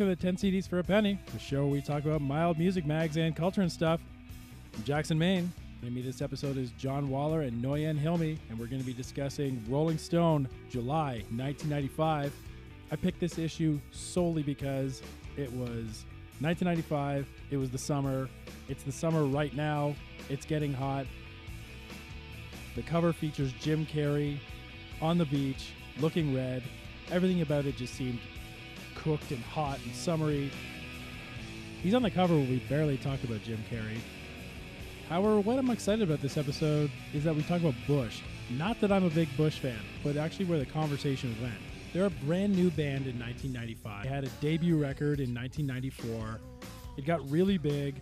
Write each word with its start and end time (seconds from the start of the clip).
Welcome 0.00 0.16
to 0.16 0.22
10 0.22 0.36
CDs 0.36 0.66
for 0.66 0.78
a 0.78 0.82
Penny, 0.82 1.20
the 1.30 1.38
show 1.38 1.64
where 1.64 1.72
we 1.72 1.82
talk 1.82 2.06
about 2.06 2.22
mild 2.22 2.58
music 2.58 2.86
mags 2.86 3.18
and 3.18 3.36
culture 3.36 3.60
and 3.60 3.70
stuff. 3.70 4.00
Jackson, 4.82 5.18
Maine. 5.18 5.52
With 5.82 5.92
me 5.92 6.00
this 6.00 6.22
episode 6.22 6.56
is 6.56 6.70
John 6.78 7.10
Waller 7.10 7.42
and 7.42 7.62
Noyan 7.62 8.00
Hilmi, 8.02 8.38
and 8.48 8.58
we're 8.58 8.68
going 8.68 8.80
to 8.80 8.86
be 8.86 8.94
discussing 8.94 9.62
Rolling 9.68 9.98
Stone, 9.98 10.48
July 10.70 11.22
1995. 11.36 12.32
I 12.90 12.96
picked 12.96 13.20
this 13.20 13.36
issue 13.36 13.78
solely 13.90 14.42
because 14.42 15.02
it 15.36 15.52
was 15.52 16.06
1995, 16.40 17.28
it 17.50 17.58
was 17.58 17.68
the 17.68 17.76
summer, 17.76 18.26
it's 18.70 18.84
the 18.84 18.92
summer 18.92 19.26
right 19.26 19.54
now, 19.54 19.94
it's 20.30 20.46
getting 20.46 20.72
hot. 20.72 21.04
The 22.74 22.82
cover 22.84 23.12
features 23.12 23.52
Jim 23.60 23.84
Carrey 23.84 24.38
on 25.02 25.18
the 25.18 25.26
beach, 25.26 25.72
looking 26.00 26.34
red. 26.34 26.62
Everything 27.10 27.42
about 27.42 27.66
it 27.66 27.76
just 27.76 27.92
seemed 27.96 28.18
cooked 29.02 29.30
and 29.30 29.42
hot 29.42 29.78
and 29.84 29.94
summery. 29.94 30.50
He's 31.82 31.94
on 31.94 32.02
the 32.02 32.10
cover 32.10 32.34
where 32.34 32.46
we 32.46 32.58
barely 32.68 32.98
talk 32.98 33.22
about 33.24 33.42
Jim 33.42 33.62
Carrey. 33.70 33.98
However, 35.08 35.40
what 35.40 35.58
I'm 35.58 35.70
excited 35.70 36.02
about 36.02 36.22
this 36.22 36.36
episode 36.36 36.90
is 37.12 37.24
that 37.24 37.34
we 37.34 37.42
talk 37.42 37.60
about 37.60 37.74
Bush. 37.86 38.20
Not 38.50 38.80
that 38.80 38.92
I'm 38.92 39.04
a 39.04 39.10
big 39.10 39.34
Bush 39.36 39.58
fan, 39.58 39.78
but 40.04 40.16
actually 40.16 40.44
where 40.44 40.58
the 40.58 40.66
conversation 40.66 41.34
went. 41.40 41.54
They're 41.92 42.06
a 42.06 42.10
brand 42.10 42.54
new 42.54 42.70
band 42.70 43.06
in 43.06 43.18
1995. 43.18 44.04
They 44.04 44.08
had 44.08 44.24
a 44.24 44.28
debut 44.40 44.76
record 44.76 45.18
in 45.18 45.34
1994. 45.34 46.40
It 46.96 47.04
got 47.04 47.28
really 47.28 47.58
big. 47.58 48.00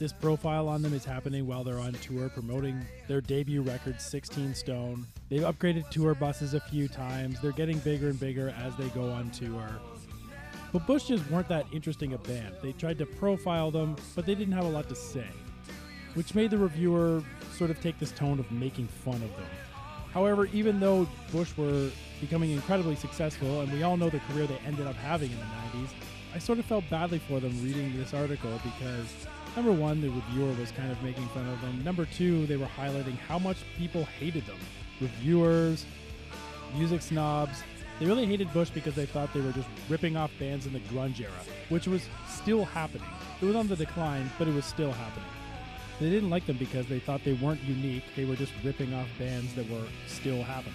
This 0.00 0.14
profile 0.14 0.66
on 0.66 0.80
them 0.80 0.94
is 0.94 1.04
happening 1.04 1.46
while 1.46 1.62
they're 1.62 1.78
on 1.78 1.92
tour 1.92 2.30
promoting 2.30 2.86
their 3.06 3.20
debut 3.20 3.60
record, 3.60 4.00
16 4.00 4.54
Stone. 4.54 5.06
They've 5.28 5.42
upgraded 5.42 5.90
tour 5.90 6.14
buses 6.14 6.54
a 6.54 6.60
few 6.60 6.88
times. 6.88 7.38
They're 7.42 7.52
getting 7.52 7.78
bigger 7.80 8.08
and 8.08 8.18
bigger 8.18 8.48
as 8.48 8.74
they 8.76 8.88
go 8.88 9.10
on 9.10 9.30
tour. 9.30 9.68
But 10.72 10.86
Bush 10.86 11.08
just 11.08 11.30
weren't 11.30 11.48
that 11.48 11.66
interesting 11.70 12.14
a 12.14 12.18
band. 12.18 12.54
They 12.62 12.72
tried 12.72 12.96
to 12.96 13.04
profile 13.04 13.70
them, 13.70 13.94
but 14.16 14.24
they 14.24 14.34
didn't 14.34 14.54
have 14.54 14.64
a 14.64 14.70
lot 14.70 14.88
to 14.88 14.94
say, 14.94 15.28
which 16.14 16.34
made 16.34 16.50
the 16.50 16.56
reviewer 16.56 17.22
sort 17.52 17.70
of 17.70 17.78
take 17.82 17.98
this 17.98 18.10
tone 18.10 18.40
of 18.40 18.50
making 18.50 18.86
fun 18.86 19.16
of 19.16 19.36
them. 19.36 19.50
However, 20.14 20.46
even 20.46 20.80
though 20.80 21.06
Bush 21.30 21.54
were 21.58 21.90
becoming 22.22 22.52
incredibly 22.52 22.96
successful, 22.96 23.60
and 23.60 23.70
we 23.70 23.82
all 23.82 23.98
know 23.98 24.08
the 24.08 24.20
career 24.20 24.46
they 24.46 24.60
ended 24.64 24.86
up 24.86 24.96
having 24.96 25.30
in 25.30 25.36
the 25.36 25.44
90s, 25.44 25.90
I 26.34 26.38
sort 26.38 26.58
of 26.58 26.64
felt 26.64 26.88
badly 26.88 27.18
for 27.18 27.38
them 27.38 27.52
reading 27.62 27.94
this 27.98 28.14
article 28.14 28.58
because 28.64 29.26
number 29.56 29.72
one, 29.72 30.00
the 30.00 30.08
reviewer 30.08 30.52
was 30.54 30.70
kind 30.72 30.90
of 30.90 31.02
making 31.02 31.26
fun 31.28 31.48
of 31.48 31.60
them. 31.60 31.82
Number 31.84 32.06
two, 32.06 32.46
they 32.46 32.56
were 32.56 32.68
highlighting 32.76 33.16
how 33.16 33.38
much 33.38 33.58
people 33.76 34.04
hated 34.04 34.46
them. 34.46 34.58
Reviewers, 35.00 35.84
music 36.76 37.02
snobs, 37.02 37.62
they 37.98 38.06
really 38.06 38.24
hated 38.24 38.52
Bush 38.54 38.70
because 38.70 38.94
they 38.94 39.04
thought 39.06 39.32
they 39.34 39.42
were 39.42 39.52
just 39.52 39.68
ripping 39.88 40.16
off 40.16 40.30
bands 40.38 40.66
in 40.66 40.72
the 40.72 40.80
grunge 40.80 41.20
era, 41.20 41.32
which 41.68 41.86
was 41.86 42.02
still 42.28 42.64
happening. 42.64 43.08
It 43.42 43.44
was 43.44 43.56
on 43.56 43.68
the 43.68 43.76
decline, 43.76 44.30
but 44.38 44.48
it 44.48 44.54
was 44.54 44.64
still 44.64 44.92
happening. 44.92 45.28
They 46.00 46.08
didn't 46.08 46.30
like 46.30 46.46
them 46.46 46.56
because 46.56 46.86
they 46.86 46.98
thought 46.98 47.22
they 47.24 47.34
weren't 47.34 47.62
unique, 47.62 48.04
they 48.16 48.24
were 48.24 48.36
just 48.36 48.52
ripping 48.64 48.94
off 48.94 49.06
bands 49.18 49.52
that 49.54 49.68
were 49.68 49.84
still 50.06 50.42
happening. 50.42 50.74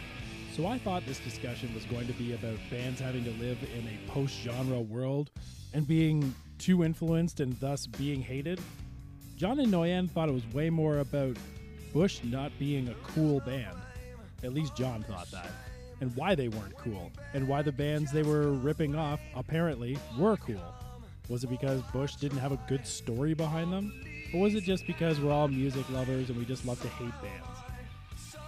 So 0.55 0.67
I 0.67 0.77
thought 0.77 1.05
this 1.05 1.19
discussion 1.19 1.73
was 1.73 1.83
going 1.83 2.07
to 2.07 2.13
be 2.13 2.31
about 2.31 2.57
bands 2.71 3.01
having 3.01 3.25
to 3.25 3.31
live 3.31 3.57
in 3.77 3.85
a 3.89 4.09
post 4.09 4.39
genre 4.39 4.79
world 4.79 5.29
and 5.73 5.85
being 5.85 6.33
too 6.59 6.85
influenced 6.85 7.41
and 7.41 7.59
thus 7.59 7.85
being 7.87 8.21
hated. 8.21 8.61
John 9.35 9.59
and 9.59 9.67
Noyan 9.67 10.09
thought 10.09 10.29
it 10.29 10.31
was 10.33 10.47
way 10.53 10.69
more 10.69 10.99
about 10.99 11.35
Bush 11.91 12.21
not 12.23 12.53
being 12.57 12.87
a 12.87 12.93
cool 13.03 13.41
band. 13.41 13.75
At 14.43 14.53
least 14.53 14.77
John 14.77 15.03
thought 15.03 15.29
that. 15.31 15.49
And 15.99 16.15
why 16.15 16.35
they 16.35 16.47
weren't 16.47 16.77
cool. 16.77 17.11
And 17.33 17.49
why 17.49 17.61
the 17.61 17.73
bands 17.73 18.13
they 18.13 18.23
were 18.23 18.53
ripping 18.53 18.95
off 18.95 19.19
apparently 19.35 19.97
were 20.17 20.37
cool. 20.37 20.73
Was 21.27 21.43
it 21.43 21.47
because 21.47 21.81
Bush 21.91 22.15
didn't 22.15 22.37
have 22.37 22.53
a 22.53 22.59
good 22.69 22.87
story 22.87 23.33
behind 23.33 23.73
them? 23.73 23.91
Or 24.33 24.39
was 24.39 24.55
it 24.55 24.63
just 24.63 24.87
because 24.87 25.19
we're 25.19 25.33
all 25.33 25.49
music 25.49 25.89
lovers 25.89 26.29
and 26.29 26.39
we 26.39 26.45
just 26.45 26.65
love 26.65 26.81
to 26.81 26.87
hate 26.87 27.21
bands? 27.21 27.64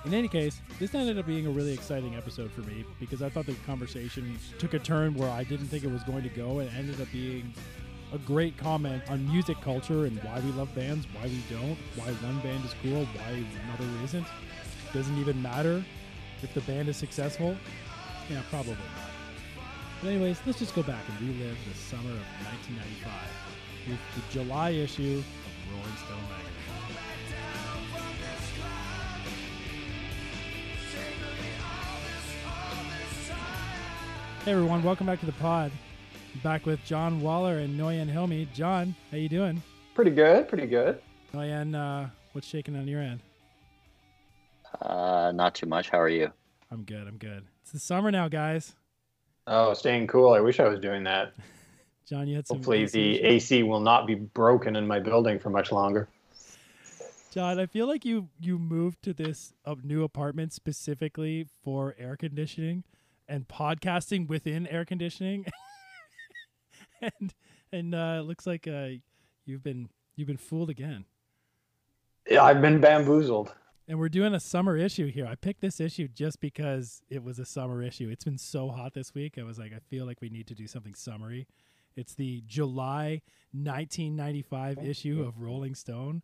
In 0.08 0.14
any 0.14 0.30
case, 0.30 0.62
this 0.80 0.96
ended 0.96 1.20
up 1.20 1.26
being 1.26 1.48
a 1.48 1.50
really 1.50 1.74
exciting 1.74 2.16
episode 2.16 2.50
for 2.50 2.62
me 2.62 2.86
because 2.98 3.22
I 3.22 3.28
thought 3.28 3.46
the 3.46 3.56
conversation 3.66 4.40
took 4.58 4.74
a 4.74 4.80
turn 4.80 5.14
where 5.16 5.30
I 5.30 5.44
didn't 5.44 5.68
think 5.68 5.84
it 5.84 5.92
was 5.92 6.02
going 6.04 6.24
to 6.24 6.30
go 6.30 6.60
and 6.60 6.70
ended 6.78 7.02
up 7.02 7.12
being 7.12 7.54
a 8.14 8.18
great 8.20 8.56
comment 8.56 9.04
on 9.10 9.30
music 9.30 9.60
culture 9.60 10.06
and 10.06 10.18
why 10.24 10.40
we 10.40 10.50
love 10.54 10.74
bands, 10.74 11.06
why 11.12 11.24
we 11.24 11.44
don't, 11.50 11.78
why 11.98 12.06
one 12.26 12.40
band 12.40 12.64
is 12.64 12.74
cool, 12.82 13.04
why 13.04 13.44
another 13.66 14.04
isn't. 14.06 14.26
Doesn't 14.94 15.18
even 15.18 15.42
matter 15.42 15.84
if 16.42 16.54
the 16.54 16.62
band 16.62 16.88
is 16.88 16.96
successful. 16.96 17.58
Yeah, 18.30 18.44
probably 18.50 18.76
not. 18.76 19.12
But 20.02 20.08
anyways, 20.08 20.40
let's 20.46 20.60
just 20.60 20.74
go 20.74 20.84
back 20.84 21.04
and 21.10 21.28
relive 21.28 21.58
the 21.68 21.78
summer 21.78 22.12
of 22.12 22.26
1995 22.64 23.12
with 23.90 24.00
the 24.16 24.32
July 24.32 24.70
issue 24.70 25.22
of 25.22 25.74
Rolling 25.74 25.98
Stone 25.98 26.24
magazine. 26.30 26.67
Hey 34.48 34.54
everyone, 34.54 34.82
welcome 34.82 35.06
back 35.06 35.20
to 35.20 35.26
the 35.26 35.34
pod. 35.34 35.74
Back 36.42 36.66
with 36.66 36.82
John 36.86 37.20
Waller 37.20 37.58
and 37.58 37.78
Noyan 37.78 38.10
Hilmi. 38.10 38.48
John, 38.54 38.96
how 39.12 39.18
you 39.18 39.28
doing? 39.28 39.62
Pretty 39.94 40.12
good, 40.12 40.48
pretty 40.48 40.68
good. 40.68 41.02
Noyan, 41.34 41.76
uh, 41.76 42.08
what's 42.32 42.48
shaking 42.48 42.78
on 42.78 42.88
your 42.88 43.02
end? 43.02 43.20
Uh, 44.82 45.34
not 45.36 45.54
too 45.54 45.66
much. 45.66 45.90
How 45.90 46.00
are 46.00 46.08
you? 46.08 46.32
I'm 46.72 46.84
good. 46.84 47.10
I'm 47.10 47.18
good. 47.18 47.44
It's 47.62 47.74
the 47.74 47.80
summer 47.80 48.10
now, 48.10 48.30
guys. 48.30 48.74
Oh, 49.48 49.74
staying 49.74 50.08
cool. 50.08 50.32
I 50.32 50.40
wish 50.40 50.62
I 50.62 50.70
was 50.70 50.80
doing 50.80 51.04
that. 51.04 51.34
John, 52.08 52.30
you 52.30 52.38
had 52.38 52.48
some. 52.48 52.60
Hopefully, 52.60 52.86
the? 52.86 53.20
AC 53.20 53.64
will 53.64 53.82
not 53.82 54.08
be 54.08 54.16
broken 54.16 54.78
in 54.78 54.88
my 54.88 55.02
building 55.02 55.40
for 55.40 55.50
much 55.50 55.74
longer. 55.74 56.08
John, 57.34 57.60
I 57.60 57.66
feel 57.66 57.86
like 57.86 58.06
you 58.06 58.30
you 58.40 58.58
moved 58.58 59.02
to 59.04 59.12
this 59.12 59.52
uh, 59.66 59.76
new 59.84 60.06
apartment 60.06 60.54
specifically 60.54 61.48
for 61.66 61.96
air 62.00 62.16
conditioning 62.16 62.86
and 63.28 63.48
podcasting 63.48 64.28
within 64.28 64.68
air 64.68 64.86
conditioning, 64.86 65.46
and 67.02 67.34
and 67.72 67.96
uh, 67.96 68.18
it 68.20 68.24
looks 68.24 68.48
like 68.48 68.68
uh, 68.68 68.90
you've 69.46 69.64
been 69.64 69.90
you've 70.16 70.28
been 70.28 70.38
fooled 70.38 70.70
again. 70.70 71.06
Yeah, 72.30 72.44
I've 72.44 72.62
been 72.62 72.82
bamboozled. 72.82 73.54
And 73.90 74.00
we're 74.00 74.10
doing 74.10 74.34
a 74.34 74.40
summer 74.40 74.76
issue 74.76 75.10
here. 75.10 75.26
I 75.26 75.36
picked 75.36 75.62
this 75.62 75.80
issue 75.80 76.10
just 76.10 76.42
because 76.42 77.02
it 77.10 77.24
was 77.24 77.40
a 77.40 77.46
summer 77.46 77.82
issue. 77.82 78.10
It's 78.10 78.26
been 78.26 78.38
so 78.38 78.68
hot 78.68 78.94
this 78.94 79.14
week. 79.16 79.38
I 79.40 79.44
was 79.44 79.58
like, 79.58 79.72
I 79.72 79.80
feel 79.80 80.06
like 80.06 80.20
we 80.20 80.30
need 80.30 80.46
to 80.48 80.56
do 80.56 80.68
something 80.68 80.94
summery. 80.94 81.48
It's 81.96 82.14
the 82.14 82.44
July 82.46 83.22
1995 83.54 84.80
issue 84.80 85.24
of 85.26 85.40
Rolling 85.40 85.74
Stone. 85.74 86.22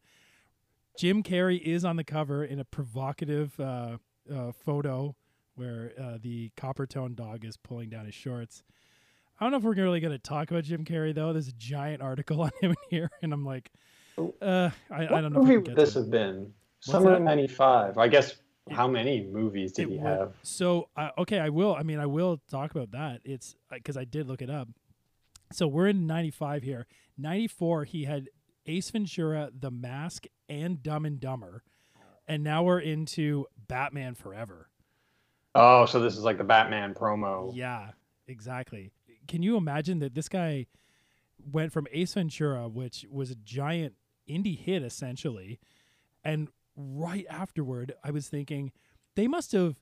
Jim 0.98 1.24
Carrey 1.24 1.60
is 1.60 1.86
on 1.86 1.96
the 1.96 2.04
cover 2.04 2.44
in 2.44 2.60
a 2.60 2.66
provocative 2.66 3.58
uh, 3.60 3.98
uh, 4.32 4.52
photo 4.52 5.16
where 5.56 5.94
uh, 6.02 6.18
the 6.22 6.52
Coppertone 6.58 7.16
dog 7.16 7.46
is 7.46 7.58
pulling 7.58 7.90
down 7.90 8.06
his 8.06 8.16
shorts. 8.16 8.64
I 9.40 9.46
don't 9.46 9.52
know 9.52 9.58
if 9.58 9.64
we're 9.64 9.74
really 9.74 10.00
going 10.00 10.12
to 10.14 10.20
talk 10.20 10.52
about 10.52 10.64
Jim 10.64 10.86
Carrey, 10.86 11.14
though. 11.14 11.34
There's 11.34 11.48
a 11.48 11.54
giant 11.54 12.02
article 12.02 12.42
on 12.44 12.52
him 12.62 12.72
in 12.72 12.76
here, 12.90 13.12
and 13.22 13.34
I'm 13.34 13.46
like, 13.46 13.72
uh, 14.18 14.70
I, 14.92 15.06
I 15.08 15.22
don't 15.22 15.34
know. 15.34 15.40
movie 15.42 15.58
would 15.58 15.76
this 15.76 15.96
have 15.96 16.10
been? 16.10 16.54
Summer 16.80 17.12
that? 17.12 17.18
of 17.18 17.24
'95. 17.24 17.98
I 17.98 18.08
guess. 18.08 18.32
It- 18.32 18.38
How 18.74 18.88
many 18.88 19.26
movies 19.26 19.74
did 19.74 19.90
he 19.90 19.98
would- 19.98 20.06
have? 20.08 20.34
So 20.44 20.88
uh, 20.96 21.10
okay, 21.18 21.40
I 21.40 21.50
will. 21.50 21.76
I 21.76 21.84
mean, 21.84 22.00
I 22.00 22.06
will 22.06 22.40
talk 22.50 22.72
about 22.72 22.92
that. 22.92 23.22
It's 23.26 23.56
because 23.72 23.98
I 23.98 24.06
did 24.06 24.28
look 24.28 24.42
it 24.42 24.50
up. 24.50 24.70
So 25.52 25.68
we're 25.68 25.88
in 25.88 26.06
'95 26.08 26.64
here. 26.64 26.88
'94, 27.18 27.84
he 27.86 28.06
had 28.06 28.30
Ace 28.66 28.90
Ventura, 28.92 29.50
The 29.58 29.72
Mask, 29.72 30.26
and 30.48 30.82
Dumb 30.82 31.06
and 31.06 31.20
Dumber, 31.20 31.64
and 32.28 32.44
now 32.44 32.64
we're 32.64 32.80
into 32.80 33.46
Batman 33.68 34.14
Forever. 34.16 34.70
Oh, 35.56 35.86
so 35.86 36.00
this 36.00 36.18
is 36.18 36.24
like 36.24 36.38
the 36.38 36.44
Batman 36.44 36.94
promo. 36.94 37.52
Yeah, 37.54 37.90
exactly. 38.28 38.92
Can 39.28 39.44
you 39.44 39.56
imagine 39.56 40.00
that 40.00 40.16
this 40.16 40.28
guy 40.28 40.66
went 41.52 41.72
from 41.72 41.88
Ace 41.92 42.14
Ventura, 42.14 42.68
which 42.68 43.06
was 43.10 43.32
a 43.32 43.36
giant 43.36 43.94
indie 44.30 44.58
hit 44.58 44.84
essentially, 44.84 45.60
and 46.24 46.48
right 46.76 47.26
afterward, 47.30 47.94
I 48.04 48.12
was 48.12 48.28
thinking 48.28 48.72
they 49.16 49.28
must 49.28 49.52
have 49.52 49.80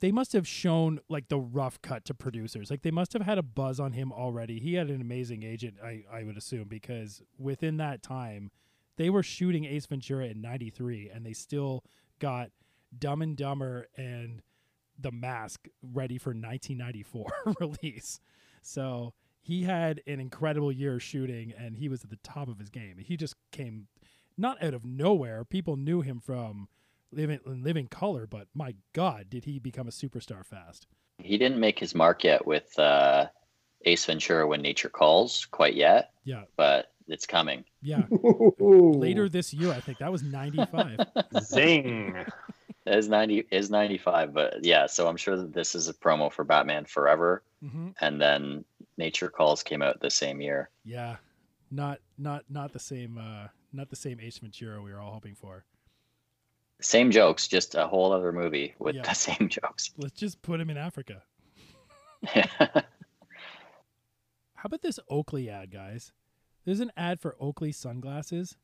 they 0.00 0.12
must 0.12 0.32
have 0.32 0.46
shown 0.46 1.00
like 1.08 1.28
the 1.28 1.38
rough 1.38 1.82
cut 1.82 2.04
to 2.04 2.14
producers. 2.14 2.70
Like 2.70 2.82
they 2.82 2.90
must 2.90 3.12
have 3.12 3.22
had 3.22 3.36
a 3.36 3.42
buzz 3.42 3.80
on 3.80 3.92
him 3.92 4.12
already. 4.12 4.60
He 4.60 4.74
had 4.74 4.90
an 4.90 5.00
amazing 5.00 5.42
agent, 5.42 5.74
I, 5.84 6.04
I 6.10 6.22
would 6.22 6.36
assume, 6.36 6.68
because 6.68 7.20
within 7.36 7.78
that 7.78 8.02
time, 8.02 8.52
they 8.96 9.10
were 9.10 9.24
shooting 9.24 9.64
Ace 9.64 9.86
Ventura 9.86 10.26
in 10.26 10.40
'93, 10.40 11.10
and 11.12 11.26
they 11.26 11.32
still 11.32 11.84
got 12.20 12.50
Dumb 12.96 13.22
and 13.22 13.36
Dumber 13.36 13.88
and 13.96 14.42
The 14.98 15.12
Mask 15.12 15.68
ready 15.82 16.18
for 16.18 16.30
1994 16.30 17.26
release. 17.60 18.20
So 18.62 19.14
he 19.40 19.62
had 19.62 20.02
an 20.06 20.20
incredible 20.20 20.72
year 20.72 20.98
shooting, 21.00 21.52
and 21.56 21.76
he 21.76 21.88
was 21.88 22.04
at 22.04 22.10
the 22.10 22.18
top 22.22 22.48
of 22.48 22.58
his 22.58 22.70
game. 22.70 22.96
He 22.98 23.16
just 23.16 23.34
came 23.52 23.86
not 24.36 24.62
out 24.62 24.74
of 24.74 24.84
nowhere. 24.84 25.44
People 25.44 25.76
knew 25.76 26.00
him 26.02 26.20
from 26.20 26.68
Living 27.12 27.40
Living 27.46 27.86
Color, 27.88 28.26
but 28.26 28.48
my 28.54 28.74
God, 28.92 29.30
did 29.30 29.44
he 29.44 29.58
become 29.58 29.88
a 29.88 29.90
superstar 29.92 30.44
fast? 30.44 30.86
He 31.18 31.38
didn't 31.38 31.58
make 31.58 31.78
his 31.78 31.94
mark 31.94 32.24
yet 32.24 32.46
with 32.46 32.78
uh, 32.78 33.26
Ace 33.84 34.04
Ventura 34.04 34.46
When 34.46 34.60
Nature 34.62 34.88
Calls 34.90 35.46
quite 35.46 35.74
yet, 35.74 36.10
Yeah, 36.24 36.42
but 36.56 36.92
it's 37.08 37.26
coming. 37.26 37.64
yeah. 37.82 38.02
Later 38.60 39.28
this 39.28 39.54
year, 39.54 39.72
I 39.72 39.80
think 39.80 39.98
that 39.98 40.12
was 40.12 40.22
95. 40.22 40.98
Zing. 41.42 42.14
Is 42.88 43.08
90 43.08 43.46
is 43.50 43.70
95, 43.70 44.32
but 44.32 44.64
yeah, 44.64 44.86
so 44.86 45.08
I'm 45.08 45.16
sure 45.16 45.36
that 45.36 45.52
this 45.52 45.74
is 45.74 45.88
a 45.88 45.94
promo 45.94 46.32
for 46.32 46.44
Batman 46.44 46.84
Forever 46.84 47.42
hmm 47.60 47.88
and 48.00 48.20
then 48.20 48.64
Nature 48.96 49.28
Calls 49.28 49.64
came 49.64 49.82
out 49.82 50.00
the 50.00 50.10
same 50.10 50.40
year. 50.40 50.70
Yeah, 50.84 51.16
not 51.70 51.98
not 52.16 52.44
not 52.48 52.72
the 52.72 52.78
same 52.78 53.18
uh 53.18 53.48
not 53.72 53.90
the 53.90 53.96
same 53.96 54.20
Ace 54.20 54.38
Ventura 54.38 54.80
we 54.80 54.92
were 54.92 55.00
all 55.00 55.12
hoping 55.12 55.34
for. 55.34 55.64
Same 56.80 57.10
jokes, 57.10 57.48
just 57.48 57.74
a 57.74 57.88
whole 57.88 58.12
other 58.12 58.32
movie 58.32 58.74
with 58.78 58.94
Yeah. 58.96 59.02
the 59.02 59.14
same 59.26 59.48
jokes. 59.48 59.90
Let's 59.96 60.18
just 60.18 60.40
put 60.42 60.60
him 60.60 60.70
in 60.70 60.76
Africa. 60.76 61.22
How 62.24 62.84
about 64.64 64.82
this 64.82 64.98
Oakley 65.08 65.48
ad, 65.48 65.70
guys? 65.70 66.12
There's 66.64 66.80
an 66.80 66.90
ad 66.96 67.20
for 67.20 67.36
Oakley 67.40 67.72
sunglasses, 67.72 68.56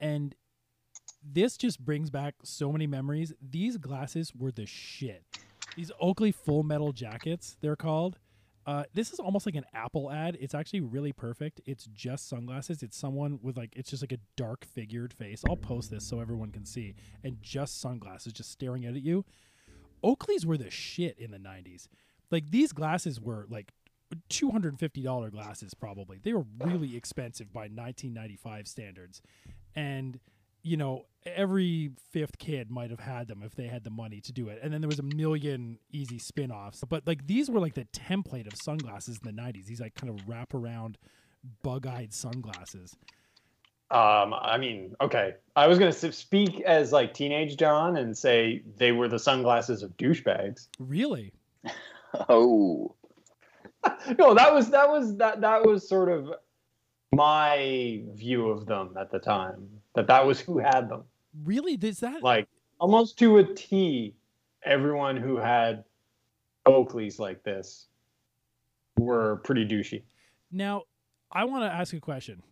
and 0.00 0.34
this 1.32 1.56
just 1.56 1.84
brings 1.84 2.10
back 2.10 2.34
so 2.42 2.72
many 2.72 2.86
memories. 2.86 3.32
These 3.40 3.76
glasses 3.76 4.32
were 4.34 4.52
the 4.52 4.66
shit. 4.66 5.24
These 5.76 5.92
Oakley 6.00 6.32
full 6.32 6.62
metal 6.62 6.92
jackets, 6.92 7.56
they're 7.60 7.76
called. 7.76 8.18
Uh, 8.66 8.84
this 8.92 9.12
is 9.12 9.18
almost 9.18 9.46
like 9.46 9.54
an 9.54 9.64
Apple 9.72 10.10
ad. 10.10 10.36
It's 10.40 10.54
actually 10.54 10.80
really 10.80 11.12
perfect. 11.12 11.60
It's 11.64 11.86
just 11.86 12.28
sunglasses. 12.28 12.82
It's 12.82 12.98
someone 12.98 13.38
with 13.42 13.56
like 13.56 13.74
it's 13.74 13.88
just 13.88 14.02
like 14.02 14.12
a 14.12 14.18
dark 14.36 14.66
figured 14.66 15.12
face. 15.14 15.42
I'll 15.48 15.56
post 15.56 15.90
this 15.90 16.04
so 16.04 16.20
everyone 16.20 16.50
can 16.50 16.66
see. 16.66 16.94
And 17.24 17.40
just 17.40 17.80
sunglasses, 17.80 18.34
just 18.34 18.50
staring 18.50 18.84
at 18.84 18.94
you. 18.96 19.24
Oakleys 20.04 20.44
were 20.44 20.58
the 20.58 20.70
shit 20.70 21.18
in 21.18 21.30
the 21.30 21.38
'90s. 21.38 21.88
Like 22.30 22.50
these 22.50 22.72
glasses 22.72 23.20
were 23.20 23.46
like 23.48 23.72
two 24.28 24.50
hundred 24.50 24.70
and 24.70 24.80
fifty 24.80 25.02
dollar 25.02 25.30
glasses. 25.30 25.72
Probably 25.72 26.18
they 26.22 26.34
were 26.34 26.44
really 26.58 26.94
expensive 26.94 27.50
by 27.50 27.62
1995 27.62 28.68
standards, 28.68 29.22
and 29.74 30.20
you 30.62 30.76
know 30.76 31.06
every 31.26 31.90
fifth 32.10 32.38
kid 32.38 32.70
might 32.70 32.90
have 32.90 33.00
had 33.00 33.28
them 33.28 33.42
if 33.42 33.54
they 33.54 33.66
had 33.66 33.84
the 33.84 33.90
money 33.90 34.20
to 34.20 34.32
do 34.32 34.48
it. 34.48 34.58
And 34.62 34.72
then 34.72 34.80
there 34.80 34.88
was 34.88 34.98
a 34.98 35.02
million 35.02 35.78
easy 35.92 36.18
spin-offs. 36.18 36.82
But 36.88 37.06
like 37.06 37.26
these 37.26 37.50
were 37.50 37.60
like 37.60 37.74
the 37.74 37.86
template 37.86 38.46
of 38.46 38.56
sunglasses 38.56 39.20
in 39.22 39.36
the 39.36 39.42
'90s. 39.42 39.66
These 39.66 39.80
like 39.80 39.94
kind 39.94 40.10
of 40.10 40.28
wrap 40.28 40.54
around 40.54 40.98
bug-eyed 41.62 42.12
sunglasses. 42.12 42.96
Um, 43.90 44.34
I 44.34 44.58
mean, 44.58 44.94
okay. 45.00 45.34
I 45.56 45.66
was 45.66 45.78
gonna 45.78 45.92
speak 45.92 46.60
as 46.60 46.92
like 46.92 47.14
teenage 47.14 47.56
John 47.56 47.96
and 47.96 48.16
say 48.16 48.62
they 48.76 48.92
were 48.92 49.08
the 49.08 49.18
sunglasses 49.18 49.82
of 49.82 49.96
douchebags. 49.96 50.68
Really? 50.78 51.32
oh, 52.28 52.94
no, 54.18 54.34
that 54.34 54.52
was 54.52 54.70
that 54.70 54.88
was 54.88 55.16
that 55.16 55.40
that 55.40 55.64
was 55.64 55.88
sort 55.88 56.10
of 56.10 56.32
my 57.12 58.02
view 58.12 58.48
of 58.48 58.66
them 58.66 58.94
at 59.00 59.10
the 59.10 59.18
time. 59.18 59.68
That 59.94 60.06
that 60.06 60.26
was 60.26 60.40
who 60.40 60.58
had 60.58 60.88
them. 60.88 61.04
Really? 61.44 61.74
Is 61.80 62.00
that 62.00 62.22
Like 62.22 62.48
almost 62.78 63.18
to 63.18 63.38
a 63.38 63.44
T, 63.54 64.14
everyone 64.64 65.16
who 65.16 65.36
had 65.36 65.84
Oakleys 66.66 67.18
like 67.18 67.42
this 67.42 67.88
were 68.96 69.36
pretty 69.44 69.66
douchey. 69.66 70.02
Now, 70.50 70.82
I 71.30 71.44
want 71.44 71.64
to 71.64 71.72
ask 71.72 71.92
a 71.94 72.00
question. 72.00 72.42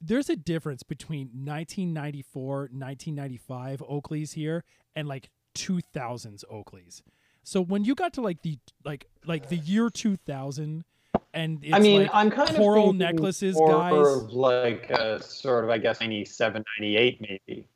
There's 0.00 0.30
a 0.30 0.36
difference 0.36 0.82
between 0.82 1.28
1994, 1.28 2.58
1995 2.72 3.80
Oakleys 3.80 4.32
here 4.32 4.64
and 4.96 5.06
like 5.06 5.30
2000s 5.54 6.44
Oakleys. 6.52 7.02
So 7.42 7.60
when 7.60 7.84
you 7.84 7.94
got 7.94 8.12
to 8.14 8.20
like 8.20 8.42
the 8.42 8.58
like 8.84 9.06
like 9.26 9.48
the 9.48 9.56
year 9.56 9.90
2000 9.90 10.84
and 11.32 11.62
it's 11.62 11.74
I 11.74 11.78
mean, 11.78 12.02
like 12.02 12.10
I'm 12.12 12.30
kind 12.30 12.56
coral 12.56 12.90
of 12.90 12.96
necklaces, 12.96 13.54
more 13.56 13.68
guys. 13.68 14.22
of 14.22 14.32
like 14.32 14.90
a 14.90 15.22
sort 15.22 15.64
of 15.64 15.70
I 15.70 15.78
guess 15.78 16.00
97, 16.00 16.64
98 16.80 17.20
maybe. 17.20 17.66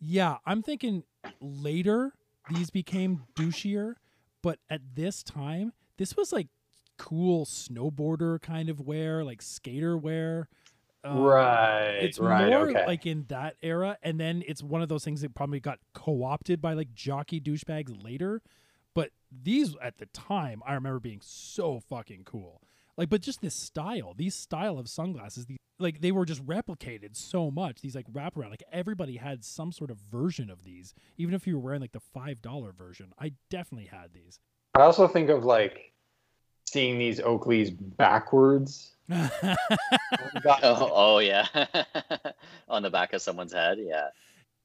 yeah, 0.00 0.38
I'm 0.46 0.62
thinking 0.62 1.04
later 1.40 2.12
these 2.50 2.70
became 2.70 3.24
douchier, 3.36 3.94
but 4.42 4.58
at 4.70 4.80
this 4.94 5.22
time 5.22 5.72
this 5.98 6.16
was 6.16 6.32
like 6.32 6.48
cool 6.98 7.44
snowboarder 7.44 8.40
kind 8.40 8.68
of 8.68 8.80
wear, 8.80 9.24
like 9.24 9.42
skater 9.42 9.96
wear. 9.96 10.48
Um, 11.04 11.18
right. 11.18 11.98
it's 12.00 12.20
right. 12.20 12.48
more 12.48 12.70
okay. 12.70 12.86
like 12.86 13.06
in 13.06 13.24
that 13.28 13.56
era 13.60 13.98
and 14.04 14.20
then 14.20 14.44
it's 14.46 14.62
one 14.62 14.82
of 14.82 14.88
those 14.88 15.04
things 15.04 15.20
that 15.22 15.34
probably 15.34 15.58
got 15.58 15.80
co-opted 15.94 16.62
by 16.62 16.74
like 16.74 16.94
jockey 16.94 17.40
douchebags 17.40 18.04
later 18.04 18.40
but 18.94 19.10
these 19.30 19.74
at 19.82 19.98
the 19.98 20.06
time 20.06 20.62
i 20.66 20.74
remember 20.74 21.00
being 21.00 21.20
so 21.22 21.80
fucking 21.80 22.22
cool 22.24 22.60
like 22.96 23.08
but 23.08 23.20
just 23.20 23.40
this 23.40 23.54
style 23.54 24.14
these 24.16 24.34
style 24.34 24.78
of 24.78 24.88
sunglasses 24.88 25.46
these, 25.46 25.58
like 25.78 26.00
they 26.00 26.12
were 26.12 26.24
just 26.24 26.44
replicated 26.46 27.16
so 27.16 27.50
much 27.50 27.80
these 27.80 27.94
like 27.94 28.10
wraparound 28.12 28.50
like 28.50 28.62
everybody 28.72 29.16
had 29.16 29.44
some 29.44 29.72
sort 29.72 29.90
of 29.90 29.98
version 29.98 30.50
of 30.50 30.64
these 30.64 30.94
even 31.16 31.34
if 31.34 31.46
you 31.46 31.54
were 31.54 31.60
wearing 31.60 31.80
like 31.80 31.92
the 31.92 32.00
five 32.00 32.40
dollar 32.42 32.72
version 32.72 33.12
i 33.18 33.32
definitely 33.50 33.86
had 33.86 34.12
these 34.12 34.38
I 34.74 34.82
also 34.82 35.06
think 35.06 35.28
of 35.28 35.44
like 35.44 35.92
seeing 36.66 36.98
these 36.98 37.20
Oakleys 37.20 37.74
backwards. 37.96 38.94
Oh, 40.44 40.90
oh 40.92 41.18
yeah, 41.18 41.46
on 42.68 42.82
the 42.82 42.90
back 42.90 43.12
of 43.12 43.20
someone's 43.20 43.52
head. 43.52 43.78
Yeah, 43.80 44.08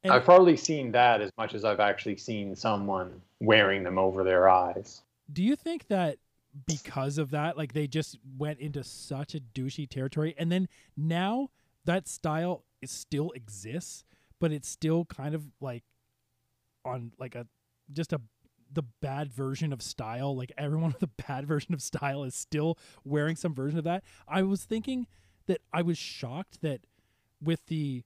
And- 0.07 0.15
I've 0.15 0.25
probably 0.25 0.57
seen 0.57 0.92
that 0.92 1.21
as 1.21 1.31
much 1.38 1.54
as 1.54 1.63
I've 1.63 1.80
actually 1.80 2.18
seen 2.18 2.56
someone 2.56 3.21
wearing 3.39 3.83
them 3.83 3.98
over 3.98 4.24
their 4.24 4.50
eyes. 4.50 5.04
Do 5.31 5.44
you 5.44 5.56
think 5.56 5.88
that 5.88 6.18
because 6.65 7.18
of 7.18 7.31
that, 7.31 7.57
like 7.57 7.74
they 7.74 7.88
just 7.88 8.18
went 8.38 8.59
into 8.59 8.83
such 8.83 9.36
a 9.36 9.39
douchey 9.39 9.88
territory, 9.88 10.33
and 10.38 10.51
then 10.51 10.68
now 10.95 11.50
that 11.86 12.07
style 12.07 12.63
is 12.81 12.92
still 12.92 13.31
exists, 13.31 14.04
but 14.39 14.51
it's 14.51 14.68
still 14.68 15.06
kind 15.06 15.36
of 15.36 15.45
like 15.62 15.83
on 16.86 17.12
like 17.19 17.36
a 17.36 17.45
just 17.92 18.13
a 18.13 18.21
the 18.71 18.83
bad 19.01 19.31
version 19.31 19.71
of 19.71 19.81
style. 19.81 20.36
Like 20.36 20.51
everyone 20.57 20.88
with 21.00 21.00
the 21.00 21.24
bad 21.27 21.45
version 21.45 21.74
of 21.74 21.81
style 21.81 22.23
is 22.23 22.35
still 22.35 22.78
wearing 23.04 23.35
some 23.35 23.54
version 23.54 23.78
of 23.78 23.85
that. 23.85 24.04
I 24.28 24.44
was 24.44 24.64
thinking 24.64 25.07
that 25.47 25.61
I 25.71 25.81
was 25.81 25.97
shocked 25.97 26.61
that 26.61 26.81
with 27.42 27.66
the 27.68 28.04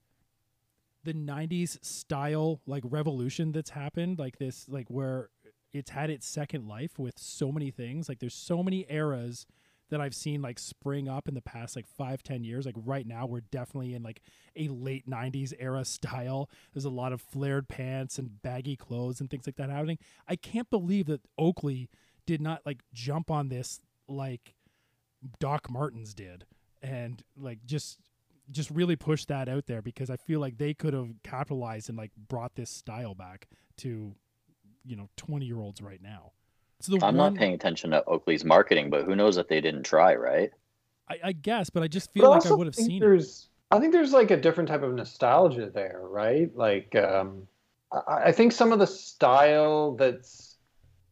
the 1.04 1.14
90s 1.14 1.84
style 1.84 2.60
like 2.66 2.82
revolution 2.86 3.52
that's 3.52 3.70
happened 3.70 4.18
like 4.18 4.38
this 4.38 4.68
like 4.68 4.88
where 4.88 5.30
it's 5.72 5.90
had 5.90 6.10
its 6.10 6.26
second 6.26 6.68
life 6.68 6.98
with 6.98 7.18
so 7.18 7.50
many 7.50 7.70
things. 7.70 8.08
Like 8.08 8.18
there's 8.18 8.34
so 8.34 8.62
many 8.62 8.86
eras 8.88 9.46
that 9.90 10.00
i've 10.00 10.14
seen 10.14 10.40
like 10.40 10.58
spring 10.58 11.06
up 11.06 11.28
in 11.28 11.34
the 11.34 11.42
past 11.42 11.76
like 11.76 11.86
five 11.86 12.22
ten 12.22 12.44
years. 12.44 12.64
Like 12.66 12.76
right 12.78 13.06
now 13.06 13.26
we're 13.26 13.40
definitely 13.40 13.94
in 13.94 14.02
like 14.02 14.22
a 14.56 14.68
late 14.68 15.08
90s 15.08 15.52
era 15.58 15.84
style. 15.84 16.48
There's 16.72 16.84
a 16.84 16.90
lot 16.90 17.12
of 17.12 17.20
flared 17.20 17.68
pants 17.68 18.18
and 18.18 18.42
baggy 18.42 18.76
clothes 18.76 19.20
and 19.20 19.30
things 19.30 19.46
like 19.46 19.56
that 19.56 19.70
happening. 19.70 19.98
I 20.28 20.36
can't 20.36 20.70
believe 20.70 21.06
that 21.06 21.22
oakley 21.38 21.88
did 22.26 22.40
not 22.40 22.62
like 22.64 22.82
jump 22.92 23.30
on 23.30 23.48
this 23.48 23.80
like 24.08 24.54
doc 25.38 25.70
martens 25.70 26.14
did 26.14 26.44
and 26.82 27.22
like 27.36 27.64
just 27.64 27.98
just 28.50 28.70
really 28.70 28.96
push 28.96 29.24
that 29.26 29.48
out 29.48 29.66
there 29.66 29.82
because 29.82 30.10
I 30.10 30.16
feel 30.16 30.40
like 30.40 30.58
they 30.58 30.74
could 30.74 30.94
have 30.94 31.10
capitalized 31.22 31.88
and 31.88 31.96
like 31.98 32.10
brought 32.28 32.54
this 32.54 32.70
style 32.70 33.14
back 33.14 33.48
to, 33.78 34.14
you 34.84 34.96
know, 34.96 35.08
twenty 35.16 35.46
year 35.46 35.60
olds 35.60 35.80
right 35.80 36.02
now. 36.02 36.32
So 36.80 36.92
the 36.92 36.98
I'm 37.00 37.16
one, 37.16 37.16
not 37.16 37.34
paying 37.34 37.54
attention 37.54 37.90
to 37.90 38.04
Oakley's 38.06 38.44
marketing, 38.44 38.90
but 38.90 39.04
who 39.04 39.16
knows 39.16 39.36
if 39.36 39.48
they 39.48 39.60
didn't 39.60 39.84
try, 39.84 40.14
right? 40.16 40.52
I, 41.08 41.18
I 41.24 41.32
guess, 41.32 41.70
but 41.70 41.82
I 41.82 41.88
just 41.88 42.12
But 42.16 42.22
feel 42.22 42.28
like 42.30 42.46
I 42.46 42.50
also 42.50 42.56
would 42.56 42.66
have 42.66 42.74
think 42.76 42.86
seen 42.86 43.04
it. 43.04 43.24
I 43.70 43.80
think 43.80 43.92
there's 43.92 44.12
like 44.12 44.30
a 44.30 44.36
different 44.36 44.68
type 44.68 44.82
of 44.82 44.94
nostalgia 44.94 45.70
there, 45.70 46.00
right? 46.02 46.54
Like, 46.56 46.94
um, 46.94 47.48
I, 47.92 48.24
I 48.26 48.32
think 48.32 48.52
some 48.52 48.72
of 48.72 48.78
the 48.78 48.86
style 48.86 49.94
that's 49.96 50.56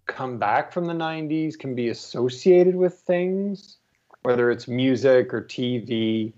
come 0.07 0.39
back 0.39 0.73
from 0.73 0.87
the 0.87 0.95
90s 0.95 1.59
can 1.59 1.75
be 1.75 1.89
associated 1.89 2.77
with 2.77 2.95
things, 3.01 3.79
whether 4.23 4.51
it's 4.51 4.69
music 4.69 5.33
or 5.35 5.43
TV. 5.43 6.35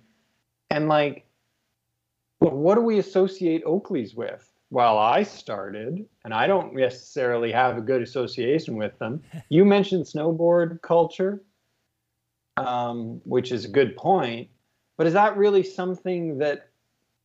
And 0.72 0.88
like, 0.88 1.26
well, 2.40 2.52
what 2.56 2.76
do 2.76 2.80
we 2.80 2.98
associate 2.98 3.62
Oakleys 3.64 4.16
with? 4.16 4.48
Well, 4.70 4.96
I 4.96 5.22
started, 5.22 6.06
and 6.24 6.32
I 6.32 6.46
don't 6.46 6.74
necessarily 6.74 7.52
have 7.52 7.76
a 7.76 7.82
good 7.82 8.00
association 8.00 8.76
with 8.76 8.98
them. 8.98 9.22
You 9.50 9.66
mentioned 9.66 10.06
snowboard 10.06 10.80
culture, 10.80 11.42
um, 12.56 13.20
which 13.24 13.52
is 13.52 13.66
a 13.66 13.68
good 13.68 13.96
point. 13.96 14.48
But 14.96 15.06
is 15.06 15.12
that 15.12 15.36
really 15.36 15.62
something 15.62 16.38
that 16.38 16.70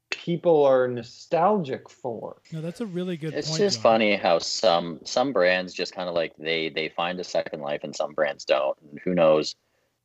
people 0.10 0.66
are 0.66 0.90
nostalgic 0.90 1.90
for? 1.90 2.42
No, 2.52 2.60
that's 2.60 2.82
a 2.82 2.86
really 2.86 3.16
good 3.16 3.34
It's 3.34 3.48
point. 3.50 3.60
just 3.60 3.78
John. 3.78 3.84
funny 3.84 4.16
how 4.18 4.40
some 4.40 5.00
some 5.06 5.32
brands 5.32 5.74
just 5.74 5.94
kind 5.96 6.10
of 6.10 6.16
like 6.16 6.34
they 6.38 6.68
they 6.70 6.90
find 6.90 7.18
a 7.20 7.24
second 7.24 7.62
life 7.62 7.82
and 7.84 7.96
some 7.96 8.14
brands 8.14 8.44
don't. 8.44 8.78
And 8.90 9.00
who 9.06 9.16
knows 9.16 9.56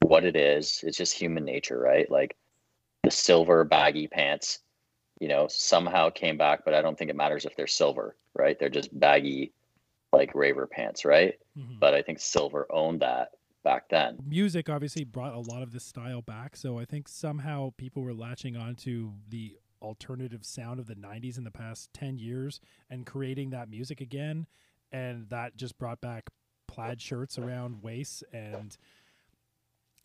what 0.03 0.25
it 0.25 0.37
is? 0.37 0.81
It's 0.85 0.97
just 0.97 1.13
human 1.15 1.45
nature, 1.45 1.79
right? 1.79 2.09
Like 2.09 2.37
the 3.03 3.11
silver 3.11 3.65
baggy 3.65 4.07
pants, 4.07 4.61
you 5.21 5.29
know, 5.29 5.47
somehow 5.49 6.11
came 6.11 6.37
back, 6.37 6.65
but 6.65 6.75
I 6.75 6.83
don't 6.83 6.97
think 6.97 7.11
it 7.11 7.17
matters 7.17 7.45
if 7.45 7.57
they're 7.57 7.67
silver, 7.67 8.17
right? 8.35 8.59
They're 8.59 8.69
just 8.69 8.99
baggy 8.99 9.53
like 10.13 10.35
raver 10.35 10.67
pants, 10.67 11.05
right? 11.05 11.35
Mhm. 11.57 11.81
But 11.81 11.95
I 11.95 12.03
think 12.03 12.21
silver 12.21 12.67
owned 12.71 13.01
that 13.01 13.31
back 13.65 13.89
then. 13.89 14.19
Music 14.25 14.69
obviously 14.69 15.05
brought 15.05 15.35
a 15.35 15.39
lot 15.39 15.63
of 15.63 15.73
this 15.73 15.85
style 15.85 16.23
back, 16.23 16.57
so 16.57 16.79
I 16.79 16.85
think 16.85 17.09
somehow 17.09 17.73
people 17.77 18.03
were 18.03 18.15
latching 18.15 18.57
on 18.57 18.75
to 18.77 19.15
the 19.29 19.59
alternative 19.81 20.45
sound 20.45 20.79
of 20.79 20.87
the 20.87 20.95
90s 20.95 21.39
in 21.39 21.45
the 21.45 21.51
past 21.51 21.93
10 21.93 22.19
years 22.19 22.61
and 22.89 23.05
creating 23.05 23.51
that 23.51 23.69
music 23.69 24.01
again 24.01 24.47
and 24.93 25.29
that 25.29 25.57
just 25.57 25.77
brought 25.77 26.01
back 26.01 26.31
plaid 26.69 27.01
shirts 27.01 27.37
around 27.37 27.83
waists 27.83 28.23
and 28.33 28.77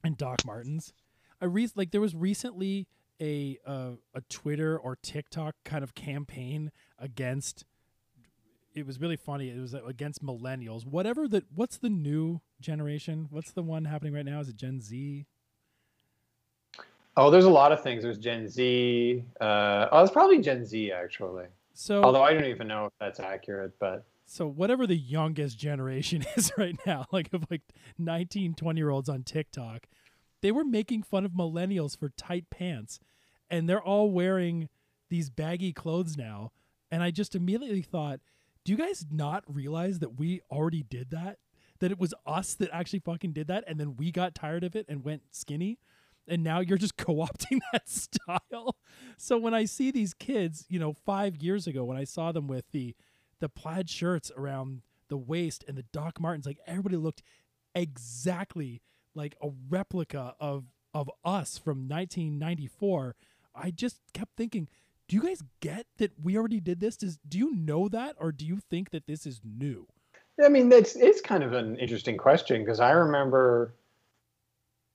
and 0.03 0.17
Doc 0.17 0.43
Martens. 0.45 0.93
I 1.41 1.45
re- 1.45 1.69
like 1.75 1.91
there 1.91 2.01
was 2.01 2.15
recently 2.15 2.87
a 3.21 3.57
uh, 3.65 3.91
a 4.13 4.21
Twitter 4.29 4.77
or 4.77 4.95
TikTok 4.95 5.55
kind 5.63 5.83
of 5.83 5.95
campaign 5.95 6.71
against 6.99 7.65
it 8.73 8.85
was 8.85 8.99
really 8.99 9.15
funny. 9.15 9.49
It 9.49 9.59
was 9.59 9.73
against 9.73 10.23
millennials. 10.23 10.85
Whatever 10.85 11.27
the 11.27 11.43
what's 11.53 11.77
the 11.77 11.89
new 11.89 12.41
generation? 12.61 13.27
What's 13.29 13.51
the 13.51 13.63
one 13.63 13.85
happening 13.85 14.13
right 14.13 14.25
now? 14.25 14.39
Is 14.39 14.49
it 14.49 14.55
Gen 14.55 14.81
Z? 14.81 15.25
Oh, 17.15 17.31
there's 17.31 17.45
a 17.45 17.49
lot 17.49 17.71
of 17.71 17.81
things. 17.81 18.03
There's 18.03 18.19
Gen 18.19 18.47
Z. 18.47 19.23
Uh, 19.41 19.87
oh, 19.91 20.03
it's 20.03 20.11
probably 20.11 20.39
Gen 20.39 20.65
Z 20.65 20.91
actually. 20.91 21.45
So, 21.73 22.03
although 22.03 22.23
I 22.23 22.33
don't 22.33 22.45
even 22.45 22.67
know 22.67 22.85
if 22.85 22.93
that's 22.99 23.19
accurate, 23.19 23.73
but 23.79 24.05
so 24.25 24.47
whatever 24.47 24.85
the 24.85 24.97
youngest 24.97 25.57
generation 25.57 26.23
is 26.35 26.51
right 26.57 26.77
now, 26.85 27.05
like 27.11 27.29
of 27.33 27.45
like 27.49 27.61
19, 27.97 28.53
20 28.53 28.79
year 28.79 28.89
olds 28.89 29.09
on 29.09 29.23
TikTok, 29.23 29.87
they 30.41 30.51
were 30.51 30.63
making 30.63 31.03
fun 31.03 31.25
of 31.25 31.31
millennials 31.31 31.97
for 31.97 32.09
tight 32.09 32.49
pants, 32.49 32.99
and 33.49 33.67
they're 33.67 33.81
all 33.81 34.11
wearing 34.11 34.69
these 35.09 35.29
baggy 35.29 35.73
clothes 35.73 36.17
now. 36.17 36.51
And 36.91 37.03
I 37.03 37.11
just 37.11 37.35
immediately 37.35 37.81
thought, 37.81 38.19
do 38.63 38.71
you 38.71 38.77
guys 38.77 39.05
not 39.11 39.43
realize 39.47 39.99
that 39.99 40.19
we 40.19 40.41
already 40.51 40.83
did 40.83 41.11
that? 41.11 41.37
That 41.79 41.91
it 41.91 41.99
was 41.99 42.13
us 42.25 42.53
that 42.55 42.69
actually 42.73 42.99
fucking 42.99 43.33
did 43.33 43.47
that, 43.47 43.63
and 43.67 43.79
then 43.79 43.95
we 43.95 44.11
got 44.11 44.35
tired 44.35 44.63
of 44.63 44.75
it 44.75 44.85
and 44.89 45.03
went 45.03 45.23
skinny? 45.31 45.79
And 46.27 46.43
now 46.43 46.59
you're 46.59 46.77
just 46.77 46.97
co 46.97 47.15
opting 47.15 47.59
that 47.71 47.89
style. 47.89 48.75
So 49.17 49.37
when 49.37 49.53
I 49.53 49.65
see 49.65 49.91
these 49.91 50.13
kids, 50.13 50.65
you 50.69 50.79
know, 50.79 50.93
five 50.93 51.37
years 51.37 51.67
ago, 51.67 51.83
when 51.83 51.97
I 51.97 52.03
saw 52.03 52.31
them 52.31 52.47
with 52.47 52.65
the 52.71 52.95
the 53.39 53.49
plaid 53.49 53.89
shirts 53.89 54.31
around 54.35 54.81
the 55.09 55.17
waist 55.17 55.63
and 55.67 55.77
the 55.77 55.85
Doc 55.93 56.19
Martens, 56.19 56.45
like 56.45 56.57
everybody 56.65 56.97
looked 56.97 57.21
exactly 57.75 58.81
like 59.17 59.35
a 59.41 59.49
replica 59.69 60.35
of 60.39 60.65
of 60.93 61.09
us 61.25 61.57
from 61.57 61.89
1994. 61.89 63.15
I 63.53 63.71
just 63.71 63.99
kept 64.13 64.37
thinking, 64.37 64.67
do 65.07 65.15
you 65.15 65.21
guys 65.21 65.43
get 65.59 65.87
that 65.97 66.11
we 66.21 66.37
already 66.37 66.59
did 66.59 66.79
this? 66.79 66.95
Does 66.95 67.17
do 67.27 67.37
you 67.37 67.55
know 67.55 67.89
that, 67.89 68.15
or 68.19 68.31
do 68.31 68.45
you 68.45 68.59
think 68.69 68.91
that 68.91 69.07
this 69.07 69.25
is 69.25 69.41
new? 69.43 69.87
I 70.43 70.49
mean, 70.49 70.69
that's 70.69 70.95
it's 70.95 71.21
kind 71.21 71.43
of 71.43 71.53
an 71.53 71.77
interesting 71.77 72.17
question 72.17 72.63
because 72.63 72.79
I 72.79 72.91
remember 72.91 73.73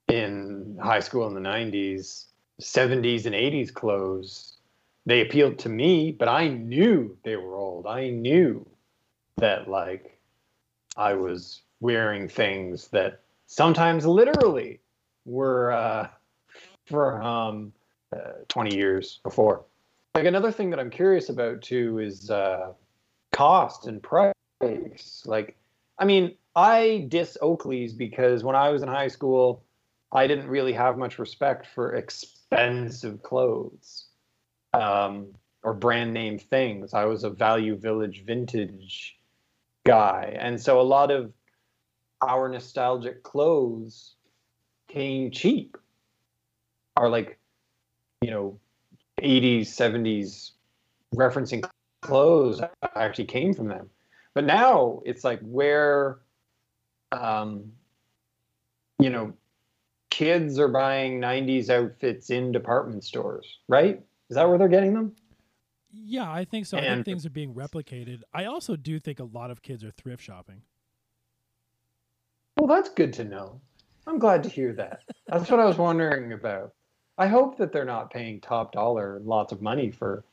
in 0.09 0.79
high 0.81 1.00
school 1.00 1.26
in 1.26 1.35
the 1.35 1.41
'90s, 1.41 2.26
'70s, 2.61 3.26
and 3.26 3.35
'80s 3.35 3.73
clothes. 3.73 4.57
They 5.05 5.21
appealed 5.21 5.59
to 5.61 5.69
me, 5.69 6.12
but 6.12 6.29
I 6.29 6.47
knew 6.47 7.17
they 7.25 7.35
were 7.35 7.57
old. 7.57 7.88
I 7.88 8.11
knew 8.11 8.64
that 9.38 9.69
like 9.69 10.17
I 10.97 11.14
was 11.14 11.62
wearing 11.81 12.29
things 12.29 12.87
that 12.88 13.23
sometimes 13.53 14.07
literally 14.07 14.81
were 15.27 15.73
uh, 15.73 16.09
from 16.87 17.23
um, 17.23 17.73
uh, 18.17 18.33
20 18.49 18.75
years 18.75 19.21
before. 19.23 19.63
Like 20.15 20.25
another 20.25 20.51
thing 20.51 20.71
that 20.71 20.81
I'm 20.81 20.89
curious 20.89 21.29
about 21.29 21.61
too 21.61 21.99
is 21.99 22.31
uh, 22.31 22.73
cost 23.31 23.87
and 23.87 24.03
price. 24.03 25.23
Like, 25.27 25.57
I 25.99 26.07
mean, 26.07 26.35
I 26.57 27.05
diss 27.09 27.37
Oakley's 27.43 27.93
because 27.93 28.43
when 28.43 28.57
I 28.57 28.71
was 28.71 28.83
in 28.83 28.89
high 28.89 29.09
school, 29.09 29.63
I 30.13 30.27
didn't 30.27 30.49
really 30.49 30.73
have 30.73 30.97
much 30.97 31.19
respect 31.19 31.67
for 31.67 31.95
expensive 31.95 33.23
clothes 33.23 34.07
um, 34.73 35.27
or 35.63 35.75
brand 35.75 36.15
name 36.15 36.39
things. 36.39 36.95
I 36.95 37.05
was 37.05 37.23
a 37.25 37.31
Value 37.31 37.77
Village 37.77 38.25
vintage 38.25 39.19
guy, 39.85 40.37
and 40.39 40.59
so 40.61 40.81
a 40.81 40.83
lot 40.83 41.11
of 41.11 41.33
our 42.23 42.49
nostalgic 42.49 43.23
clothes 43.23 44.14
came 44.88 45.31
cheap. 45.31 45.76
Are 46.97 47.09
like, 47.09 47.38
you 48.21 48.31
know, 48.31 48.59
80s, 49.21 49.62
70s 49.62 50.52
referencing 51.14 51.69
clothes 52.02 52.61
actually 52.95 53.25
came 53.25 53.55
from 53.55 53.69
them. 53.69 53.88
But 54.35 54.45
now 54.45 55.02
it's 55.05 55.25
like 55.25 55.41
where, 55.41 56.21
um, 57.12 57.73
you 58.99 59.11
know, 59.11 59.35
kids 60.11 60.59
are 60.59 60.69
buying 60.69 61.21
90s 61.21 61.71
outfits 61.71 62.31
in 62.31 62.52
department 62.52 63.05
stores, 63.05 63.61
right? 63.69 64.02
Is 64.29 64.37
that 64.37 64.49
where 64.49 64.59
they're 64.59 64.69
getting 64.69 64.95
them? 64.95 65.14
Yeah, 65.91 66.31
I 66.31 66.45
think 66.45 66.67
so. 66.67 66.79
And, 66.79 66.87
I 66.87 66.95
think 66.95 67.07
things 67.07 67.26
are 67.26 67.31
being 67.31 67.55
replicated. 67.55 68.23
I 68.33 68.47
also 68.47 68.76
do 68.76 68.99
think 68.99 69.21
a 69.21 69.25
lot 69.25 69.50
of 69.50 69.62
kids 69.62 69.85
are 69.85 69.91
thrift 69.91 70.23
shopping. 70.23 70.62
Well, 72.73 72.81
that's 72.81 72.95
good 72.95 73.12
to 73.14 73.25
know. 73.25 73.61
I'm 74.07 74.19
glad 74.19 74.43
to 74.45 74.49
hear 74.49 74.73
that. 74.73 75.00
That's 75.29 75.50
what 75.50 75.61
I 75.61 75.67
was 75.67 75.76
wondering 75.76 76.33
about. 76.33 76.73
I 77.19 77.26
hope 77.26 77.59
that 77.59 77.71
they're 77.71 77.85
not 77.85 78.11
paying 78.11 78.41
top 78.41 78.73
dollar 78.73 79.21
lots 79.23 79.52
of 79.52 79.61
money 79.61 79.91
for 79.91 80.25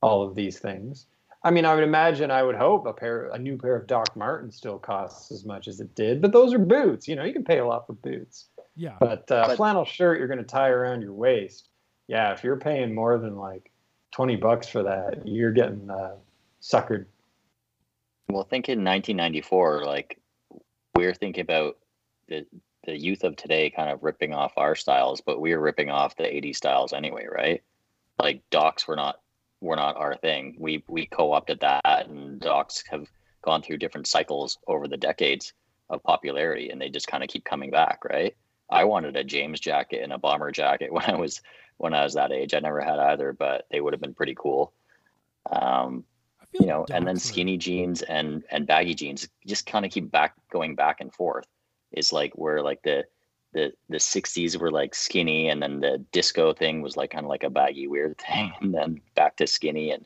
all 0.00 0.22
of 0.22 0.36
these 0.36 0.60
things. 0.60 1.06
I 1.42 1.50
mean, 1.50 1.64
I 1.64 1.74
would 1.74 1.82
imagine, 1.82 2.30
I 2.30 2.44
would 2.44 2.54
hope 2.54 2.86
a 2.86 2.92
pair, 2.92 3.30
a 3.30 3.38
new 3.38 3.58
pair 3.58 3.74
of 3.74 3.88
Doc 3.88 4.14
Martens 4.14 4.54
still 4.54 4.78
costs 4.78 5.32
as 5.32 5.44
much 5.44 5.66
as 5.66 5.80
it 5.80 5.92
did, 5.96 6.22
but 6.22 6.30
those 6.30 6.54
are 6.54 6.60
boots. 6.60 7.08
You 7.08 7.16
know, 7.16 7.24
you 7.24 7.32
can 7.32 7.42
pay 7.42 7.58
a 7.58 7.66
lot 7.66 7.88
for 7.88 7.94
boots. 7.94 8.46
Yeah. 8.76 8.94
But, 9.00 9.28
uh, 9.32 9.48
but 9.48 9.56
flannel 9.56 9.84
shirt 9.84 10.20
you're 10.20 10.28
going 10.28 10.38
to 10.38 10.44
tie 10.44 10.68
around 10.68 11.02
your 11.02 11.14
waist. 11.14 11.68
Yeah, 12.06 12.32
if 12.32 12.44
you're 12.44 12.60
paying 12.60 12.94
more 12.94 13.18
than 13.18 13.34
like 13.34 13.72
twenty 14.12 14.36
bucks 14.36 14.68
for 14.68 14.84
that, 14.84 15.26
you're 15.26 15.50
getting 15.50 15.90
uh, 15.90 16.14
suckered. 16.62 17.06
Well, 18.28 18.44
think 18.44 18.68
in 18.68 18.84
1994, 18.84 19.84
like 19.84 20.20
we're 20.94 21.12
thinking 21.12 21.42
about 21.42 21.76
the 22.28 22.46
the 22.86 22.96
youth 22.96 23.24
of 23.24 23.36
today 23.36 23.70
kind 23.70 23.90
of 23.90 24.02
ripping 24.02 24.32
off 24.32 24.52
our 24.56 24.74
styles, 24.74 25.20
but 25.20 25.40
we 25.40 25.54
were 25.54 25.60
ripping 25.60 25.90
off 25.90 26.16
the 26.16 26.22
80s 26.22 26.56
styles 26.56 26.92
anyway, 26.92 27.26
right? 27.30 27.62
Like 28.18 28.42
docs 28.50 28.86
were 28.86 28.96
not 28.96 29.20
were 29.60 29.76
not 29.76 29.96
our 29.96 30.16
thing. 30.16 30.56
We 30.58 30.84
we 30.88 31.06
co-opted 31.06 31.60
that 31.60 32.08
and 32.08 32.40
docs 32.40 32.84
have 32.90 33.06
gone 33.42 33.62
through 33.62 33.78
different 33.78 34.06
cycles 34.06 34.58
over 34.66 34.88
the 34.88 34.96
decades 34.96 35.52
of 35.90 36.02
popularity 36.02 36.70
and 36.70 36.80
they 36.80 36.88
just 36.88 37.08
kind 37.08 37.22
of 37.22 37.28
keep 37.28 37.44
coming 37.44 37.70
back, 37.70 38.04
right? 38.04 38.36
I 38.70 38.84
wanted 38.84 39.16
a 39.16 39.24
James 39.24 39.60
jacket 39.60 40.02
and 40.02 40.12
a 40.12 40.18
bomber 40.18 40.50
jacket 40.50 40.92
when 40.92 41.04
I 41.04 41.16
was 41.16 41.42
when 41.76 41.94
I 41.94 42.04
was 42.04 42.14
that 42.14 42.32
age. 42.32 42.54
I 42.54 42.60
never 42.60 42.80
had 42.80 42.98
either, 42.98 43.32
but 43.32 43.66
they 43.70 43.80
would 43.80 43.92
have 43.92 44.00
been 44.00 44.14
pretty 44.14 44.34
cool. 44.34 44.72
Um, 45.50 46.04
you 46.52 46.66
know, 46.66 46.86
and 46.90 47.06
then 47.06 47.18
skinny 47.18 47.58
jeans 47.58 48.02
and 48.02 48.44
and 48.50 48.66
baggy 48.66 48.94
jeans 48.94 49.28
just 49.46 49.66
kind 49.66 49.84
of 49.84 49.90
keep 49.90 50.10
back 50.10 50.34
going 50.50 50.74
back 50.74 51.00
and 51.00 51.12
forth 51.12 51.46
is 51.92 52.12
like 52.12 52.32
where 52.34 52.62
like 52.62 52.82
the 52.82 53.04
the 53.52 53.72
the 53.88 53.96
60s 53.96 54.58
were 54.60 54.70
like 54.70 54.94
skinny 54.94 55.48
and 55.48 55.62
then 55.62 55.80
the 55.80 56.04
disco 56.12 56.52
thing 56.52 56.82
was 56.82 56.96
like 56.96 57.10
kind 57.10 57.24
of 57.24 57.30
like 57.30 57.44
a 57.44 57.50
baggy 57.50 57.86
weird 57.86 58.18
thing 58.28 58.52
and 58.60 58.74
then 58.74 59.00
back 59.14 59.36
to 59.36 59.46
skinny 59.46 59.90
and 59.90 60.04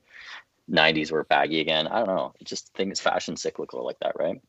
90s 0.70 1.10
were 1.10 1.24
baggy 1.24 1.60
again. 1.60 1.88
I 1.88 1.98
don't 1.98 2.14
know. 2.14 2.32
Just 2.44 2.72
things 2.74 3.00
fashion 3.00 3.36
cyclical 3.36 3.84
like 3.84 3.98
that 4.00 4.14
right? 4.18 4.40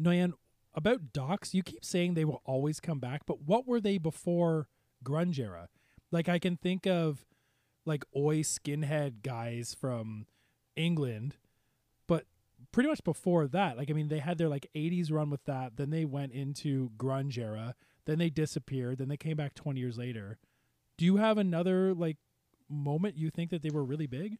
Noyan 0.00 0.32
about 0.74 1.12
docs 1.12 1.52
you 1.52 1.62
keep 1.62 1.84
saying 1.84 2.14
they 2.14 2.24
will 2.24 2.42
always 2.44 2.80
come 2.80 2.98
back 2.98 3.22
but 3.26 3.42
what 3.42 3.66
were 3.66 3.80
they 3.80 3.98
before 3.98 4.68
grunge 5.04 5.38
era? 5.38 5.68
Like 6.12 6.28
i 6.28 6.38
can 6.38 6.56
think 6.56 6.86
of 6.86 7.24
like 7.86 8.04
oi 8.16 8.40
skinhead 8.40 9.22
guys 9.22 9.74
from 9.78 10.26
england 10.76 11.36
pretty 12.72 12.88
much 12.88 13.02
before 13.04 13.46
that, 13.48 13.76
like 13.76 13.90
I 13.90 13.94
mean, 13.94 14.08
they 14.08 14.18
had 14.18 14.38
their 14.38 14.48
like 14.48 14.66
'80s 14.74 15.12
run 15.12 15.30
with 15.30 15.44
that. 15.44 15.76
Then 15.76 15.90
they 15.90 16.04
went 16.04 16.32
into 16.32 16.90
grunge 16.96 17.38
era. 17.38 17.74
Then 18.06 18.18
they 18.18 18.30
disappeared. 18.30 18.98
Then 18.98 19.08
they 19.08 19.16
came 19.16 19.36
back 19.36 19.54
20 19.54 19.78
years 19.78 19.98
later. 19.98 20.38
Do 20.96 21.04
you 21.04 21.16
have 21.16 21.38
another 21.38 21.94
like 21.94 22.16
moment 22.68 23.16
you 23.16 23.30
think 23.30 23.50
that 23.50 23.62
they 23.62 23.70
were 23.70 23.84
really 23.84 24.06
big? 24.06 24.38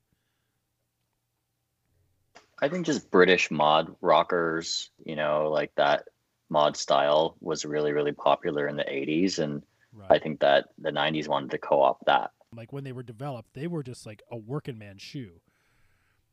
I 2.63 2.69
think 2.69 2.87
just 2.87 3.11
British 3.11 3.51
mod 3.51 3.95
rockers, 4.01 4.91
you 5.05 5.17
know, 5.17 5.51
like 5.51 5.75
that 5.77 6.09
mod 6.51 6.77
style 6.77 7.37
was 7.41 7.65
really, 7.65 7.93
really 7.93 8.13
popular 8.13 8.69
in 8.69 8.77
the 8.77 8.85
80s. 8.85 9.39
And 9.39 9.63
right. 9.95 10.11
I 10.11 10.19
think 10.19 10.41
that 10.41 10.67
the 10.79 10.91
90s 10.91 11.29
wanted 11.29 11.51
to 11.53 11.59
co 11.59 11.83
opt 11.83 12.05
that. 12.07 12.33
Like 12.55 12.73
when 12.73 12.85
they 12.85 12.93
were 12.93 13.03
developed, 13.03 13.55
they 13.55 13.67
were 13.67 13.83
just 13.83 14.05
like 14.05 14.23
a 14.31 14.37
working 14.37 14.79
man 14.79 14.99
shoe. 14.99 15.41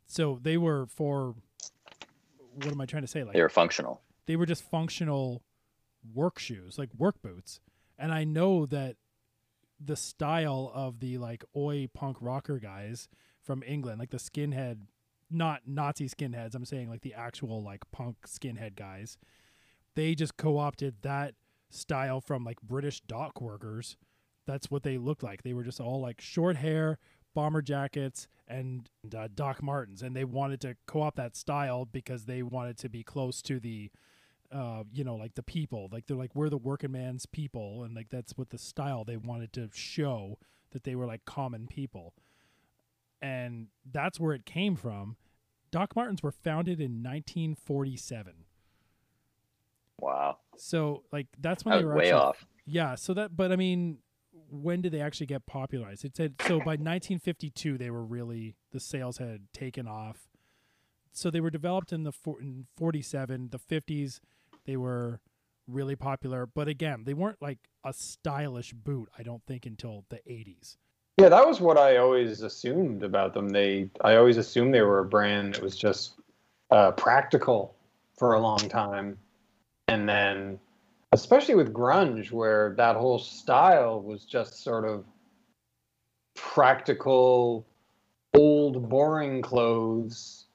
So 0.08 0.40
they 0.42 0.58
were 0.58 0.86
for 0.88 1.36
what 2.58 2.72
am 2.72 2.82
I 2.82 2.86
trying 2.86 3.04
to 3.04 3.08
say? 3.08 3.24
Like 3.24 3.34
they 3.34 3.42
were 3.42 3.50
functional. 3.50 4.02
They 4.26 4.36
were 4.36 4.46
just 4.46 4.64
functional 4.64 5.44
work 6.14 6.40
shoes, 6.40 6.78
like 6.78 6.90
work 6.98 7.22
boots. 7.22 7.60
And 7.98 8.12
I 8.12 8.24
know 8.24 8.66
that 8.68 8.96
the 9.80 9.96
style 9.96 10.72
of 10.74 11.00
the 11.00 11.18
like 11.18 11.44
oi 11.56 11.88
punk 11.94 12.18
rocker 12.20 12.60
guys 12.60 13.08
from 13.44 13.64
England, 13.66 14.00
like 14.00 14.10
the 14.10 14.18
skinhead, 14.18 14.80
not 15.30 15.62
Nazi 15.66 16.10
skinheads. 16.10 16.56
I'm 16.56 16.66
saying 16.66 16.90
like 16.90 17.02
the 17.02 17.14
actual 17.14 17.64
like 17.64 17.84
punk 17.92 18.18
skinhead 18.28 18.76
guys. 18.76 19.18
They 19.96 20.16
just 20.16 20.38
co-opted 20.38 20.98
that 21.02 21.34
style 21.70 22.22
from 22.22 22.44
like 22.44 22.62
British 22.62 23.02
dock 23.02 23.42
workers. 23.42 23.98
That's 24.46 24.72
what 24.72 24.84
they 24.84 24.98
looked 24.98 25.24
like. 25.24 25.44
They 25.44 25.54
were 25.54 25.64
just 25.64 25.82
all 25.82 26.02
like 26.02 26.22
short 26.22 26.56
hair, 26.58 27.00
bomber 27.38 27.62
jackets, 27.62 28.28
and 28.48 28.90
uh, 29.16 29.28
Doc 29.32 29.62
Martens, 29.62 30.02
and 30.02 30.16
they 30.16 30.24
wanted 30.24 30.60
to 30.62 30.76
co-opt 30.88 31.18
that 31.18 31.36
style 31.36 31.86
because 31.86 32.26
they 32.26 32.42
wanted 32.42 32.80
to 32.80 32.90
be 32.90 33.04
close 33.04 33.44
to 33.44 33.60
the, 33.60 33.92
uh, 34.52 34.82
you 34.92 35.04
know, 35.04 35.16
like 35.16 35.36
the 35.36 35.44
people. 35.44 35.88
Like 35.92 36.08
they're 36.08 36.18
like 36.18 36.34
we're 36.34 36.50
the 36.50 36.58
working 36.58 36.94
man's 36.94 37.28
people, 37.28 37.84
and 37.84 37.96
like 37.96 38.10
that's 38.10 38.36
what 38.40 38.50
the 38.50 38.58
style 38.58 39.04
they 39.04 39.18
wanted 39.18 39.54
to 39.54 39.70
show 39.72 40.40
that 40.72 40.84
they 40.84 40.96
were 40.96 41.06
like 41.06 41.26
common 41.26 41.68
people, 41.68 42.16
and 43.22 43.68
that's 43.86 44.20
where 44.20 44.34
it 44.34 44.48
came 44.48 44.76
from. 44.76 45.16
Doc 45.70 45.96
Martens 45.96 46.24
were 46.24 46.32
founded 46.32 46.80
in 46.80 47.04
1947. 47.04 48.34
Wow. 50.00 50.38
So 50.56 51.04
like 51.12 51.28
that's 51.40 51.64
when 51.64 51.76
I 51.76 51.78
they 51.78 51.86
were 51.86 51.94
way 51.94 52.06
actually, 52.06 52.14
off. 52.14 52.48
Yeah, 52.66 52.96
so 52.96 53.14
that 53.14 53.38
but 53.38 53.52
I 53.52 53.58
mean 53.58 54.00
when 54.50 54.82
did 54.82 54.92
they 54.92 55.02
actually 55.02 55.28
get 55.28 55.46
popularized? 55.46 56.06
It 56.06 56.16
said 56.16 56.36
so 56.42 56.60
by 56.60 56.76
1952 56.76 57.78
they 57.78 57.90
were 57.90 58.04
really 58.04 58.56
the 58.72 58.80
sales 58.80 59.18
had 59.18 59.52
taken 59.54 59.88
off. 59.88 60.30
So 61.12 61.32
they 61.32 61.42
were 61.42 61.50
developed 61.50 61.92
in 61.92 62.04
the 62.04 62.12
four, 62.12 62.40
in 62.40 62.68
47, 62.78 63.50
the 63.50 63.60
50s 63.60 64.20
they 64.66 64.78
were 64.78 65.22
really 65.68 65.96
popular, 65.96 66.46
but 66.46 66.68
again, 66.68 67.04
they 67.06 67.14
weren't 67.14 67.42
like 67.42 67.58
a 67.84 67.94
stylish 67.94 68.74
boot 68.74 69.10
I 69.18 69.24
don't 69.24 69.44
think 69.46 69.66
until 69.66 70.06
the 70.10 70.18
80s. 70.18 70.78
Yeah, 71.18 71.30
that 71.30 71.48
was 71.48 71.60
what 71.60 71.78
I 71.78 71.98
always 71.98 72.42
assumed 72.42 73.02
about 73.02 73.34
them. 73.34 73.50
They, 73.50 73.90
I 74.02 74.18
always 74.18 74.38
assumed 74.38 74.74
they 74.74 74.82
were 74.82 75.00
a 75.00 75.06
brand 75.06 75.56
that 75.56 75.64
was 75.64 75.76
just 75.76 76.14
uh, 76.70 76.92
practical 76.92 77.74
for 78.16 78.34
a 78.34 78.40
long 78.40 78.70
time, 78.70 79.18
and 79.88 80.08
then, 80.08 80.60
especially 81.12 81.56
with 81.56 81.74
grunge, 81.74 82.32
where 82.32 82.74
that 82.78 82.96
whole 82.96 83.20
style 83.20 84.02
was 84.02 84.26
just 84.26 84.64
sort 84.64 84.86
of 84.86 85.06
practical, 86.36 87.66
old, 88.34 88.90
boring 88.90 89.42
clothes 89.42 90.46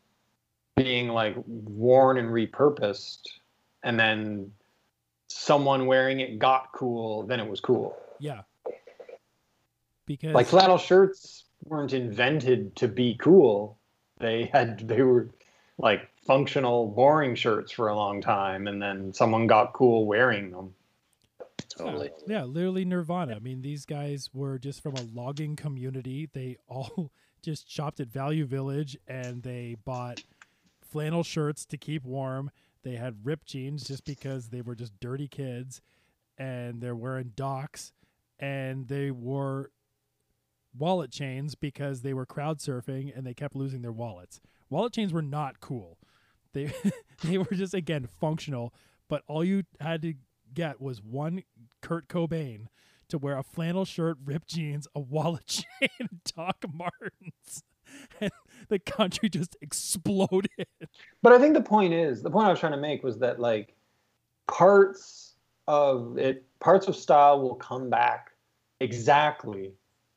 being 0.77 1.09
like 1.09 1.37
worn 1.47 2.19
and 2.19 2.29
repurposed, 2.29 3.23
and 3.83 3.99
then 3.99 4.51
someone 5.29 5.87
wearing 5.87 6.21
it 6.21 6.39
got 6.39 6.73
cool, 6.73 7.27
then 7.27 7.41
it 7.41 7.49
was 7.49 7.61
cool. 7.61 7.97
Yeah. 8.19 8.43
Because 10.07 10.35
like 10.35 10.47
flannel 10.47 10.79
shirts 10.79 11.45
weren't 11.65 11.93
invented 11.93 12.75
to 12.77 12.89
be 12.89 13.17
cool 13.21 13.79
they 14.23 14.49
had 14.53 14.79
they 14.89 15.03
were 15.03 15.29
like 15.77 16.09
functional 16.27 16.89
boring 16.89 17.35
shirts 17.35 17.73
for 17.73 17.89
a 17.89 17.97
long 17.97 18.21
time 18.21 18.67
and 18.69 18.81
then 18.81 19.13
someone 19.13 19.47
got 19.47 19.73
cool 19.73 20.07
wearing 20.07 20.51
them 20.51 20.73
Totally. 21.79 22.11
Yeah, 22.27 22.45
literally 22.45 22.85
Nirvana. 22.85 23.37
I 23.37 23.39
mean, 23.39 23.63
these 23.63 23.87
guys 23.87 24.31
were 24.33 24.59
just 24.59 24.83
from 24.83 24.95
a 24.97 25.03
logging 25.15 25.57
community. 25.57 26.29
They 26.33 26.59
all 26.69 27.11
just 27.43 27.71
shopped 27.71 28.01
at 28.01 28.09
Value 28.09 28.47
Village 28.47 28.97
and 29.09 29.43
they 29.43 29.77
bought 29.85 30.23
flannel 30.81 31.23
shirts 31.23 31.65
to 31.67 31.77
keep 31.77 32.05
warm. 32.05 32.51
They 32.83 32.97
had 32.97 33.25
ripped 33.25 33.47
jeans 33.47 33.85
just 33.85 34.05
because 34.05 34.49
they 34.49 34.61
were 34.61 34.75
just 34.75 34.99
dirty 35.01 35.29
kids 35.29 35.81
and 36.37 36.81
they're 36.81 36.97
wearing 36.97 37.33
Docs 37.37 37.93
and 38.39 38.89
they 38.89 39.11
wore 39.11 39.71
wallet 40.77 41.11
chains 41.11 41.55
because 41.55 42.03
they 42.03 42.15
were 42.15 42.27
crowd 42.27 42.59
surfing 42.59 43.17
and 43.17 43.27
they 43.27 43.35
kept 43.35 43.55
losing 43.55 43.83
their 43.83 43.93
wallets. 43.93 44.41
Wallet 44.69 44.93
chains 44.93 45.13
were 45.13 45.23
not 45.23 45.61
cool. 45.61 45.99
They 46.53 46.73
they 47.25 47.39
were 47.39 47.55
just 47.55 47.75
again 47.75 48.07
functional, 48.21 48.75
but 49.09 49.23
all 49.27 49.45
you 49.45 49.65
had 49.81 50.03
to 50.03 50.15
get 50.53 50.81
was 50.81 51.03
one 51.03 51.43
Kurt 51.81 52.09
Cobain 52.09 52.67
to 53.09 53.19
wear 53.19 53.37
a 53.37 53.43
flannel 53.43 53.85
shirt, 53.85 54.17
ripped 54.25 54.49
jeans, 54.49 54.87
a 54.95 55.01
wallet 55.01 55.47
chain, 55.81 56.09
Doc 56.37 56.65
Martens. 56.73 57.63
And 58.23 58.31
the 58.71 58.79
country 58.79 59.29
just 59.29 59.55
exploded. 59.61 60.49
but 61.21 61.33
i 61.35 61.39
think 61.39 61.53
the 61.53 61.61
point 61.61 61.93
is 61.93 62.23
the 62.23 62.31
point 62.31 62.47
i 62.47 62.51
was 62.51 62.59
trying 62.59 62.73
to 62.73 62.79
make 62.79 63.03
was 63.03 63.19
that 63.19 63.39
like 63.39 63.75
parts 64.47 65.35
of 65.69 66.17
it 66.17 66.45
parts 66.59 66.89
of 66.89 66.97
style 66.97 67.43
will 67.43 67.57
come 67.57 67.91
back 67.91 68.31
exactly 68.81 69.73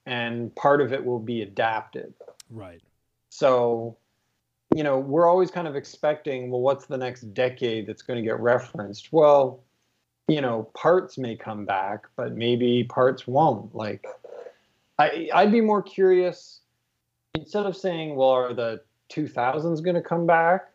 and 0.06 0.56
part 0.56 0.80
of 0.80 0.94
it 0.94 1.04
will 1.04 1.20
be 1.20 1.42
adapted 1.42 2.14
Right. 2.50 2.82
So, 3.30 3.98
you 4.76 4.84
know, 4.84 5.00
we're 5.00 5.26
always 5.26 5.50
kind 5.50 5.70
of 5.70 5.78
expecting, 5.78 6.52
well, 6.52 6.60
what's 6.60 6.86
the 6.86 6.98
next 6.98 7.34
decade 7.34 7.88
that's 7.88 8.02
going 8.02 8.22
to 8.22 8.22
get 8.22 8.38
referenced? 8.42 9.14
Well, 9.14 9.64
you 10.28 10.42
know, 10.42 10.64
parts 10.74 11.18
may 11.18 11.38
come 11.38 11.66
back, 11.66 12.08
but 12.18 12.36
maybe 12.36 12.84
parts 12.84 13.26
won't. 13.26 13.74
Like, 13.74 14.06
I, 15.00 15.30
I'd 15.34 15.54
be 15.54 15.62
more 15.62 15.82
curious 15.82 16.60
instead 17.36 17.66
of 17.66 17.78
saying, 17.78 18.18
well, 18.18 18.32
are 18.32 18.54
the 18.54 18.82
2000s 19.14 19.82
going 19.82 19.96
to 19.96 20.02
come 20.02 20.28
back? 20.28 20.66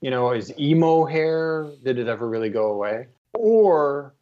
You 0.00 0.10
know, 0.10 0.30
is 0.32 0.58
emo 0.58 1.04
hair, 1.04 1.70
did 1.84 1.98
it 1.98 2.08
ever 2.08 2.30
really 2.30 2.48
go 2.48 2.72
away? 2.72 3.08
Or 3.34 4.14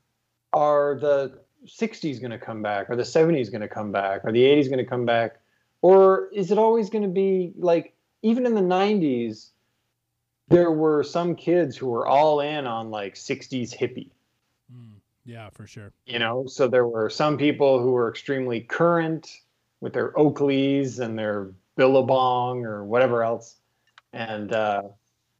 are 0.52 0.98
the 1.00 1.38
60s 1.64 2.20
going 2.20 2.32
to 2.32 2.40
come 2.40 2.60
back? 2.60 2.90
Are 2.90 2.96
the 2.96 3.04
70s 3.04 3.52
going 3.52 3.60
to 3.60 3.68
come 3.68 3.92
back? 3.92 4.24
Are 4.24 4.32
the 4.32 4.42
80s 4.42 4.64
going 4.64 4.78
to 4.78 4.84
come 4.84 5.06
back? 5.06 5.36
Or 5.80 6.28
is 6.32 6.50
it 6.50 6.58
always 6.58 6.90
going 6.90 7.04
to 7.04 7.08
be 7.08 7.52
like, 7.56 7.94
even 8.22 8.46
in 8.46 8.54
the 8.54 8.60
90s, 8.60 9.50
there 10.48 10.70
were 10.72 11.02
some 11.04 11.34
kids 11.34 11.76
who 11.76 11.86
were 11.88 12.06
all 12.06 12.40
in 12.40 12.66
on 12.66 12.90
like 12.90 13.14
60s 13.14 13.76
hippie, 13.76 14.10
Mm, 14.72 14.96
yeah, 15.24 15.48
for 15.50 15.66
sure. 15.66 15.92
you 16.06 16.18
know? 16.18 16.46
So 16.46 16.68
there 16.68 16.86
were 16.86 17.08
some 17.10 17.36
people 17.38 17.80
who 17.82 17.92
were 17.92 18.08
extremely 18.08 18.60
current 18.60 19.30
with 19.80 19.92
their 19.92 20.12
Oakleys 20.12 21.00
and 21.00 21.18
their 21.18 21.50
Billabong 21.76 22.64
or 22.64 22.84
whatever 22.84 23.22
else. 23.22 23.56
And, 24.12 24.52
uh, 24.52 24.82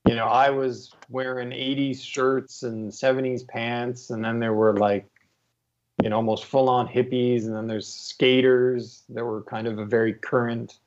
you 0.07 0.15
know, 0.15 0.27
I 0.27 0.51
was 0.51 0.93
wearing 1.11 1.51
80s 1.51 2.01
shirts 2.03 2.63
and 2.63 2.91
70s 2.93 3.47
pants. 3.47 4.11
And 4.11 4.25
then 4.25 4.39
there 4.39 4.55
were 4.55 4.77
like, 4.77 5.07
you 6.03 6.09
know, 6.11 6.17
almost 6.17 6.45
full 6.45 6.69
on 6.69 6.87
hippies. 6.87 7.45
And 7.45 7.55
then 7.55 7.67
there's 7.67 7.89
skaters 7.89 9.03
that 9.09 9.25
were 9.25 9.43
kind 9.43 9.67
of 9.67 9.79
a 9.79 9.85
very 9.85 10.13
current 10.15 10.79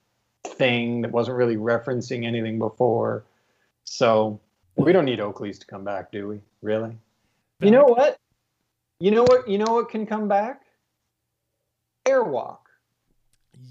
thing 0.61 1.01
that 1.01 1.11
wasn't 1.11 1.37
really 1.37 1.57
referencing 1.57 2.23
anything 2.23 2.59
before. 2.59 3.23
So 3.83 4.39
we 4.75 4.93
don't 4.93 5.05
need 5.05 5.17
Oakleys 5.17 5.59
to 5.59 5.65
come 5.65 5.83
back, 5.83 6.11
do 6.11 6.27
we? 6.27 6.39
Really? 6.61 6.95
You 7.59 7.71
know 7.71 7.85
what? 7.85 8.19
You 8.99 9.09
know 9.09 9.23
what? 9.23 9.47
You 9.47 9.57
know 9.57 9.73
what 9.73 9.89
can 9.89 10.05
come 10.05 10.27
back? 10.27 10.61
Airwalk. 12.05 12.59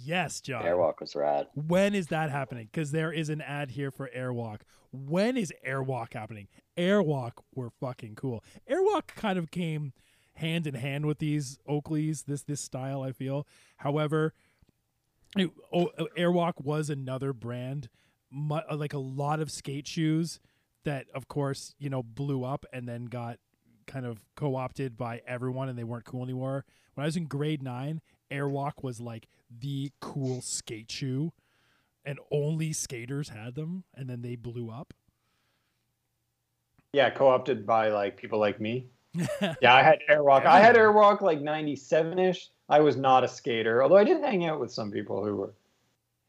Yes, 0.04 0.40
John. 0.40 0.64
Airwalk 0.64 1.00
was 1.00 1.14
rad. 1.14 1.46
When 1.54 1.94
is 1.94 2.08
that 2.08 2.30
happening? 2.30 2.68
Because 2.72 2.90
there 2.90 3.12
is 3.12 3.28
an 3.28 3.40
ad 3.40 3.70
here 3.70 3.92
for 3.92 4.10
Airwalk. 4.16 4.60
When 4.92 5.36
is 5.36 5.52
Airwalk 5.66 6.12
happening? 6.12 6.48
Airwalk 6.76 7.32
were 7.54 7.70
fucking 7.70 8.16
cool. 8.16 8.42
Airwalk 8.68 9.08
kind 9.14 9.38
of 9.38 9.52
came 9.52 9.92
hand 10.34 10.66
in 10.66 10.74
hand 10.74 11.06
with 11.06 11.18
these 11.18 11.58
Oakleys, 11.68 12.24
this 12.24 12.42
this 12.42 12.60
style. 12.60 13.02
I 13.02 13.12
feel. 13.12 13.46
However, 13.76 14.34
oh, 15.38 15.90
uh, 15.98 16.04
Airwalk 16.16 16.62
was 16.62 16.90
another 16.90 17.32
brand, 17.32 17.88
mu- 18.30 18.56
uh, 18.70 18.76
like 18.76 18.92
a 18.92 18.98
lot 18.98 19.40
of 19.40 19.50
skate 19.50 19.86
shoes 19.86 20.40
that, 20.84 21.06
of 21.14 21.28
course, 21.28 21.74
you 21.78 21.90
know, 21.90 22.02
blew 22.02 22.44
up 22.44 22.64
and 22.72 22.88
then 22.88 23.06
got 23.06 23.38
kind 23.86 24.06
of 24.06 24.20
co-opted 24.36 24.96
by 24.96 25.20
everyone, 25.26 25.68
and 25.68 25.78
they 25.78 25.84
weren't 25.84 26.04
cool 26.04 26.22
anymore. 26.22 26.64
When 26.94 27.04
I 27.04 27.06
was 27.06 27.16
in 27.16 27.26
grade 27.26 27.62
nine, 27.62 28.00
Airwalk 28.30 28.82
was 28.82 29.00
like 29.00 29.28
the 29.50 29.90
cool 30.00 30.40
skate 30.40 30.90
shoe, 30.90 31.32
and 32.04 32.18
only 32.30 32.72
skaters 32.72 33.30
had 33.30 33.54
them, 33.54 33.84
and 33.94 34.08
then 34.08 34.22
they 34.22 34.36
blew 34.36 34.70
up. 34.70 34.94
Yeah, 36.92 37.10
co-opted 37.10 37.66
by 37.66 37.90
like 37.90 38.16
people 38.16 38.38
like 38.38 38.60
me. 38.60 38.86
Yeah, 39.60 39.74
I 39.74 39.82
had 39.82 39.98
Airwalk. 40.08 40.46
I 40.46 40.60
had 40.60 40.76
Airwalk 40.76 41.20
like 41.20 41.40
'97ish. 41.40 42.48
I 42.68 42.80
was 42.80 42.96
not 42.96 43.24
a 43.24 43.28
skater, 43.28 43.82
although 43.82 43.96
I 43.96 44.04
did 44.04 44.22
hang 44.22 44.46
out 44.46 44.60
with 44.60 44.72
some 44.72 44.90
people 44.90 45.24
who 45.24 45.36
were. 45.36 45.54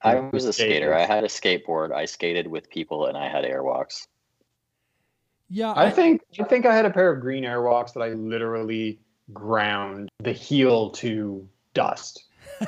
I 0.02 0.16
who 0.16 0.30
was 0.34 0.46
a 0.46 0.54
skated. 0.54 0.78
skater. 0.78 0.94
I 0.94 1.06
had 1.06 1.24
a 1.24 1.28
skateboard. 1.28 1.92
I 1.94 2.06
skated 2.06 2.48
with 2.48 2.70
people, 2.70 3.06
and 3.06 3.18
I 3.18 3.30
had 3.30 3.44
airwalks. 3.46 4.08
yeah, 5.50 5.74
I 5.76 5.92
think 5.92 6.22
I 6.40 6.44
think 6.44 6.66
I 6.66 6.76
had 6.76 6.86
a 6.86 6.90
pair 6.90 7.12
of 7.12 7.22
green 7.22 7.44
Airwalks 7.44 7.94
that 7.94 8.02
I 8.02 8.10
literally 8.10 9.00
ground 9.32 10.10
the 10.20 10.34
heel 10.34 10.90
to 10.92 11.48
dust. 11.74 12.24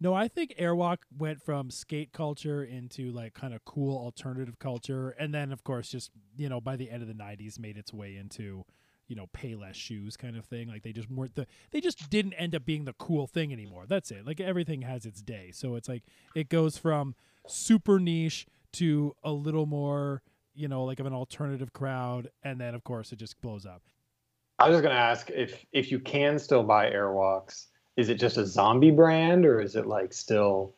No, 0.00 0.14
I 0.14 0.28
think 0.28 0.54
Airwalk 0.58 0.98
went 1.16 1.42
from 1.42 1.70
skate 1.70 2.12
culture 2.12 2.62
into 2.62 3.10
like 3.10 3.34
kind 3.34 3.52
of 3.52 3.64
cool 3.64 3.98
alternative 3.98 4.58
culture, 4.58 5.10
and 5.10 5.34
then 5.34 5.50
of 5.52 5.64
course 5.64 5.88
just 5.88 6.10
you 6.36 6.48
know 6.48 6.60
by 6.60 6.76
the 6.76 6.90
end 6.90 7.02
of 7.02 7.08
the 7.08 7.14
'90s 7.14 7.58
made 7.58 7.76
its 7.76 7.92
way 7.92 8.16
into 8.16 8.64
you 9.08 9.16
know 9.16 9.26
Payless 9.34 9.74
shoes 9.74 10.16
kind 10.16 10.36
of 10.36 10.44
thing. 10.44 10.68
Like 10.68 10.82
they 10.84 10.92
just 10.92 11.10
weren't 11.10 11.34
the 11.34 11.46
they 11.72 11.80
just 11.80 12.10
didn't 12.10 12.34
end 12.34 12.54
up 12.54 12.64
being 12.64 12.84
the 12.84 12.92
cool 12.92 13.26
thing 13.26 13.52
anymore. 13.52 13.86
That's 13.88 14.10
it. 14.12 14.24
Like 14.24 14.40
everything 14.40 14.82
has 14.82 15.04
its 15.04 15.20
day, 15.20 15.50
so 15.52 15.74
it's 15.74 15.88
like 15.88 16.04
it 16.34 16.48
goes 16.48 16.78
from 16.78 17.14
super 17.48 17.98
niche 17.98 18.46
to 18.74 19.16
a 19.24 19.32
little 19.32 19.66
more 19.66 20.22
you 20.54 20.68
know 20.68 20.84
like 20.84 21.00
of 21.00 21.06
an 21.06 21.12
alternative 21.12 21.72
crowd, 21.72 22.30
and 22.44 22.60
then 22.60 22.74
of 22.74 22.84
course 22.84 23.10
it 23.12 23.18
just 23.18 23.40
blows 23.40 23.66
up. 23.66 23.82
I 24.60 24.68
was 24.68 24.76
just 24.76 24.82
gonna 24.84 24.94
ask 24.94 25.30
if 25.30 25.64
if 25.72 25.90
you 25.90 25.98
can 25.98 26.38
still 26.38 26.62
buy 26.62 26.90
Airwalks, 26.90 27.66
is 27.98 28.08
it 28.08 28.14
just 28.14 28.36
a 28.38 28.46
zombie 28.46 28.92
brand 28.92 29.44
or 29.44 29.60
is 29.60 29.74
it 29.74 29.84
like 29.84 30.12
still 30.12 30.72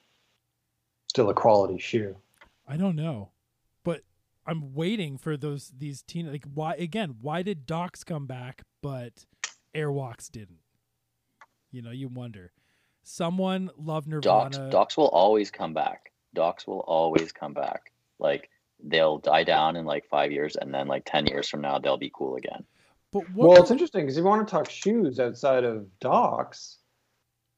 still 1.07 1.29
a 1.29 1.35
quality 1.35 1.79
shoe? 1.79 2.17
I 2.67 2.79
don't 2.79 2.97
know, 2.97 3.29
but 3.85 4.01
I'm 4.47 4.73
waiting 4.73 5.19
for 5.19 5.37
those 5.37 5.71
these 5.77 6.01
teen 6.01 6.33
like 6.33 6.47
why 6.55 6.75
again 6.77 7.17
why 7.21 7.43
did 7.43 7.67
Docs 7.67 8.05
come 8.05 8.27
back 8.27 8.63
but 8.83 9.27
Airwalks 9.75 10.31
didn't? 10.31 10.61
You 11.71 11.83
know, 11.83 11.91
you 11.91 12.09
wonder. 12.09 12.53
Someone 13.03 13.71
loved 13.77 14.09
Nirvana. 14.09 14.51
Docs, 14.51 14.59
Docs 14.73 14.97
will 14.97 15.09
always 15.09 15.51
come 15.51 15.75
back. 15.75 16.13
Docs 16.35 16.67
will 16.67 16.81
always 16.81 17.33
come 17.33 17.53
back. 17.53 17.93
Like 18.19 18.49
they'll 18.83 19.19
die 19.19 19.45
down 19.45 19.77
in 19.77 19.85
like 19.85 20.07
five 20.09 20.33
years, 20.33 20.57
and 20.57 20.73
then 20.73 20.89
like 20.89 21.03
ten 21.05 21.27
years 21.27 21.51
from 21.51 21.61
now, 21.61 21.79
they'll 21.79 21.99
be 21.99 22.13
cool 22.15 22.37
again. 22.37 22.65
But 23.13 23.29
what 23.35 23.49
Well, 23.51 23.61
it's 23.61 23.71
interesting 23.71 24.03
because 24.03 24.17
if 24.17 24.23
you 24.23 24.29
want 24.29 24.49
to 24.49 24.51
talk 24.51 24.71
shoes 24.71 25.21
outside 25.21 25.65
of 25.65 25.87
Docs, 26.01 26.79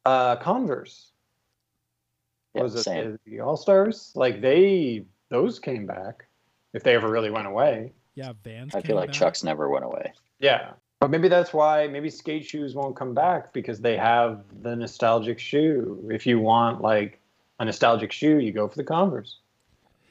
uh, 0.04 0.36
Converse 0.36 1.10
Yeah, 2.54 2.62
was 2.62 2.74
it 2.74 2.82
same. 2.82 3.18
the 3.26 3.40
All 3.40 3.56
Stars? 3.56 4.12
Like 4.14 4.40
they 4.40 5.04
those 5.28 5.58
came 5.58 5.86
back 5.86 6.26
if 6.72 6.82
they 6.82 6.94
ever 6.94 7.08
really 7.10 7.30
went 7.30 7.46
away. 7.46 7.92
yeah, 8.14 8.32
Vans. 8.44 8.74
I 8.74 8.80
came 8.80 8.88
feel 8.88 8.96
like 8.96 9.08
back. 9.10 9.18
Chuck's 9.18 9.42
never 9.44 9.68
went 9.68 9.84
away. 9.84 10.12
Yeah. 10.40 10.72
But 11.00 11.10
maybe 11.10 11.28
that's 11.28 11.52
why 11.52 11.88
maybe 11.88 12.10
skate 12.10 12.44
shoes 12.44 12.74
won't 12.74 12.94
come 12.94 13.12
back 13.14 13.52
because 13.52 13.80
they 13.80 13.96
have 13.96 14.44
the 14.62 14.76
nostalgic 14.76 15.38
shoe. 15.38 16.08
If 16.12 16.26
you 16.26 16.38
want 16.38 16.80
like 16.80 17.20
a 17.58 17.64
nostalgic 17.64 18.12
shoe, 18.12 18.38
you 18.38 18.52
go 18.52 18.68
for 18.68 18.76
the 18.76 18.84
Converse. 18.84 19.38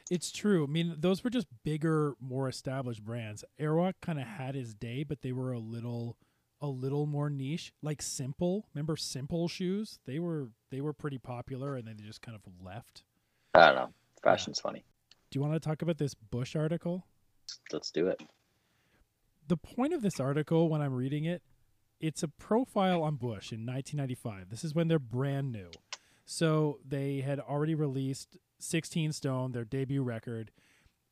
It's 0.10 0.32
true. 0.32 0.66
I 0.66 0.68
mean, 0.68 0.96
those 1.00 1.24
were 1.24 1.30
just 1.30 1.48
bigger, 1.64 2.16
more 2.20 2.50
established 2.50 3.06
brands. 3.06 3.46
Airwalk 3.58 3.94
kind 4.02 4.20
of 4.20 4.28
had 4.28 4.56
his 4.56 4.74
day, 4.74 5.04
but 5.04 5.22
they 5.22 5.32
were 5.32 5.54
a 5.54 5.60
little 5.60 6.18
a 6.62 6.68
little 6.68 7.06
more 7.06 7.30
niche. 7.30 7.74
Like 7.82 8.02
Simple, 8.02 8.68
remember 8.74 8.96
Simple 8.96 9.48
shoes? 9.48 10.00
They 10.06 10.20
were 10.20 10.50
they 10.70 10.82
were 10.82 10.94
pretty 10.94 11.18
popular 11.18 11.76
and 11.76 11.88
then 11.88 11.98
they 11.98 12.04
just 12.04 12.22
kind 12.22 12.36
of 12.36 12.42
left. 12.64 13.04
I 13.54 13.68
don't 13.68 13.76
know. 13.76 13.90
Fashion's 14.24 14.60
funny. 14.60 14.84
Do 15.30 15.40
you 15.40 15.42
want 15.42 15.54
to 15.54 15.60
talk 15.60 15.82
about 15.82 15.98
this 15.98 16.14
Bush 16.14 16.56
article? 16.56 17.06
Let's 17.72 17.92
do 17.92 18.08
it. 18.08 18.22
the 19.48 19.58
point 19.58 19.94
of 19.94 20.02
this 20.02 20.20
article 20.20 20.70
when 20.70 20.82
I'm 20.82 20.94
reading 20.94 21.26
it, 21.26 21.42
it's 22.00 22.24
a 22.24 22.28
profile 22.28 23.04
on 23.04 23.16
Bush 23.16 23.52
in 23.52 23.66
1995. 23.66 24.50
This 24.50 24.64
is 24.64 24.74
when 24.74 24.88
they're 24.88 25.00
brand 25.00 25.52
new. 25.52 25.70
So 26.26 26.80
they 26.88 27.22
had 27.22 27.40
already 27.40 27.76
released 27.76 28.38
16 28.60 29.12
Stone, 29.12 29.52
their 29.52 29.66
debut 29.66 30.02
record. 30.04 30.52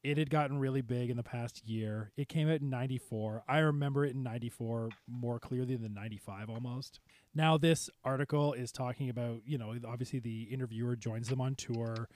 It 0.02 0.18
had 0.18 0.30
gotten 0.30 0.60
really 0.60 0.82
big 0.82 1.10
in 1.10 1.18
the 1.18 1.24
past 1.24 1.68
year. 1.68 2.12
It 2.16 2.30
came 2.30 2.50
out 2.50 2.62
in 2.62 2.70
94. 2.70 3.44
I 3.48 3.58
remember 3.60 4.06
it 4.06 4.16
in 4.16 4.24
94 4.24 4.90
more 5.08 5.40
clearly 5.40 5.76
than 5.76 5.94
95 5.94 6.50
almost. 6.50 7.00
Now 7.36 7.58
this 7.58 7.90
article 8.06 8.54
is 8.54 8.72
talking 8.72 9.10
about, 9.10 9.42
you 9.46 9.58
know, 9.58 9.76
obviously 9.86 10.20
the 10.20 10.44
interviewer 10.44 10.96
joins 10.96 11.28
them 11.28 11.42
on 11.42 11.56
tour. 11.56 12.08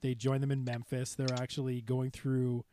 They 0.00 0.14
join 0.14 0.40
them 0.40 0.50
in 0.50 0.64
Memphis. 0.64 1.14
They're 1.14 1.40
actually 1.40 1.82
going 1.82 2.10
through 2.10 2.64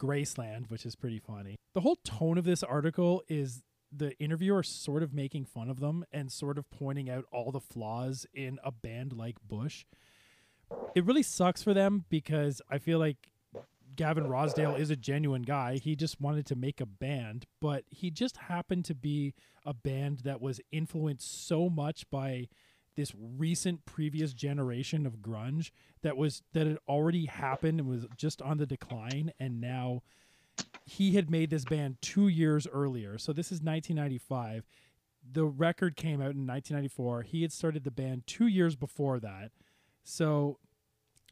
Graceland, 0.00 0.70
which 0.70 0.86
is 0.86 0.96
pretty 0.96 1.18
funny. 1.18 1.56
The 1.74 1.80
whole 1.80 1.96
tone 1.96 2.38
of 2.38 2.44
this 2.44 2.62
article 2.62 3.22
is 3.28 3.62
the 3.94 4.18
interviewer 4.18 4.62
sort 4.62 5.02
of 5.02 5.12
making 5.12 5.44
fun 5.44 5.68
of 5.68 5.80
them 5.80 6.04
and 6.10 6.32
sort 6.32 6.56
of 6.56 6.70
pointing 6.70 7.10
out 7.10 7.24
all 7.30 7.52
the 7.52 7.60
flaws 7.60 8.26
in 8.32 8.58
a 8.64 8.72
band 8.72 9.12
like 9.12 9.36
Bush. 9.46 9.84
It 10.94 11.04
really 11.04 11.22
sucks 11.22 11.62
for 11.62 11.74
them 11.74 12.06
because 12.08 12.62
I 12.70 12.78
feel 12.78 12.98
like 12.98 13.31
Gavin 13.94 14.24
Rossdale 14.24 14.78
is 14.78 14.90
a 14.90 14.96
genuine 14.96 15.42
guy. 15.42 15.76
He 15.76 15.96
just 15.96 16.20
wanted 16.20 16.46
to 16.46 16.56
make 16.56 16.80
a 16.80 16.86
band, 16.86 17.46
but 17.60 17.84
he 17.90 18.10
just 18.10 18.36
happened 18.36 18.84
to 18.86 18.94
be 18.94 19.34
a 19.64 19.74
band 19.74 20.20
that 20.20 20.40
was 20.40 20.60
influenced 20.70 21.46
so 21.46 21.68
much 21.68 22.08
by 22.10 22.48
this 22.96 23.12
recent 23.16 23.84
previous 23.86 24.34
generation 24.34 25.06
of 25.06 25.18
grunge 25.18 25.70
that 26.02 26.16
was 26.16 26.42
that 26.52 26.66
had 26.66 26.78
already 26.86 27.26
happened 27.26 27.80
and 27.80 27.88
was 27.88 28.06
just 28.16 28.42
on 28.42 28.58
the 28.58 28.66
decline 28.66 29.32
and 29.40 29.60
now 29.60 30.02
he 30.84 31.12
had 31.12 31.30
made 31.30 31.48
this 31.48 31.64
band 31.64 31.96
2 32.02 32.28
years 32.28 32.66
earlier. 32.66 33.16
So 33.16 33.32
this 33.32 33.46
is 33.46 33.62
1995. 33.62 34.66
The 35.32 35.44
record 35.44 35.96
came 35.96 36.20
out 36.20 36.34
in 36.34 36.46
1994. 36.46 37.22
He 37.22 37.42
had 37.42 37.52
started 37.52 37.84
the 37.84 37.90
band 37.90 38.26
2 38.26 38.46
years 38.46 38.76
before 38.76 39.20
that. 39.20 39.52
So 40.04 40.58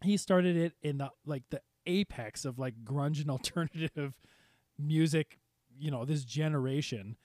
he 0.03 0.17
started 0.17 0.57
it 0.57 0.73
in 0.83 0.99
the 0.99 1.11
like 1.27 1.43
the 1.51 1.61
apex 1.87 2.45
of 2.45 2.59
like 2.59 2.85
grunge 2.85 3.21
and 3.21 3.31
alternative 3.31 4.15
music, 4.79 5.39
you 5.79 5.91
know, 5.91 6.05
this 6.05 6.25
generation. 6.25 7.17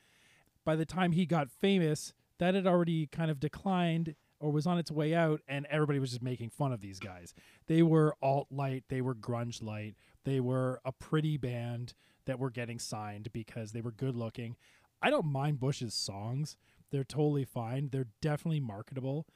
By 0.64 0.76
the 0.76 0.86
time 0.86 1.12
he 1.12 1.26
got 1.26 1.52
famous, 1.52 2.14
that 2.40 2.56
had 2.56 2.68
already 2.68 3.08
kind 3.08 3.32
of 3.32 3.40
declined 3.40 4.16
or 4.40 4.52
was 4.52 4.68
on 4.68 4.78
its 4.78 4.92
way 4.92 5.14
out 5.14 5.42
and 5.48 5.66
everybody 5.70 6.00
was 6.00 6.12
just 6.12 6.22
making 6.22 6.50
fun 6.50 6.74
of 6.74 6.82
these 6.82 7.00
guys. 7.00 7.34
They 7.68 7.82
were 7.82 8.16
alt 8.22 8.48
light, 8.52 8.84
they 8.90 9.02
were 9.02 9.16
grunge 9.16 9.64
light, 9.64 9.96
they 10.24 10.40
were 10.40 10.82
a 10.84 10.92
pretty 10.92 11.38
band 11.38 11.94
that 12.26 12.40
were 12.40 12.50
getting 12.50 12.80
signed 12.80 13.32
because 13.32 13.72
they 13.72 13.82
were 13.82 13.92
good 13.92 14.16
looking. 14.16 14.56
I 15.02 15.10
don't 15.10 15.28
mind 15.28 15.60
Bush's 15.60 15.94
songs. 15.94 16.58
They're 16.92 17.04
totally 17.04 17.46
fine. 17.46 17.90
They're 17.92 18.08
definitely 18.22 18.60
marketable. 18.60 19.28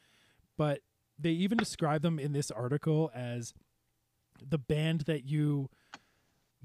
But 0.57 0.81
they 1.17 1.31
even 1.31 1.57
describe 1.57 2.01
them 2.01 2.19
in 2.19 2.33
this 2.33 2.51
article 2.51 3.11
as 3.13 3.53
the 4.47 4.57
band 4.57 5.01
that 5.01 5.25
you 5.25 5.69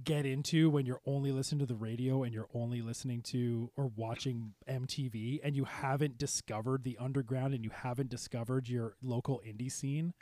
get 0.02 0.26
into 0.26 0.68
when 0.70 0.87
you're 0.87 1.00
only 1.06 1.30
listening 1.30 1.60
to 1.60 1.66
the 1.66 1.76
radio 1.76 2.24
and 2.24 2.34
you're 2.34 2.48
only 2.52 2.82
listening 2.82 3.22
to 3.22 3.70
or 3.76 3.92
watching 3.94 4.54
MTV 4.68 5.40
and 5.44 5.54
you 5.54 5.64
haven't 5.64 6.18
discovered 6.18 6.82
the 6.82 6.96
underground 6.98 7.54
and 7.54 7.64
you 7.64 7.70
haven't 7.70 8.08
discovered 8.08 8.68
your 8.68 8.96
local 9.02 9.40
indie 9.46 9.70
scene. 9.70 10.12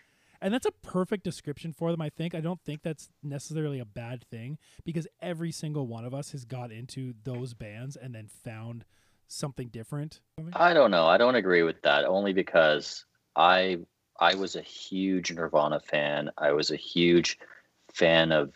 And 0.43 0.53
that's 0.53 0.67
a 0.67 0.73
perfect 0.73 1.23
description 1.23 1.73
for 1.73 1.91
them, 1.93 2.03
I 2.03 2.11
think. 2.11 2.35
I 2.35 2.41
don't 2.41 2.61
think 2.61 2.83
that's 2.83 3.09
necessarily 3.23 3.79
a 3.79 3.85
bad 3.85 4.25
thing 4.29 4.59
because 4.85 5.07
every 5.23 5.53
single 5.53 5.87
one 5.87 6.05
of 6.05 6.13
us 6.13 6.33
has 6.33 6.45
got 6.45 6.73
into 6.73 7.15
those 7.23 7.55
bands 7.55 7.97
and 7.97 8.15
then 8.15 8.27
found 8.27 8.85
something 9.29 9.69
different. 9.69 10.21
I 10.53 10.75
don't 10.75 10.91
know. 10.91 11.07
I 11.07 11.17
don't 11.17 11.37
agree 11.37 11.63
with 11.63 11.81
that 11.83 12.05
only 12.05 12.33
because 12.33 13.07
I 13.37 13.79
I 14.23 14.37
was 14.37 14.55
a 14.55 14.63
huge 14.63 15.33
Nirvana 15.33 15.81
fan. 15.81 16.31
I 16.39 16.53
was 16.53 16.71
a 16.71 16.77
huge 16.77 17.41
fan 17.93 18.31
of 18.31 18.53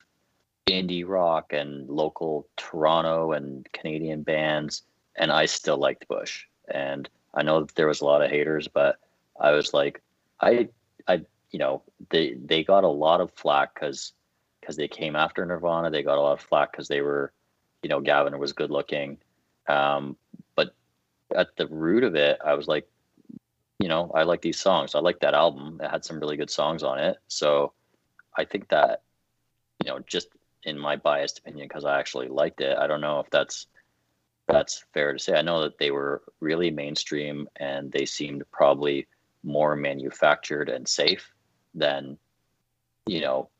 indie 0.68 1.06
rock 1.06 1.52
and 1.52 1.90
local 1.90 2.46
Toronto 2.56 3.32
and 3.32 3.66
Canadian 3.72 4.22
bands, 4.22 4.84
and 5.16 5.32
I 5.32 5.46
still 5.46 5.76
liked 5.76 6.06
Bush. 6.06 6.46
And 6.68 7.08
I 7.34 7.42
know 7.42 7.64
that 7.64 7.74
there 7.74 7.88
was 7.88 8.00
a 8.00 8.04
lot 8.04 8.22
of 8.22 8.30
haters, 8.30 8.68
but 8.68 9.00
I 9.40 9.50
was 9.50 9.74
like, 9.74 10.00
I, 10.40 10.68
I, 11.08 11.22
you 11.50 11.58
know, 11.58 11.82
they 12.10 12.34
they 12.34 12.62
got 12.62 12.84
a 12.84 12.88
lot 12.88 13.20
of 13.20 13.32
flack 13.32 13.74
because 13.74 14.12
because 14.60 14.76
they 14.76 14.86
came 14.86 15.16
after 15.16 15.44
Nirvana. 15.44 15.90
They 15.90 16.04
got 16.04 16.18
a 16.18 16.20
lot 16.20 16.34
of 16.34 16.42
flack 16.42 16.70
because 16.70 16.86
they 16.86 17.00
were, 17.00 17.32
you 17.82 17.88
know, 17.88 18.00
Gavin 18.00 18.38
was 18.38 18.52
good 18.52 18.70
looking. 18.70 19.18
Um, 19.66 20.16
but 20.54 20.76
at 21.34 21.56
the 21.56 21.66
root 21.66 22.04
of 22.04 22.14
it, 22.14 22.38
I 22.44 22.54
was 22.54 22.68
like, 22.68 22.88
you 23.78 23.88
know, 23.88 24.10
I 24.14 24.22
like 24.22 24.42
these 24.42 24.58
songs. 24.58 24.94
I 24.94 25.00
like 25.00 25.20
that 25.20 25.34
album. 25.34 25.80
It 25.82 25.90
had 25.90 26.04
some 26.04 26.18
really 26.18 26.36
good 26.36 26.50
songs 26.50 26.82
on 26.82 26.98
it. 26.98 27.18
So 27.28 27.72
I 28.36 28.44
think 28.44 28.68
that, 28.68 29.02
you 29.84 29.90
know, 29.90 30.00
just 30.06 30.28
in 30.64 30.78
my 30.78 30.96
biased 30.96 31.40
opinion, 31.40 31.68
because 31.68 31.84
I 31.84 31.98
actually 31.98 32.28
liked 32.28 32.60
it, 32.60 32.76
I 32.78 32.86
don't 32.86 33.00
know 33.00 33.20
if 33.20 33.30
that's 33.30 33.66
that's 34.48 34.84
fair 34.94 35.12
to 35.12 35.18
say. 35.18 35.34
I 35.34 35.42
know 35.42 35.62
that 35.62 35.78
they 35.78 35.90
were 35.90 36.22
really 36.40 36.70
mainstream 36.70 37.48
and 37.56 37.90
they 37.90 38.06
seemed 38.06 38.44
probably 38.50 39.06
more 39.42 39.76
manufactured 39.76 40.68
and 40.68 40.86
safe 40.86 41.32
than, 41.74 42.16
you 43.06 43.20
know, 43.20 43.50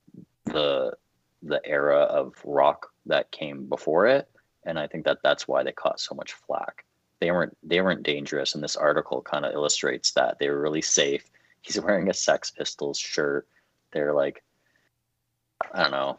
the 0.44 0.96
the 1.42 1.60
era 1.64 1.98
of 2.00 2.34
rock 2.44 2.88
that 3.06 3.30
came 3.30 3.66
before 3.66 4.06
it. 4.06 4.28
And 4.64 4.78
I 4.78 4.86
think 4.86 5.04
that 5.04 5.18
that's 5.22 5.46
why 5.46 5.62
they 5.62 5.72
caught 5.72 6.00
so 6.00 6.14
much 6.14 6.32
flack 6.32 6.84
they 7.20 7.30
weren't 7.30 7.56
they 7.62 7.80
weren't 7.80 8.02
dangerous. 8.02 8.54
And 8.54 8.62
this 8.62 8.76
article 8.76 9.22
kind 9.22 9.44
of 9.44 9.52
illustrates 9.54 10.12
that. 10.12 10.38
They 10.38 10.48
were 10.48 10.60
really 10.60 10.82
safe. 10.82 11.24
He's 11.62 11.80
wearing 11.80 12.08
a 12.08 12.14
sex 12.14 12.50
pistols 12.50 12.98
shirt. 12.98 13.48
They're 13.92 14.12
like 14.12 14.42
i 15.72 15.82
don't 15.82 15.90
know. 15.90 16.18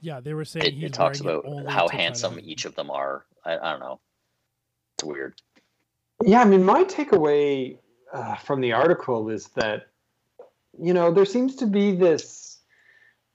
Yeah, 0.00 0.20
they 0.20 0.32
were 0.32 0.44
saying 0.46 0.66
it, 0.66 0.74
he's 0.74 0.84
it 0.84 0.92
talks 0.94 1.20
wearing 1.22 1.40
about 1.40 1.52
only 1.52 1.72
how 1.72 1.88
handsome 1.88 2.38
of- 2.38 2.44
each 2.44 2.64
of 2.64 2.74
them 2.74 2.90
are. 2.90 3.26
I, 3.44 3.58
I 3.58 3.70
don't 3.70 3.80
know. 3.80 4.00
It's 4.94 5.04
weird. 5.04 5.40
Yeah, 6.24 6.40
I 6.40 6.44
mean, 6.44 6.64
my 6.64 6.84
takeaway 6.84 7.78
uh, 8.12 8.36
from 8.36 8.60
the 8.60 8.72
article 8.72 9.30
is 9.30 9.48
that, 9.56 9.88
you 10.78 10.92
know, 10.92 11.12
there 11.12 11.24
seems 11.24 11.56
to 11.56 11.66
be 11.66 11.94
this 11.94 12.58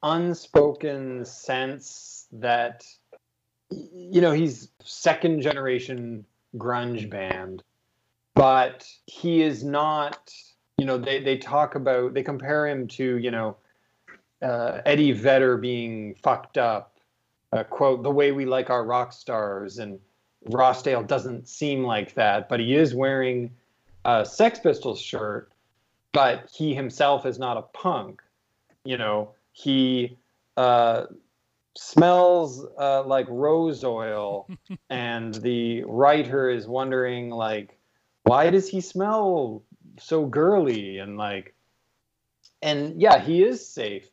unspoken 0.04 1.26
sense 1.26 2.28
that, 2.32 2.86
you 3.72 4.22
know, 4.22 4.32
he's 4.32 4.70
second 4.84 5.42
generation 5.42 6.26
grunge 6.58 7.10
band, 7.10 7.64
but 8.34 8.88
he 9.06 9.42
is 9.42 9.64
not, 9.64 10.34
you 10.78 10.86
know, 10.86 10.98
they, 10.98 11.22
they 11.22 11.38
talk 11.38 11.76
about, 11.76 12.14
they 12.14 12.24
compare 12.24 12.68
him 12.68 12.88
to, 12.90 13.18
you 13.18 13.32
know, 13.32 13.58
uh, 14.42 14.82
Eddie 14.86 15.12
Vedder 15.12 15.58
being 15.58 16.16
fucked 16.16 16.58
up, 16.58 16.98
uh, 17.54 17.64
quote, 17.64 18.04
the 18.04 18.12
way 18.12 18.32
we 18.32 18.46
like 18.46 18.70
our 18.70 18.86
rock 18.86 19.14
stars. 19.14 19.80
And, 19.80 20.00
Rossdale 20.50 21.06
doesn't 21.08 21.48
seem 21.48 21.84
like 21.84 22.14
that, 22.14 22.50
but 22.50 22.60
he 22.60 22.76
is 22.76 22.94
wearing 22.94 23.52
a 24.06 24.26
Sex 24.26 24.60
Pistols 24.60 25.02
shirt, 25.02 25.52
but 26.12 26.50
he 26.54 26.74
himself 26.74 27.26
is 27.26 27.40
not 27.40 27.58
a 27.58 27.64
punk. 27.64 28.22
You 28.84 28.98
know, 28.98 29.32
he 29.54 30.18
uh, 30.58 31.06
smells 31.78 32.66
uh, 32.80 33.04
like 33.04 33.28
rose 33.30 33.84
oil, 33.84 34.48
and 34.90 35.34
the 35.36 35.84
writer 35.86 36.50
is 36.50 36.68
wondering, 36.68 37.30
like, 37.30 37.78
why 38.24 38.50
does 38.50 38.68
he 38.68 38.82
smell 38.82 39.64
so 40.00 40.26
girly? 40.26 40.98
And 41.00 41.18
like, 41.18 41.56
and 42.62 43.00
yeah, 43.02 43.20
he 43.20 43.44
is 43.44 43.68
safe. 43.68 44.10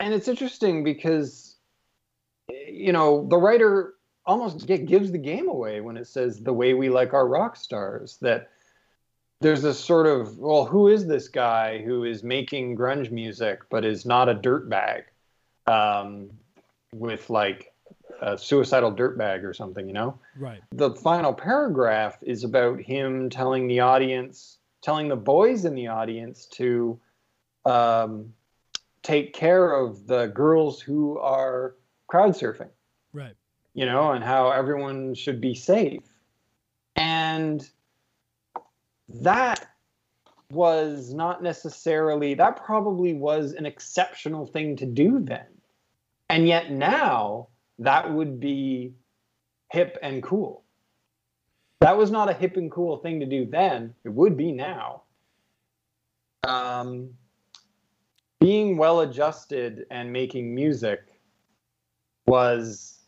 And 0.00 0.12
it's 0.12 0.28
interesting 0.28 0.84
because, 0.84 1.56
you 2.48 2.92
know, 2.92 3.26
the 3.28 3.38
writer 3.38 3.94
almost 4.26 4.66
gives 4.66 5.12
the 5.12 5.18
game 5.18 5.48
away 5.48 5.80
when 5.80 5.96
it 5.96 6.06
says 6.06 6.40
the 6.40 6.52
way 6.52 6.74
we 6.74 6.88
like 6.88 7.12
our 7.12 7.28
rock 7.28 7.56
stars 7.56 8.18
that 8.22 8.50
there's 9.40 9.62
this 9.62 9.78
sort 9.78 10.06
of 10.06 10.38
well 10.38 10.64
who 10.64 10.88
is 10.88 11.06
this 11.06 11.28
guy 11.28 11.82
who 11.82 12.04
is 12.04 12.22
making 12.22 12.76
grunge 12.76 13.10
music 13.10 13.60
but 13.68 13.84
is 13.84 14.06
not 14.06 14.28
a 14.28 14.34
dirtbag 14.34 15.02
um, 15.66 16.30
with 16.92 17.30
like 17.30 17.72
a 18.20 18.38
suicidal 18.38 18.92
dirtbag 18.92 19.42
or 19.42 19.52
something 19.52 19.88
you 19.88 19.92
know 19.92 20.18
right 20.38 20.60
the 20.70 20.90
final 20.90 21.32
paragraph 21.32 22.16
is 22.22 22.44
about 22.44 22.80
him 22.80 23.28
telling 23.28 23.66
the 23.66 23.80
audience 23.80 24.58
telling 24.82 25.08
the 25.08 25.16
boys 25.16 25.64
in 25.64 25.74
the 25.74 25.88
audience 25.88 26.46
to 26.46 26.98
um, 27.64 28.32
take 29.02 29.32
care 29.32 29.72
of 29.72 30.06
the 30.06 30.26
girls 30.28 30.80
who 30.80 31.18
are 31.18 31.74
crowd 32.06 32.30
surfing 32.30 32.70
right 33.12 33.34
you 33.74 33.84
know, 33.84 34.12
and 34.12 34.24
how 34.24 34.50
everyone 34.50 35.14
should 35.14 35.40
be 35.40 35.54
safe. 35.54 36.04
And 36.96 37.68
that 39.08 39.66
was 40.50 41.12
not 41.12 41.42
necessarily, 41.42 42.34
that 42.34 42.64
probably 42.64 43.14
was 43.14 43.52
an 43.52 43.66
exceptional 43.66 44.46
thing 44.46 44.76
to 44.76 44.86
do 44.86 45.18
then. 45.18 45.46
And 46.34 46.48
yet 46.48 46.72
now 46.72 47.46
that 47.78 48.12
would 48.12 48.40
be 48.40 48.92
hip 49.70 49.96
and 50.02 50.20
cool. 50.20 50.64
That 51.78 51.96
was 51.96 52.10
not 52.10 52.28
a 52.28 52.32
hip 52.32 52.56
and 52.56 52.72
cool 52.72 52.96
thing 52.96 53.20
to 53.20 53.26
do 53.26 53.46
then. 53.46 53.94
It 54.02 54.08
would 54.08 54.36
be 54.36 54.50
now. 54.50 55.02
Um, 56.42 57.10
being 58.40 58.76
well 58.76 59.02
adjusted 59.02 59.86
and 59.92 60.12
making 60.12 60.52
music 60.52 61.02
was 62.26 62.98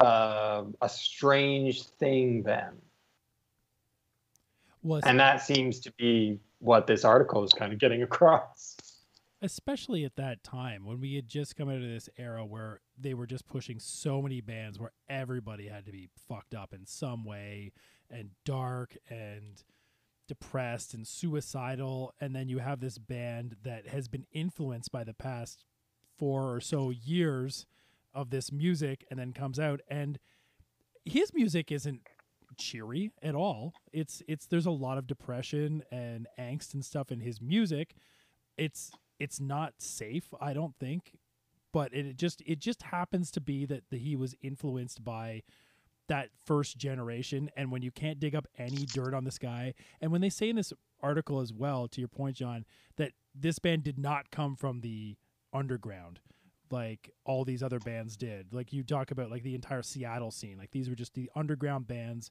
uh, 0.00 0.64
a 0.82 0.88
strange 0.90 1.84
thing 1.84 2.42
then. 2.42 2.72
Was 4.82 5.04
and 5.06 5.18
that 5.18 5.40
seems 5.40 5.80
to 5.80 5.92
be 5.92 6.38
what 6.58 6.86
this 6.86 7.02
article 7.02 7.44
is 7.44 7.52
kind 7.54 7.72
of 7.72 7.78
getting 7.78 8.02
across. 8.10 8.76
Especially 9.42 10.04
at 10.04 10.16
that 10.16 10.44
time 10.44 10.84
when 10.84 11.00
we 11.00 11.14
had 11.14 11.26
just 11.26 11.56
come 11.56 11.68
out 11.68 11.76
of 11.76 11.82
this 11.82 12.10
era 12.18 12.44
where 12.44 12.80
they 12.98 13.14
were 13.14 13.26
just 13.26 13.46
pushing 13.46 13.78
so 13.78 14.20
many 14.20 14.40
bands 14.40 14.78
where 14.78 14.92
everybody 15.08 15.68
had 15.68 15.86
to 15.86 15.92
be 15.92 16.10
fucked 16.28 16.54
up 16.54 16.74
in 16.74 16.84
some 16.84 17.24
way 17.24 17.72
and 18.10 18.30
dark 18.44 18.96
and 19.08 19.62
depressed 20.28 20.92
and 20.92 21.06
suicidal. 21.06 22.12
And 22.20 22.36
then 22.36 22.48
you 22.48 22.58
have 22.58 22.80
this 22.80 22.98
band 22.98 23.56
that 23.62 23.88
has 23.88 24.08
been 24.08 24.26
influenced 24.30 24.92
by 24.92 25.04
the 25.04 25.14
past 25.14 25.64
four 26.18 26.54
or 26.54 26.60
so 26.60 26.90
years 26.90 27.64
of 28.12 28.30
this 28.30 28.52
music 28.52 29.04
and 29.10 29.18
then 29.18 29.32
comes 29.32 29.58
out 29.58 29.80
and 29.88 30.18
his 31.04 31.32
music 31.32 31.72
isn't 31.72 32.02
cheery 32.58 33.10
at 33.22 33.34
all. 33.34 33.72
It's 33.92 34.22
it's 34.28 34.46
there's 34.46 34.66
a 34.66 34.70
lot 34.70 34.98
of 34.98 35.06
depression 35.06 35.82
and 35.90 36.26
angst 36.38 36.74
and 36.74 36.84
stuff 36.84 37.10
in 37.10 37.20
his 37.20 37.40
music. 37.40 37.94
It's 38.56 38.92
it's 39.20 39.40
not 39.40 39.74
safe, 39.78 40.24
I 40.40 40.52
don't 40.52 40.74
think, 40.80 41.12
but 41.72 41.94
it, 41.94 42.16
just 42.16 42.42
it 42.46 42.58
just 42.58 42.82
happens 42.82 43.30
to 43.32 43.40
be 43.40 43.66
that 43.66 43.84
the, 43.90 43.98
he 43.98 44.16
was 44.16 44.34
influenced 44.42 45.04
by 45.04 45.42
that 46.08 46.30
first 46.44 46.76
generation 46.76 47.48
and 47.56 47.70
when 47.70 47.82
you 47.82 47.92
can't 47.92 48.18
dig 48.18 48.34
up 48.34 48.48
any 48.58 48.84
dirt 48.84 49.14
on 49.14 49.22
this 49.22 49.38
guy 49.38 49.74
and 50.00 50.10
when 50.10 50.20
they 50.20 50.28
say 50.28 50.48
in 50.48 50.56
this 50.56 50.72
article 51.00 51.38
as 51.40 51.52
well 51.52 51.86
to 51.86 52.00
your 52.00 52.08
point 52.08 52.34
John 52.34 52.64
that 52.96 53.12
this 53.32 53.60
band 53.60 53.84
did 53.84 53.96
not 53.96 54.32
come 54.32 54.56
from 54.56 54.80
the 54.80 55.16
underground 55.52 56.18
like 56.70 57.10
all 57.24 57.44
these 57.44 57.62
other 57.62 57.78
bands 57.78 58.16
did. 58.16 58.52
Like 58.52 58.72
you 58.72 58.82
talk 58.82 59.10
about 59.10 59.30
like 59.30 59.42
the 59.42 59.54
entire 59.54 59.82
Seattle 59.82 60.30
scene. 60.30 60.56
Like 60.58 60.70
these 60.70 60.88
were 60.88 60.94
just 60.94 61.14
the 61.14 61.30
underground 61.34 61.86
bands. 61.86 62.30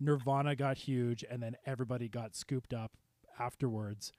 Nirvana 0.00 0.56
got 0.56 0.78
huge 0.78 1.24
and 1.28 1.42
then 1.42 1.56
everybody 1.64 2.08
got 2.08 2.34
scooped 2.34 2.74
up 2.74 2.92
afterwards. 3.38 4.12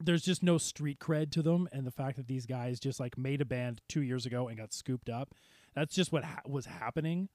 There's 0.00 0.22
just 0.22 0.42
no 0.42 0.58
street 0.58 0.98
cred 0.98 1.30
to 1.32 1.42
them 1.42 1.68
and 1.72 1.86
the 1.86 1.90
fact 1.90 2.16
that 2.16 2.26
these 2.26 2.46
guys 2.46 2.80
just 2.80 3.00
like 3.00 3.16
made 3.16 3.40
a 3.40 3.44
band 3.44 3.80
2 3.88 4.02
years 4.02 4.26
ago 4.26 4.48
and 4.48 4.58
got 4.58 4.72
scooped 4.72 5.08
up. 5.08 5.34
That's 5.74 5.94
just 5.94 6.12
what 6.12 6.24
ha- 6.24 6.42
was 6.46 6.66
happening. 6.66 7.28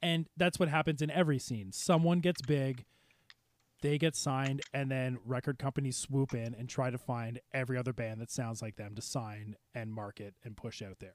And 0.00 0.28
that's 0.36 0.58
what 0.58 0.68
happens 0.68 1.02
in 1.02 1.10
every 1.10 1.38
scene. 1.40 1.72
Someone 1.72 2.20
gets 2.20 2.40
big, 2.42 2.84
they 3.82 3.98
get 3.98 4.16
signed 4.16 4.62
and 4.72 4.90
then 4.90 5.18
record 5.24 5.58
companies 5.58 5.96
swoop 5.96 6.34
in 6.34 6.54
and 6.54 6.68
try 6.68 6.90
to 6.90 6.98
find 6.98 7.40
every 7.52 7.76
other 7.76 7.92
band 7.92 8.20
that 8.20 8.30
sounds 8.30 8.62
like 8.62 8.76
them 8.76 8.94
to 8.94 9.02
sign 9.02 9.56
and 9.74 9.92
market 9.92 10.34
and 10.44 10.56
push 10.56 10.82
out 10.82 10.98
there 11.00 11.14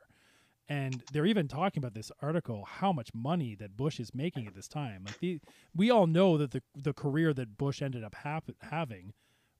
and 0.70 1.04
they're 1.12 1.26
even 1.26 1.48
talking 1.48 1.82
about 1.82 1.94
this 1.94 2.12
article 2.22 2.66
how 2.66 2.92
much 2.92 3.10
money 3.14 3.56
that 3.56 3.76
bush 3.76 4.00
is 4.00 4.14
making 4.14 4.48
at 4.48 4.56
this 4.56 4.68
time 4.68 5.04
like 5.06 5.20
the, 5.20 5.40
we 5.76 5.92
all 5.92 6.08
know 6.08 6.38
that 6.38 6.52
the, 6.52 6.62
the 6.76 6.94
career 6.94 7.34
that 7.34 7.58
bush 7.58 7.82
ended 7.82 8.04
up 8.04 8.16
hap- 8.16 8.50
having 8.62 9.14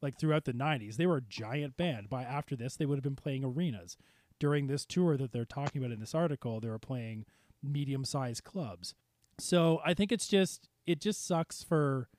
like 0.04 0.20
throughout 0.20 0.46
the 0.46 0.54
90s 0.54 0.98
they 0.98 1.08
were 1.08 1.18
a 1.18 1.22
giant 1.22 1.78
band. 1.78 2.10
By 2.10 2.24
after 2.24 2.56
this 2.56 2.76
they 2.76 2.86
would 2.86 2.98
have 2.98 3.04
been 3.04 3.16
playing 3.16 3.44
arenas. 3.44 3.98
During 4.40 4.68
this 4.68 4.86
tour 4.86 5.18
that 5.18 5.32
they're 5.32 5.46
talking 5.46 5.82
about 5.82 5.94
in 5.94 6.00
this 6.00 6.14
article 6.14 6.60
they 6.60 6.70
were 6.70 6.78
playing 6.78 7.26
medium-sized 7.64 8.44
clubs. 8.44 8.94
So 9.40 9.82
i 9.84 9.96
think 9.96 10.12
it's 10.12 10.28
just 10.28 10.70
it 10.86 11.02
just 11.02 11.26
sucks 11.26 11.64
for 11.64 12.10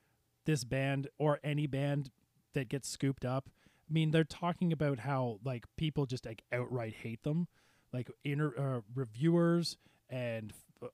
this 0.44 0.64
band 0.64 1.08
or 1.18 1.38
any 1.42 1.66
band 1.66 2.10
that 2.54 2.68
gets 2.68 2.88
scooped 2.88 3.24
up. 3.24 3.48
I 3.88 3.92
mean, 3.92 4.10
they're 4.10 4.24
talking 4.24 4.72
about 4.72 5.00
how 5.00 5.38
like 5.44 5.64
people 5.76 6.06
just 6.06 6.24
like 6.24 6.42
outright 6.52 6.94
hate 6.94 7.22
them, 7.22 7.48
like 7.92 8.10
inter 8.24 8.54
uh, 8.56 8.80
reviewers 8.94 9.76
and 10.08 10.52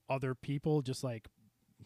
other 0.09 0.35
people 0.35 0.83
just 0.83 1.05
like 1.05 1.29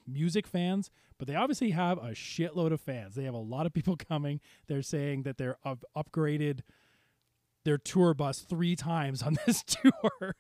music 0.07 0.47
fans, 0.47 0.91
but 1.19 1.29
they 1.29 1.35
obviously 1.35 1.71
have 1.71 1.99
a 1.99 2.11
shitload 2.11 2.73
of 2.73 2.81
fans. 2.81 3.15
They 3.15 3.25
have 3.25 3.35
a 3.35 3.39
lot 3.39 3.67
of 3.67 3.73
people 3.73 3.97
coming. 4.09 4.41
They're 4.67 4.83
saying 4.83 5.23
that 5.23 5.39
they're 5.39 5.57
up- 5.65 5.85
upgraded 5.97 6.61
their 7.65 7.79
tour 7.79 8.15
bus 8.15 8.41
three 8.41 8.77
times 8.77 9.23
on 9.23 9.37
this 9.47 9.63
tour. 9.63 10.37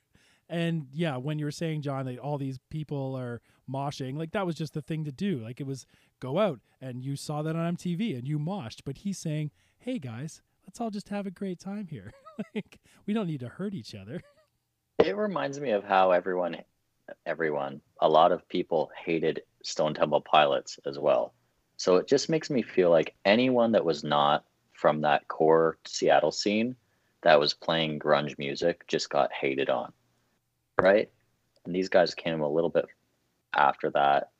And 0.48 0.88
yeah, 0.92 1.16
when 1.16 1.38
you 1.38 1.46
were 1.46 1.50
saying, 1.50 1.82
John, 1.82 2.04
that 2.06 2.18
all 2.18 2.38
these 2.38 2.58
people 2.70 3.16
are 3.16 3.40
moshing, 3.70 4.16
like 4.18 4.32
that 4.32 4.46
was 4.46 4.54
just 4.54 4.74
the 4.74 4.82
thing 4.82 5.04
to 5.04 5.12
do. 5.12 5.38
Like 5.38 5.60
it 5.60 5.66
was 5.66 5.86
go 6.20 6.38
out 6.38 6.60
and 6.80 7.02
you 7.02 7.16
saw 7.16 7.42
that 7.42 7.56
on 7.56 7.76
MTV 7.76 8.16
and 8.18 8.28
you 8.28 8.38
moshed. 8.38 8.82
But 8.84 8.98
he's 8.98 9.18
saying, 9.18 9.50
hey 9.78 9.98
guys, 9.98 10.42
let's 10.66 10.80
all 10.80 10.90
just 10.90 11.08
have 11.08 11.26
a 11.26 11.30
great 11.30 11.58
time 11.58 11.86
here. 11.86 12.12
like 12.54 12.78
we 13.06 13.14
don't 13.14 13.26
need 13.26 13.40
to 13.40 13.48
hurt 13.48 13.74
each 13.74 13.94
other. 13.94 14.20
It 14.98 15.16
reminds 15.16 15.58
me 15.60 15.70
of 15.70 15.82
how 15.84 16.12
everyone, 16.12 16.58
everyone, 17.26 17.80
a 18.00 18.08
lot 18.08 18.30
of 18.30 18.48
people 18.48 18.90
hated 19.04 19.42
Stone 19.64 19.94
Temple 19.94 20.20
Pilots 20.20 20.78
as 20.86 20.98
well. 20.98 21.34
So 21.76 21.96
it 21.96 22.06
just 22.06 22.28
makes 22.28 22.50
me 22.50 22.62
feel 22.62 22.90
like 22.90 23.14
anyone 23.24 23.72
that 23.72 23.84
was 23.84 24.04
not 24.04 24.44
from 24.72 25.00
that 25.00 25.26
core 25.28 25.78
Seattle 25.84 26.32
scene 26.32 26.76
that 27.22 27.40
was 27.40 27.54
playing 27.54 27.98
grunge 27.98 28.38
music 28.38 28.86
just 28.86 29.10
got 29.10 29.32
hated 29.32 29.68
on 29.70 29.92
right? 30.80 31.10
And 31.64 31.74
these 31.74 31.88
guys 31.88 32.14
came 32.14 32.40
a 32.40 32.48
little 32.48 32.70
bit 32.70 32.86
after 33.54 33.90
that 33.90 34.30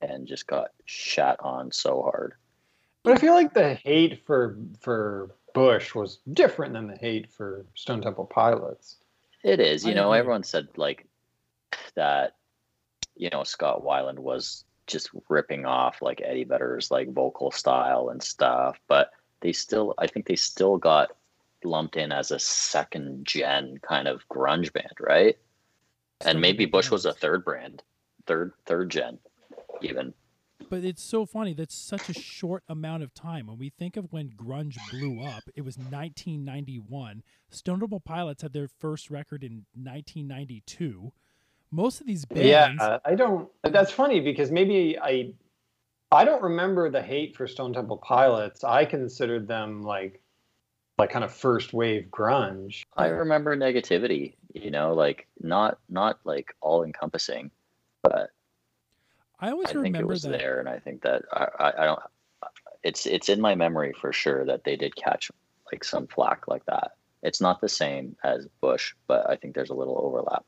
and 0.00 0.26
just 0.26 0.46
got 0.46 0.70
shot 0.84 1.36
on 1.40 1.72
so 1.72 2.02
hard. 2.02 2.34
But 3.02 3.14
I 3.14 3.20
feel 3.20 3.34
like 3.34 3.54
the 3.54 3.74
hate 3.74 4.24
for 4.26 4.58
for 4.80 5.34
Bush 5.54 5.94
was 5.94 6.18
different 6.32 6.74
than 6.74 6.86
the 6.86 6.96
hate 6.96 7.30
for 7.30 7.64
Stone 7.74 8.02
Temple 8.02 8.26
Pilots. 8.26 8.96
It 9.42 9.58
is, 9.58 9.84
you 9.86 9.94
know, 9.94 10.12
everyone 10.12 10.42
said 10.42 10.68
like 10.76 11.06
that, 11.94 12.36
you 13.20 13.28
know, 13.30 13.44
Scott 13.44 13.84
Weiland 13.84 14.18
was 14.18 14.64
just 14.86 15.10
ripping 15.28 15.66
off 15.66 16.00
like 16.00 16.22
Eddie 16.24 16.44
Vedder's 16.44 16.90
like 16.90 17.12
vocal 17.12 17.50
style 17.50 18.08
and 18.08 18.22
stuff, 18.22 18.80
but 18.88 19.10
they 19.40 19.52
still 19.52 19.94
I 19.98 20.06
think 20.06 20.26
they 20.26 20.36
still 20.36 20.78
got 20.78 21.10
lumped 21.62 21.96
in 21.96 22.12
as 22.12 22.30
a 22.30 22.38
second 22.38 23.26
gen 23.26 23.78
kind 23.86 24.08
of 24.08 24.26
grunge 24.28 24.72
band, 24.72 24.94
right? 24.98 25.36
And 26.22 26.40
maybe 26.40 26.64
Bush 26.64 26.90
was 26.90 27.04
a 27.04 27.12
third 27.12 27.44
brand, 27.44 27.82
third 28.26 28.52
third 28.64 28.90
gen, 28.90 29.18
even. 29.82 30.14
But 30.70 30.84
it's 30.84 31.02
so 31.02 31.26
funny. 31.26 31.52
That's 31.52 31.74
such 31.74 32.08
a 32.08 32.14
short 32.14 32.62
amount 32.68 33.02
of 33.02 33.12
time. 33.12 33.48
When 33.48 33.58
we 33.58 33.68
think 33.68 33.96
of 33.96 34.12
when 34.12 34.30
grunge 34.30 34.78
blew 34.90 35.22
up, 35.22 35.42
it 35.54 35.62
was 35.62 35.76
1991. 35.76 37.22
Stone 37.50 37.80
Temple 37.80 38.00
Pilots 38.00 38.42
had 38.42 38.52
their 38.54 38.68
first 38.68 39.10
record 39.10 39.42
in 39.42 39.66
1992. 39.74 41.12
Most 41.70 42.00
of 42.00 42.06
these 42.06 42.24
bands. 42.24 42.44
Yeah, 42.44 42.98
I 43.04 43.14
don't. 43.14 43.48
That's 43.62 43.90
funny 43.90 44.20
because 44.20 44.50
maybe 44.50 44.98
I, 44.98 45.32
I 46.10 46.24
don't 46.24 46.42
remember 46.42 46.90
the 46.90 47.02
hate 47.02 47.36
for 47.36 47.46
Stone 47.46 47.74
Temple 47.74 47.98
Pilots. 47.98 48.64
I 48.64 48.84
considered 48.84 49.46
them 49.46 49.82
like, 49.82 50.20
like 50.98 51.10
kind 51.10 51.24
of 51.24 51.32
first 51.32 51.72
wave 51.72 52.06
grunge. 52.10 52.82
I 52.96 53.06
remember 53.06 53.56
negativity. 53.56 54.34
You 54.54 54.70
know, 54.70 54.94
like 54.94 55.28
not 55.40 55.78
not 55.88 56.18
like 56.24 56.54
all 56.60 56.82
encompassing, 56.82 57.50
but 58.02 58.30
I 59.38 59.50
always 59.50 59.68
I 59.68 59.72
think 59.72 59.78
it 59.78 59.88
remember 59.88 60.08
was 60.08 60.22
that. 60.22 60.32
there, 60.32 60.58
and 60.58 60.68
I 60.68 60.78
think 60.78 61.02
that 61.02 61.22
I, 61.32 61.46
I, 61.58 61.82
I 61.82 61.84
don't. 61.84 62.00
It's 62.82 63.06
it's 63.06 63.28
in 63.28 63.40
my 63.40 63.54
memory 63.54 63.92
for 63.92 64.12
sure 64.12 64.44
that 64.46 64.64
they 64.64 64.74
did 64.74 64.96
catch 64.96 65.30
like 65.72 65.84
some 65.84 66.06
flack 66.08 66.48
like 66.48 66.66
that. 66.66 66.92
It's 67.22 67.40
not 67.40 67.60
the 67.60 67.68
same 67.68 68.16
as 68.24 68.48
Bush, 68.60 68.94
but 69.06 69.28
I 69.28 69.36
think 69.36 69.54
there's 69.54 69.70
a 69.70 69.74
little 69.74 69.98
overlap. 70.02 70.44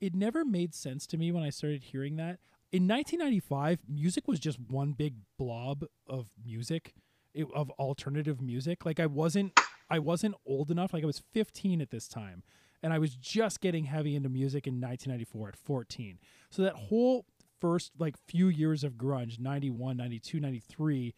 It 0.00 0.14
never 0.14 0.44
made 0.44 0.74
sense 0.74 1.06
to 1.08 1.16
me 1.16 1.32
when 1.32 1.42
I 1.42 1.50
started 1.50 1.84
hearing 1.84 2.16
that. 2.16 2.38
In 2.72 2.86
1995, 2.88 3.80
music 3.88 4.28
was 4.28 4.38
just 4.38 4.58
one 4.60 4.92
big 4.92 5.14
blob 5.38 5.84
of 6.06 6.28
music, 6.44 6.94
it, 7.32 7.46
of 7.54 7.70
alternative 7.70 8.40
music. 8.40 8.84
Like 8.84 9.00
I 9.00 9.06
wasn't, 9.06 9.58
I 9.88 9.98
wasn't 9.98 10.34
old 10.44 10.70
enough. 10.70 10.92
Like 10.92 11.04
I 11.04 11.06
was 11.06 11.22
15 11.32 11.80
at 11.80 11.90
this 11.90 12.08
time, 12.08 12.42
and 12.82 12.92
I 12.92 12.98
was 12.98 13.14
just 13.14 13.60
getting 13.60 13.84
heavy 13.84 14.14
into 14.16 14.28
music 14.28 14.66
in 14.66 14.74
1994 14.74 15.48
at 15.48 15.56
14. 15.56 16.18
So 16.50 16.62
that 16.62 16.74
whole 16.74 17.24
first 17.60 17.92
like 17.98 18.16
few 18.26 18.48
years 18.48 18.84
of 18.84 18.94
grunge, 18.94 19.38
91, 19.38 19.96
92, 19.96 20.40
93, 20.40 21.14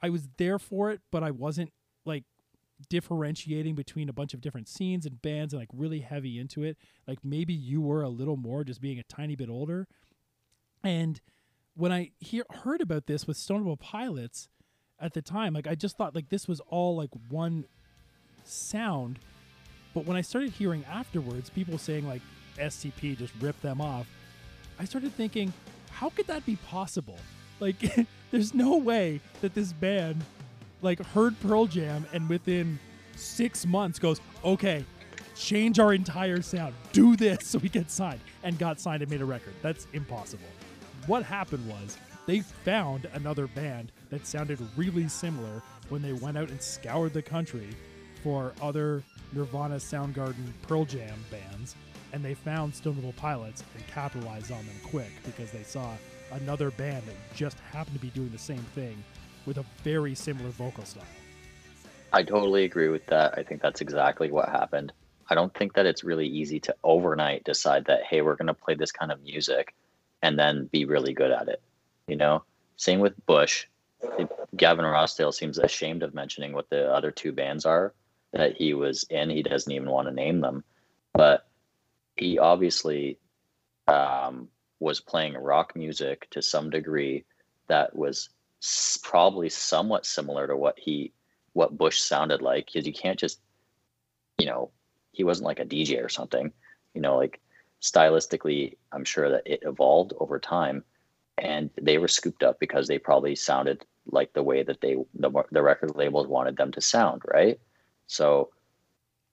I 0.00 0.10
was 0.10 0.28
there 0.38 0.58
for 0.58 0.90
it, 0.90 1.00
but 1.10 1.22
I 1.22 1.30
wasn't 1.30 1.72
differentiating 2.88 3.74
between 3.74 4.08
a 4.08 4.12
bunch 4.12 4.34
of 4.34 4.40
different 4.40 4.68
scenes 4.68 5.06
and 5.06 5.20
bands 5.22 5.52
and 5.52 5.60
like 5.60 5.68
really 5.72 6.00
heavy 6.00 6.38
into 6.38 6.62
it. 6.62 6.76
Like 7.06 7.18
maybe 7.24 7.54
you 7.54 7.80
were 7.80 8.02
a 8.02 8.08
little 8.08 8.36
more 8.36 8.64
just 8.64 8.80
being 8.80 8.98
a 8.98 9.04
tiny 9.04 9.36
bit 9.36 9.48
older. 9.48 9.86
And 10.82 11.20
when 11.74 11.92
I 11.92 12.10
hear 12.18 12.44
heard 12.50 12.80
about 12.80 13.06
this 13.06 13.26
with 13.26 13.36
Stone 13.36 13.58
Temple 13.58 13.76
Pilots 13.76 14.48
at 15.00 15.12
the 15.14 15.22
time, 15.22 15.54
like 15.54 15.66
I 15.66 15.74
just 15.74 15.96
thought 15.96 16.14
like 16.14 16.28
this 16.28 16.46
was 16.46 16.60
all 16.68 16.96
like 16.96 17.10
one 17.28 17.64
sound. 18.44 19.18
But 19.94 20.06
when 20.06 20.16
I 20.16 20.20
started 20.20 20.50
hearing 20.50 20.84
afterwards 20.90 21.50
people 21.50 21.78
saying 21.78 22.06
like 22.06 22.22
STP 22.58 23.16
just 23.16 23.32
ripped 23.40 23.62
them 23.62 23.80
off, 23.80 24.06
I 24.78 24.84
started 24.84 25.12
thinking, 25.14 25.52
how 25.90 26.10
could 26.10 26.26
that 26.26 26.44
be 26.44 26.56
possible? 26.56 27.18
Like 27.60 27.76
there's 28.30 28.54
no 28.54 28.76
way 28.76 29.20
that 29.40 29.54
this 29.54 29.72
band 29.72 30.24
like 30.82 31.04
heard 31.06 31.38
Pearl 31.40 31.66
Jam 31.66 32.06
and 32.12 32.28
within 32.28 32.78
six 33.16 33.66
months 33.66 33.98
goes, 33.98 34.20
okay, 34.44 34.84
change 35.36 35.78
our 35.78 35.92
entire 35.92 36.42
sound, 36.42 36.74
do 36.92 37.16
this 37.16 37.46
so 37.48 37.58
we 37.58 37.68
get 37.68 37.90
signed, 37.90 38.20
and 38.42 38.58
got 38.58 38.80
signed 38.80 39.02
and 39.02 39.10
made 39.10 39.20
a 39.20 39.24
record. 39.24 39.54
That's 39.62 39.86
impossible. 39.92 40.46
What 41.06 41.22
happened 41.22 41.68
was 41.68 41.98
they 42.26 42.40
found 42.40 43.08
another 43.12 43.46
band 43.48 43.92
that 44.10 44.26
sounded 44.26 44.58
really 44.76 45.08
similar 45.08 45.62
when 45.88 46.02
they 46.02 46.12
went 46.12 46.38
out 46.38 46.50
and 46.50 46.60
scoured 46.60 47.12
the 47.12 47.22
country 47.22 47.68
for 48.22 48.54
other 48.62 49.02
Nirvana, 49.32 49.76
Soundgarden, 49.76 50.52
Pearl 50.62 50.84
Jam 50.84 51.22
bands, 51.30 51.74
and 52.12 52.24
they 52.24 52.32
found 52.32 52.74
Stone 52.74 52.94
Temple 52.94 53.12
Pilots 53.16 53.62
and 53.74 53.86
capitalized 53.88 54.50
on 54.50 54.64
them 54.64 54.76
quick 54.84 55.10
because 55.24 55.50
they 55.50 55.62
saw 55.62 55.90
another 56.32 56.70
band 56.70 57.04
that 57.06 57.16
just 57.34 57.58
happened 57.72 57.96
to 57.96 58.00
be 58.00 58.10
doing 58.10 58.30
the 58.30 58.38
same 58.38 58.64
thing 58.74 59.02
with 59.46 59.58
a 59.58 59.64
very 59.82 60.14
similar 60.14 60.50
vocal 60.50 60.84
style. 60.84 61.02
I 62.12 62.22
totally 62.22 62.64
agree 62.64 62.88
with 62.88 63.06
that. 63.06 63.36
I 63.36 63.42
think 63.42 63.60
that's 63.60 63.80
exactly 63.80 64.30
what 64.30 64.48
happened. 64.48 64.92
I 65.28 65.34
don't 65.34 65.54
think 65.54 65.74
that 65.74 65.86
it's 65.86 66.04
really 66.04 66.26
easy 66.26 66.60
to 66.60 66.74
overnight 66.84 67.44
decide 67.44 67.86
that, 67.86 68.04
hey, 68.04 68.22
we're 68.22 68.36
going 68.36 68.46
to 68.46 68.54
play 68.54 68.74
this 68.74 68.92
kind 68.92 69.10
of 69.10 69.22
music 69.22 69.74
and 70.22 70.38
then 70.38 70.68
be 70.70 70.84
really 70.84 71.12
good 71.12 71.30
at 71.30 71.48
it. 71.48 71.60
You 72.06 72.16
know, 72.16 72.44
same 72.76 73.00
with 73.00 73.14
Bush. 73.26 73.66
Gavin 74.56 74.84
Rossdale 74.84 75.32
seems 75.32 75.58
ashamed 75.58 76.02
of 76.02 76.14
mentioning 76.14 76.52
what 76.52 76.68
the 76.68 76.92
other 76.92 77.10
two 77.10 77.32
bands 77.32 77.64
are 77.64 77.94
that 78.32 78.56
he 78.56 78.74
was 78.74 79.04
in. 79.10 79.30
He 79.30 79.42
doesn't 79.42 79.72
even 79.72 79.90
want 79.90 80.08
to 80.08 80.14
name 80.14 80.40
them, 80.40 80.62
but 81.14 81.46
he 82.16 82.38
obviously 82.38 83.18
um, 83.88 84.48
was 84.80 85.00
playing 85.00 85.34
rock 85.34 85.74
music 85.74 86.28
to 86.30 86.42
some 86.42 86.70
degree 86.70 87.24
that 87.68 87.96
was 87.96 88.28
probably 89.02 89.48
somewhat 89.48 90.06
similar 90.06 90.46
to 90.46 90.56
what 90.56 90.78
he 90.78 91.12
what 91.52 91.76
Bush 91.76 92.00
sounded 92.00 92.42
like 92.42 92.66
because 92.66 92.86
you 92.86 92.92
can't 92.92 93.18
just 93.18 93.40
you 94.38 94.46
know 94.46 94.70
he 95.12 95.24
wasn't 95.24 95.46
like 95.46 95.60
a 95.60 95.64
DJ 95.64 96.04
or 96.04 96.08
something. 96.08 96.52
You 96.94 97.00
know 97.00 97.16
like 97.16 97.40
stylistically 97.82 98.76
I'm 98.92 99.04
sure 99.04 99.28
that 99.30 99.42
it 99.46 99.62
evolved 99.62 100.14
over 100.18 100.38
time 100.38 100.84
and 101.38 101.70
they 101.80 101.98
were 101.98 102.08
scooped 102.08 102.42
up 102.42 102.58
because 102.58 102.88
they 102.88 102.98
probably 102.98 103.34
sounded 103.34 103.84
like 104.06 104.32
the 104.32 104.42
way 104.42 104.62
that 104.62 104.80
they 104.80 104.96
the, 105.14 105.30
the 105.50 105.62
record 105.62 105.94
labels 105.94 106.26
wanted 106.26 106.56
them 106.56 106.72
to 106.72 106.80
sound 106.80 107.22
right? 107.26 107.58
So 108.06 108.50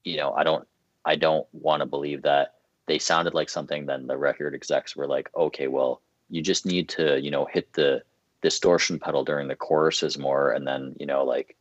you 0.04 0.16
know 0.16 0.32
I 0.32 0.44
don't 0.44 0.66
I 1.04 1.16
don't 1.16 1.46
want 1.52 1.80
to 1.80 1.86
believe 1.86 2.22
that 2.22 2.54
they 2.86 2.98
sounded 2.98 3.34
like 3.34 3.48
something 3.48 3.86
then 3.86 4.06
the 4.06 4.16
record 4.16 4.54
execs 4.54 4.94
were 4.94 5.06
like 5.06 5.30
okay 5.34 5.68
well 5.68 6.02
you 6.28 6.42
just 6.42 6.66
need 6.66 6.88
to 6.90 7.20
you 7.20 7.30
know 7.30 7.46
hit 7.46 7.72
the 7.72 8.02
distortion 8.42 8.98
pedal 8.98 9.24
during 9.24 9.48
the 9.48 9.56
choruses 9.56 10.18
more 10.18 10.50
and 10.50 10.66
then 10.66 10.94
you 10.98 11.06
know 11.06 11.24
like 11.24 11.56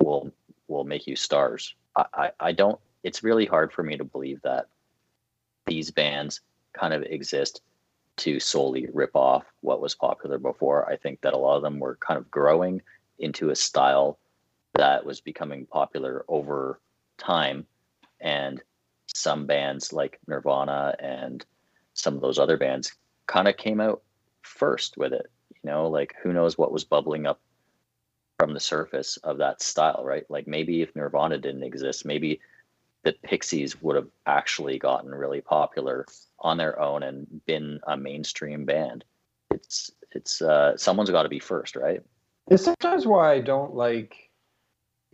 we'll 0.00 0.30
we'll 0.68 0.84
make 0.84 1.06
you 1.06 1.16
stars. 1.16 1.74
I, 1.96 2.04
I 2.14 2.30
i 2.40 2.52
don't 2.52 2.78
it's 3.02 3.22
really 3.22 3.46
hard 3.46 3.72
for 3.72 3.82
me 3.82 3.96
to 3.96 4.04
believe 4.04 4.40
that 4.42 4.66
these 5.66 5.90
bands 5.90 6.40
kind 6.72 6.92
of 6.92 7.02
exist 7.02 7.62
to 8.16 8.38
solely 8.38 8.88
rip 8.92 9.14
off 9.14 9.44
what 9.60 9.80
was 9.80 9.94
popular 9.94 10.38
before. 10.38 10.88
I 10.88 10.96
think 10.96 11.20
that 11.22 11.34
a 11.34 11.38
lot 11.38 11.56
of 11.56 11.62
them 11.62 11.80
were 11.80 11.98
kind 12.00 12.18
of 12.18 12.30
growing 12.30 12.80
into 13.18 13.50
a 13.50 13.56
style 13.56 14.18
that 14.74 15.04
was 15.04 15.20
becoming 15.20 15.66
popular 15.66 16.24
over 16.28 16.80
time 17.18 17.66
and 18.20 18.62
some 19.06 19.46
bands 19.46 19.92
like 19.92 20.18
nirvana 20.26 20.96
and 20.98 21.44
some 21.92 22.14
of 22.14 22.20
those 22.20 22.38
other 22.38 22.56
bands 22.56 22.92
kind 23.26 23.46
of 23.46 23.56
came 23.56 23.80
out 23.80 24.02
first 24.42 24.96
with 24.96 25.12
it 25.12 25.30
you 25.64 25.70
know 25.70 25.88
like 25.88 26.14
who 26.22 26.32
knows 26.32 26.58
what 26.58 26.72
was 26.72 26.84
bubbling 26.84 27.26
up 27.26 27.40
from 28.38 28.52
the 28.52 28.60
surface 28.60 29.16
of 29.18 29.38
that 29.38 29.62
style 29.62 30.02
right? 30.04 30.24
Like 30.28 30.46
maybe 30.46 30.82
if 30.82 30.94
nirvana 30.94 31.38
didn't 31.38 31.62
exist 31.62 32.04
maybe 32.04 32.40
the 33.04 33.14
pixies 33.22 33.80
would 33.82 33.96
have 33.96 34.08
actually 34.26 34.78
gotten 34.78 35.14
really 35.14 35.40
popular 35.40 36.06
on 36.38 36.56
their 36.56 36.80
own 36.80 37.02
and 37.02 37.44
been 37.46 37.78
a 37.86 37.96
mainstream 37.96 38.64
band. 38.64 39.04
It's 39.50 39.90
it's 40.12 40.42
uh 40.42 40.76
someone's 40.76 41.10
got 41.10 41.24
to 41.24 41.28
be 41.28 41.38
first 41.38 41.76
right? 41.76 42.02
It's 42.48 42.64
sometimes 42.64 43.06
why 43.06 43.32
I 43.32 43.40
don't 43.40 43.74
like 43.74 44.30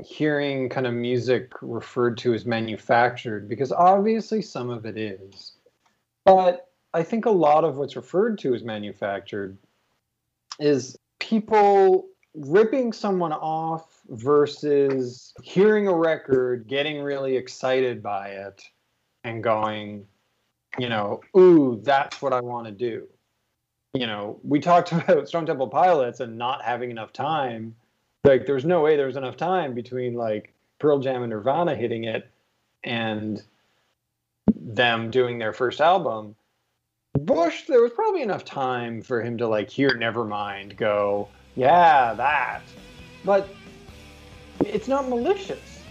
hearing 0.03 0.69
kind 0.69 0.87
of 0.87 0.95
music 0.95 1.53
referred 1.61 2.17
to 2.19 2.35
as 2.35 2.47
manufactured 2.47 3.49
because 3.49 3.71
obviously 3.71 4.43
some 4.43 4.71
of 4.71 4.87
it 4.87 4.97
is. 4.97 5.53
But 6.25 6.69
I 6.93 7.03
think 7.03 7.27
a 7.27 7.31
lot 7.31 7.65
of 7.65 7.77
what's 7.77 7.97
referred 7.97 8.39
to 8.39 8.55
as 8.55 8.65
manufactured 8.65 9.59
is 10.61 10.97
people 11.19 12.07
ripping 12.35 12.93
someone 12.93 13.33
off 13.33 14.01
versus 14.11 15.35
hearing 15.43 15.89
a 15.89 15.95
record, 15.95 16.67
getting 16.69 17.03
really 17.03 17.37
excited 17.37 18.03
by 18.03 18.29
it, 18.29 18.63
and 19.25 19.43
going, 19.43 20.07
you 20.79 20.89
know, 20.89 21.21
ooh, 21.37 21.81
that's 21.83 22.23
what 22.23 22.33
I 22.33 22.41
want 22.41 22.67
to 22.67 22.73
do. 22.73 23.07
You 23.95 24.07
know, 24.07 24.39
we 24.45 24.61
talked 24.61 24.93
about 24.93 25.29
Stone 25.29 25.47
Temple 25.47 25.69
Pilots 25.69 26.21
and 26.21 26.39
not 26.39 26.63
having 26.63 26.91
enough 26.91 27.13
time. 27.13 27.75
Like, 28.25 28.47
there's 28.47 28.65
no 28.65 28.81
way 28.81 28.97
there's 28.97 29.17
enough 29.17 29.37
time 29.37 29.75
between 29.75 30.15
like 30.15 30.53
Pearl 30.79 31.01
Jam 31.01 31.23
and 31.23 31.31
Nirvana 31.31 31.75
hitting 31.75 32.05
it 32.05 32.29
and 32.85 33.43
them 34.55 35.11
doing 35.11 35.39
their 35.39 35.53
first 35.53 35.81
album. 35.81 36.37
Bush, 37.19 37.65
there 37.67 37.83
was 37.83 37.93
probably 37.93 38.23
enough 38.23 38.45
time 38.45 39.03
for 39.03 39.21
him 39.21 39.37
to 39.39 39.49
like 39.49 39.69
hear 39.69 39.91
Nevermind, 39.91 40.77
go, 40.77 41.29
yeah, 41.57 42.15
that. 42.15 42.63
But 43.25 43.49
it's 44.65 44.89
not 44.89 45.09
malicious. 45.09 45.83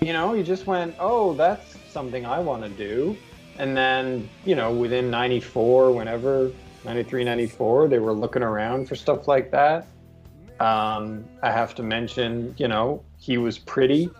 You 0.00 0.12
know, 0.12 0.32
he 0.32 0.42
just 0.42 0.66
went, 0.66 0.94
oh, 0.98 1.34
that's 1.34 1.76
something 1.88 2.26
I 2.26 2.38
want 2.40 2.64
to 2.64 2.68
do. 2.70 3.16
And 3.56 3.76
then, 3.76 4.28
you 4.44 4.56
know, 4.56 4.72
within 4.72 5.10
94, 5.10 5.92
whenever, 5.92 6.50
93, 6.84 7.24
94, 7.24 7.88
they 7.88 8.00
were 8.00 8.12
looking 8.12 8.42
around 8.42 8.88
for 8.88 8.96
stuff 8.96 9.28
like 9.28 9.52
that. 9.52 9.86
Um, 10.58 11.24
I 11.42 11.52
have 11.52 11.74
to 11.76 11.82
mention, 11.82 12.54
you 12.58 12.68
know, 12.68 13.02
he 13.18 13.38
was 13.38 13.58
pretty. 13.58 14.10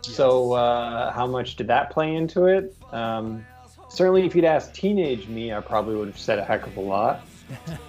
So, 0.00 0.54
uh, 0.54 1.12
how 1.12 1.26
much 1.26 1.56
did 1.56 1.68
that 1.68 1.90
play 1.90 2.16
into 2.16 2.46
it? 2.46 2.74
Um, 2.92 3.44
certainly, 3.92 4.24
if 4.24 4.34
you'd 4.34 4.44
asked 4.44 4.74
teenage 4.74 5.28
me, 5.28 5.52
I 5.52 5.60
probably 5.60 5.96
would 5.96 6.08
have 6.08 6.18
said 6.18 6.38
a 6.38 6.44
heck 6.44 6.66
of 6.66 6.76
a 6.76 6.80
lot. 6.80 7.26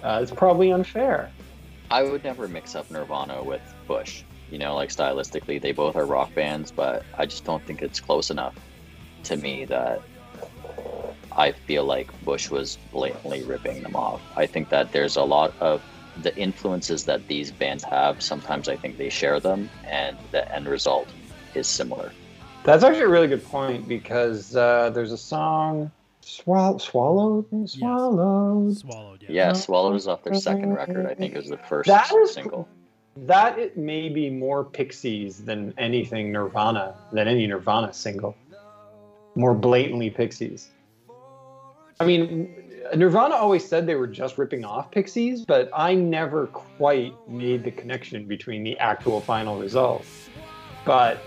Uh, 0.02 0.20
it's 0.20 0.30
probably 0.30 0.72
unfair. 0.72 1.30
I 1.90 2.02
would 2.02 2.22
never 2.22 2.46
mix 2.46 2.74
up 2.74 2.90
Nirvana 2.90 3.42
with 3.42 3.62
Bush. 3.88 4.22
You 4.50 4.58
know, 4.58 4.74
like 4.74 4.90
stylistically, 4.90 5.58
they 5.58 5.72
both 5.72 5.96
are 5.96 6.04
rock 6.04 6.34
bands, 6.34 6.70
but 6.70 7.02
I 7.16 7.24
just 7.24 7.46
don't 7.46 7.64
think 7.64 7.80
it's 7.80 7.98
close 7.98 8.30
enough 8.30 8.54
to 9.22 9.38
me 9.38 9.64
that 9.64 10.02
I 11.32 11.52
feel 11.52 11.84
like 11.84 12.08
Bush 12.26 12.50
was 12.50 12.76
blatantly 12.92 13.42
ripping 13.42 13.82
them 13.82 13.96
off. 13.96 14.20
I 14.36 14.44
think 14.44 14.68
that 14.68 14.92
there's 14.92 15.16
a 15.16 15.24
lot 15.24 15.54
of 15.60 15.82
the 16.22 16.36
influences 16.36 17.04
that 17.04 17.26
these 17.26 17.50
bands 17.50 17.82
have. 17.84 18.22
Sometimes 18.22 18.68
I 18.68 18.76
think 18.76 18.98
they 18.98 19.08
share 19.08 19.40
them, 19.40 19.70
and 19.86 20.18
the 20.30 20.52
end 20.54 20.66
result 20.66 21.08
is 21.54 21.66
similar. 21.66 22.12
That's 22.64 22.82
actually 22.82 23.02
a 23.04 23.08
really 23.08 23.28
good 23.28 23.44
point 23.44 23.86
because 23.86 24.56
uh, 24.56 24.90
there's 24.90 25.12
a 25.12 25.18
song, 25.18 25.90
Swall- 26.22 26.78
Swallowed? 26.78 27.44
Swallowed. 27.68 28.76
Swallowed. 28.78 29.22
Yeah. 29.22 29.48
Yeah, 29.48 29.52
Swallowed 29.52 29.96
is 29.96 30.08
off 30.08 30.22
their 30.24 30.34
second 30.34 30.72
record. 30.72 31.06
I 31.06 31.14
think 31.14 31.34
it 31.34 31.38
was 31.38 31.50
the 31.50 31.58
first 31.58 31.88
That 31.88 32.10
is- 32.12 32.32
single. 32.32 32.66
That 33.16 33.58
it 33.60 33.76
may 33.76 34.08
be 34.08 34.28
more 34.28 34.64
Pixies 34.64 35.44
than 35.44 35.72
anything 35.78 36.32
Nirvana, 36.32 36.96
than 37.12 37.28
any 37.28 37.46
Nirvana 37.46 37.92
single. 37.92 38.34
More 39.36 39.54
blatantly 39.54 40.10
Pixies. 40.10 40.70
I 42.00 42.04
mean, 42.06 42.52
Nirvana 42.96 43.36
always 43.36 43.64
said 43.64 43.86
they 43.86 43.94
were 43.94 44.08
just 44.08 44.36
ripping 44.36 44.64
off 44.64 44.90
Pixies, 44.90 45.44
but 45.44 45.70
I 45.72 45.94
never 45.94 46.48
quite 46.48 47.14
made 47.28 47.62
the 47.62 47.70
connection 47.70 48.24
between 48.24 48.64
the 48.64 48.76
actual 48.78 49.20
final 49.20 49.60
result. 49.60 50.04
But 50.84 51.18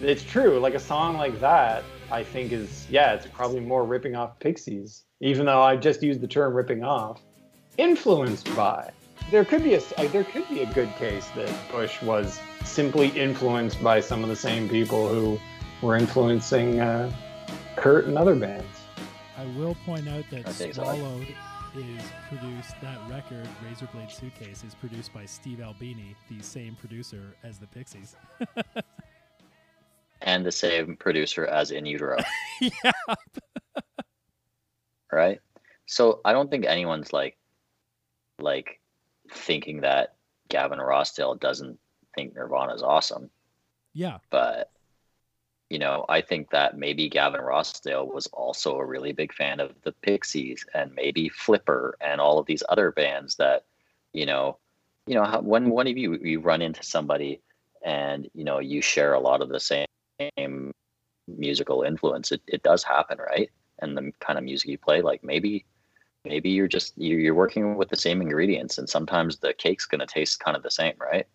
it's 0.00 0.22
true, 0.22 0.58
like 0.58 0.74
a 0.74 0.80
song 0.80 1.16
like 1.16 1.40
that, 1.40 1.84
I 2.10 2.22
think 2.22 2.52
is, 2.52 2.86
yeah, 2.90 3.14
it's 3.14 3.26
probably 3.26 3.60
more 3.60 3.84
ripping 3.84 4.16
off 4.16 4.38
Pixies, 4.38 5.04
even 5.20 5.46
though 5.46 5.62
I 5.62 5.76
just 5.76 6.02
used 6.02 6.20
the 6.20 6.28
term 6.28 6.54
ripping 6.54 6.84
off. 6.84 7.20
Influenced 7.76 8.54
by 8.54 8.90
there 9.30 9.44
could 9.44 9.62
be 9.62 9.74
a 9.74 9.80
uh, 9.96 10.08
there 10.08 10.24
could 10.24 10.48
be 10.48 10.62
a 10.62 10.72
good 10.72 10.94
case 10.96 11.26
that 11.34 11.52
Bush 11.70 12.00
was 12.02 12.40
simply 12.64 13.08
influenced 13.08 13.82
by 13.82 14.00
some 14.00 14.22
of 14.22 14.28
the 14.28 14.36
same 14.36 14.68
people 14.68 15.08
who 15.08 15.38
were 15.82 15.96
influencing 15.96 16.80
uh, 16.80 17.10
Kurt 17.76 18.06
and 18.06 18.18
other 18.18 18.34
bands. 18.34 18.66
I 19.36 19.46
will 19.58 19.74
point 19.86 20.08
out 20.08 20.24
that 20.30 20.46
I. 20.46 20.52
Swallowed 20.52 21.26
is 21.74 22.02
produced. 22.28 22.74
That 22.80 22.98
record, 23.10 23.48
Razorblade 23.66 24.12
Suitcase, 24.12 24.62
is 24.62 24.74
produced 24.74 25.12
by 25.12 25.24
Steve 25.26 25.60
Albini, 25.60 26.14
the 26.30 26.42
same 26.42 26.76
producer 26.76 27.34
as 27.42 27.58
the 27.58 27.66
Pixies. 27.66 28.14
And 30.24 30.44
the 30.44 30.52
same 30.52 30.96
producer 30.96 31.46
as 31.46 31.70
In 31.70 31.86
Utero, 31.86 32.18
yeah. 32.60 32.92
right? 35.12 35.40
So 35.86 36.20
I 36.24 36.32
don't 36.32 36.50
think 36.50 36.64
anyone's 36.64 37.12
like, 37.12 37.36
like, 38.40 38.80
thinking 39.30 39.82
that 39.82 40.14
Gavin 40.48 40.78
Rossdale 40.78 41.38
doesn't 41.38 41.78
think 42.14 42.34
Nirvana 42.34 42.74
is 42.74 42.82
awesome. 42.82 43.30
Yeah. 43.92 44.18
but 44.30 44.70
you 45.70 45.78
know, 45.78 46.04
I 46.08 46.20
think 46.20 46.50
that 46.50 46.76
maybe 46.76 47.08
Gavin 47.08 47.40
Rossdale 47.40 48.12
was 48.12 48.26
also 48.28 48.76
a 48.76 48.84
really 48.84 49.12
big 49.12 49.32
fan 49.32 49.60
of 49.60 49.72
the 49.82 49.92
Pixies 50.02 50.64
and 50.74 50.94
maybe 50.94 51.28
Flipper 51.28 51.96
and 52.00 52.20
all 52.20 52.38
of 52.38 52.46
these 52.46 52.62
other 52.68 52.92
bands 52.92 53.36
that, 53.36 53.64
you 54.12 54.26
know, 54.26 54.58
you 55.06 55.14
know, 55.14 55.40
when 55.42 55.70
one 55.70 55.86
of 55.86 55.96
you 55.96 56.18
you 56.22 56.40
run 56.40 56.62
into 56.62 56.82
somebody 56.82 57.40
and 57.84 58.28
you 58.34 58.44
know 58.44 58.58
you 58.58 58.80
share 58.80 59.14
a 59.14 59.20
lot 59.20 59.42
of 59.42 59.48
the 59.48 59.60
same 59.60 59.86
musical 61.28 61.82
influence, 61.82 62.32
it, 62.32 62.42
it 62.46 62.62
does 62.62 62.82
happen, 62.84 63.18
right? 63.18 63.50
And 63.80 63.96
the 63.96 64.12
kind 64.20 64.38
of 64.38 64.44
music 64.44 64.68
you 64.70 64.78
play, 64.78 65.02
like 65.02 65.24
maybe 65.24 65.64
maybe 66.24 66.50
you're 66.50 66.68
just 66.68 66.96
you're 66.96 67.34
working 67.34 67.76
with 67.76 67.88
the 67.88 67.96
same 67.96 68.22
ingredients, 68.22 68.78
and 68.78 68.88
sometimes 68.88 69.38
the 69.38 69.54
cake's 69.54 69.86
gonna 69.86 70.06
taste 70.06 70.40
kind 70.40 70.56
of 70.56 70.62
the 70.62 70.70
same, 70.70 70.94
right? 71.00 71.26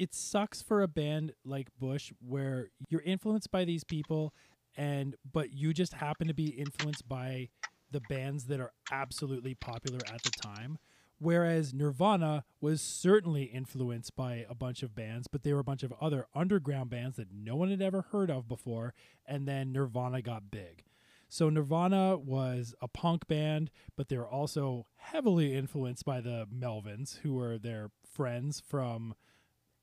it 0.00 0.14
sucks 0.14 0.62
for 0.62 0.80
a 0.80 0.88
band 0.88 1.34
like 1.44 1.68
Bush 1.78 2.10
where 2.26 2.70
you're 2.88 3.02
influenced 3.02 3.50
by 3.50 3.66
these 3.66 3.84
people 3.84 4.32
and 4.74 5.14
but 5.30 5.52
you 5.52 5.74
just 5.74 5.92
happen 5.92 6.26
to 6.26 6.32
be 6.32 6.48
influenced 6.48 7.06
by 7.06 7.50
the 7.90 8.00
bands 8.00 8.46
that 8.46 8.60
are 8.60 8.72
absolutely 8.90 9.54
popular 9.54 10.06
at 10.06 10.22
the 10.22 10.30
time 10.30 10.78
whereas 11.20 11.72
Nirvana 11.72 12.44
was 12.60 12.80
certainly 12.80 13.44
influenced 13.44 14.16
by 14.16 14.44
a 14.48 14.54
bunch 14.54 14.82
of 14.82 14.94
bands 14.94 15.28
but 15.28 15.42
they 15.42 15.52
were 15.52 15.60
a 15.60 15.64
bunch 15.64 15.82
of 15.82 15.94
other 16.00 16.26
underground 16.34 16.90
bands 16.90 17.16
that 17.16 17.28
no 17.32 17.54
one 17.54 17.70
had 17.70 17.82
ever 17.82 18.06
heard 18.10 18.30
of 18.30 18.48
before 18.48 18.94
and 19.26 19.46
then 19.46 19.72
Nirvana 19.72 20.22
got 20.22 20.50
big 20.50 20.84
so 21.28 21.48
Nirvana 21.48 22.16
was 22.16 22.74
a 22.80 22.88
punk 22.88 23.28
band 23.28 23.70
but 23.96 24.08
they 24.08 24.16
were 24.16 24.28
also 24.28 24.86
heavily 24.96 25.54
influenced 25.54 26.04
by 26.04 26.20
the 26.20 26.46
Melvins 26.52 27.18
who 27.18 27.34
were 27.34 27.58
their 27.58 27.90
friends 28.04 28.60
from 28.60 29.14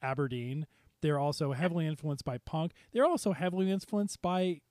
Aberdeen. 0.01 0.67
They're 1.01 1.19
also 1.19 1.53
heavily 1.53 1.87
influenced 1.87 2.25
by 2.25 2.37
punk. 2.39 2.73
They're 2.91 3.05
also 3.05 3.33
heavily 3.33 3.71
influenced 3.71 4.21
by 4.21 4.61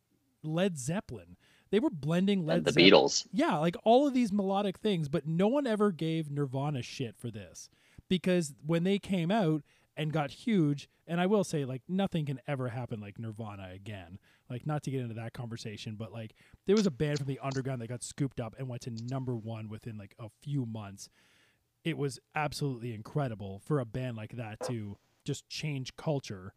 Led 0.42 0.78
Zeppelin. 0.78 1.36
They 1.70 1.80
were 1.80 1.90
blending 1.90 2.46
Led 2.46 2.58
and 2.58 2.64
the 2.64 2.72
Zeppelin. 2.72 2.92
Beatles. 2.92 3.26
Yeah, 3.32 3.56
like 3.58 3.76
all 3.84 4.06
of 4.06 4.14
these 4.14 4.32
melodic 4.32 4.78
things, 4.78 5.08
but 5.08 5.26
no 5.26 5.48
one 5.48 5.66
ever 5.66 5.90
gave 5.90 6.30
Nirvana 6.30 6.82
shit 6.82 7.16
for 7.18 7.30
this 7.30 7.68
because 8.08 8.54
when 8.64 8.84
they 8.84 8.98
came 8.98 9.30
out 9.30 9.62
and 9.96 10.12
got 10.12 10.30
huge, 10.30 10.88
and 11.06 11.20
I 11.20 11.26
will 11.26 11.44
say, 11.44 11.64
like, 11.64 11.82
nothing 11.88 12.26
can 12.26 12.40
ever 12.46 12.68
happen 12.68 13.00
like 13.00 13.18
Nirvana 13.18 13.70
again. 13.72 14.18
Like, 14.50 14.66
not 14.66 14.82
to 14.84 14.90
get 14.90 15.00
into 15.00 15.14
that 15.14 15.32
conversation, 15.32 15.96
but 15.96 16.12
like, 16.12 16.34
there 16.66 16.76
was 16.76 16.86
a 16.86 16.90
band 16.90 17.18
from 17.18 17.26
the 17.26 17.40
underground 17.42 17.80
that 17.80 17.88
got 17.88 18.02
scooped 18.02 18.40
up 18.40 18.54
and 18.58 18.68
went 18.68 18.82
to 18.82 18.90
number 19.08 19.34
one 19.34 19.68
within 19.68 19.96
like 19.96 20.14
a 20.18 20.28
few 20.42 20.66
months. 20.66 21.08
It 21.84 21.96
was 21.96 22.18
absolutely 22.34 22.92
incredible 22.92 23.60
for 23.64 23.78
a 23.78 23.84
band 23.84 24.16
like 24.16 24.32
that 24.32 24.60
to 24.66 24.98
just 25.24 25.48
change 25.48 25.96
culture. 25.96 26.54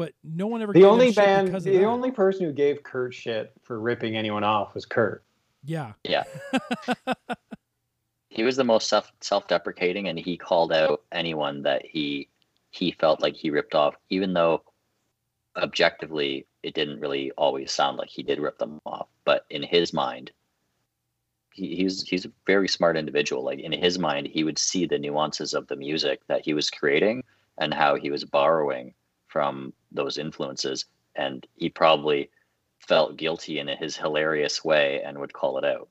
But 0.00 0.14
no 0.24 0.46
one 0.46 0.62
ever 0.62 0.72
The 0.72 0.80
gave 0.80 0.88
only 0.88 1.06
shit 1.08 1.16
band, 1.16 1.46
because 1.48 1.62
the 1.64 1.76
that. 1.76 1.84
only 1.84 2.10
person 2.10 2.46
who 2.46 2.52
gave 2.52 2.82
Kurt 2.82 3.12
shit 3.12 3.52
for 3.60 3.78
ripping 3.78 4.16
anyone 4.16 4.44
off 4.44 4.74
was 4.74 4.86
Kurt. 4.86 5.22
yeah, 5.62 5.92
Yeah. 6.04 6.24
he 8.30 8.42
was 8.42 8.56
the 8.56 8.64
most 8.64 8.88
self 8.88 9.12
self 9.20 9.46
deprecating 9.46 10.08
and 10.08 10.18
he 10.18 10.38
called 10.38 10.72
out 10.72 11.02
anyone 11.12 11.64
that 11.64 11.84
he 11.84 12.30
he 12.70 12.92
felt 12.92 13.20
like 13.20 13.36
he 13.36 13.50
ripped 13.50 13.74
off, 13.74 13.94
even 14.08 14.32
though 14.32 14.62
objectively 15.58 16.46
it 16.62 16.72
didn't 16.72 17.00
really 17.00 17.30
always 17.32 17.70
sound 17.70 17.98
like 17.98 18.08
he 18.08 18.22
did 18.22 18.38
rip 18.40 18.56
them 18.56 18.80
off. 18.86 19.08
But 19.26 19.44
in 19.50 19.62
his 19.62 19.92
mind, 19.92 20.30
he, 21.52 21.76
he's 21.76 22.08
he's 22.08 22.24
a 22.24 22.32
very 22.46 22.68
smart 22.68 22.96
individual. 22.96 23.44
Like 23.44 23.58
in 23.58 23.72
his 23.72 23.98
mind, 23.98 24.28
he 24.28 24.44
would 24.44 24.58
see 24.58 24.86
the 24.86 24.98
nuances 24.98 25.52
of 25.52 25.66
the 25.66 25.76
music 25.76 26.22
that 26.26 26.42
he 26.42 26.54
was 26.54 26.70
creating 26.70 27.22
and 27.58 27.74
how 27.74 27.96
he 27.96 28.10
was 28.10 28.24
borrowing 28.24 28.94
from 29.30 29.72
those 29.92 30.18
influences. 30.18 30.86
And 31.14 31.46
he 31.54 31.68
probably 31.68 32.30
felt 32.78 33.16
guilty 33.16 33.58
in 33.58 33.68
his 33.68 33.96
hilarious 33.96 34.64
way 34.64 35.02
and 35.04 35.18
would 35.18 35.32
call 35.32 35.58
it 35.58 35.64
out. 35.64 35.88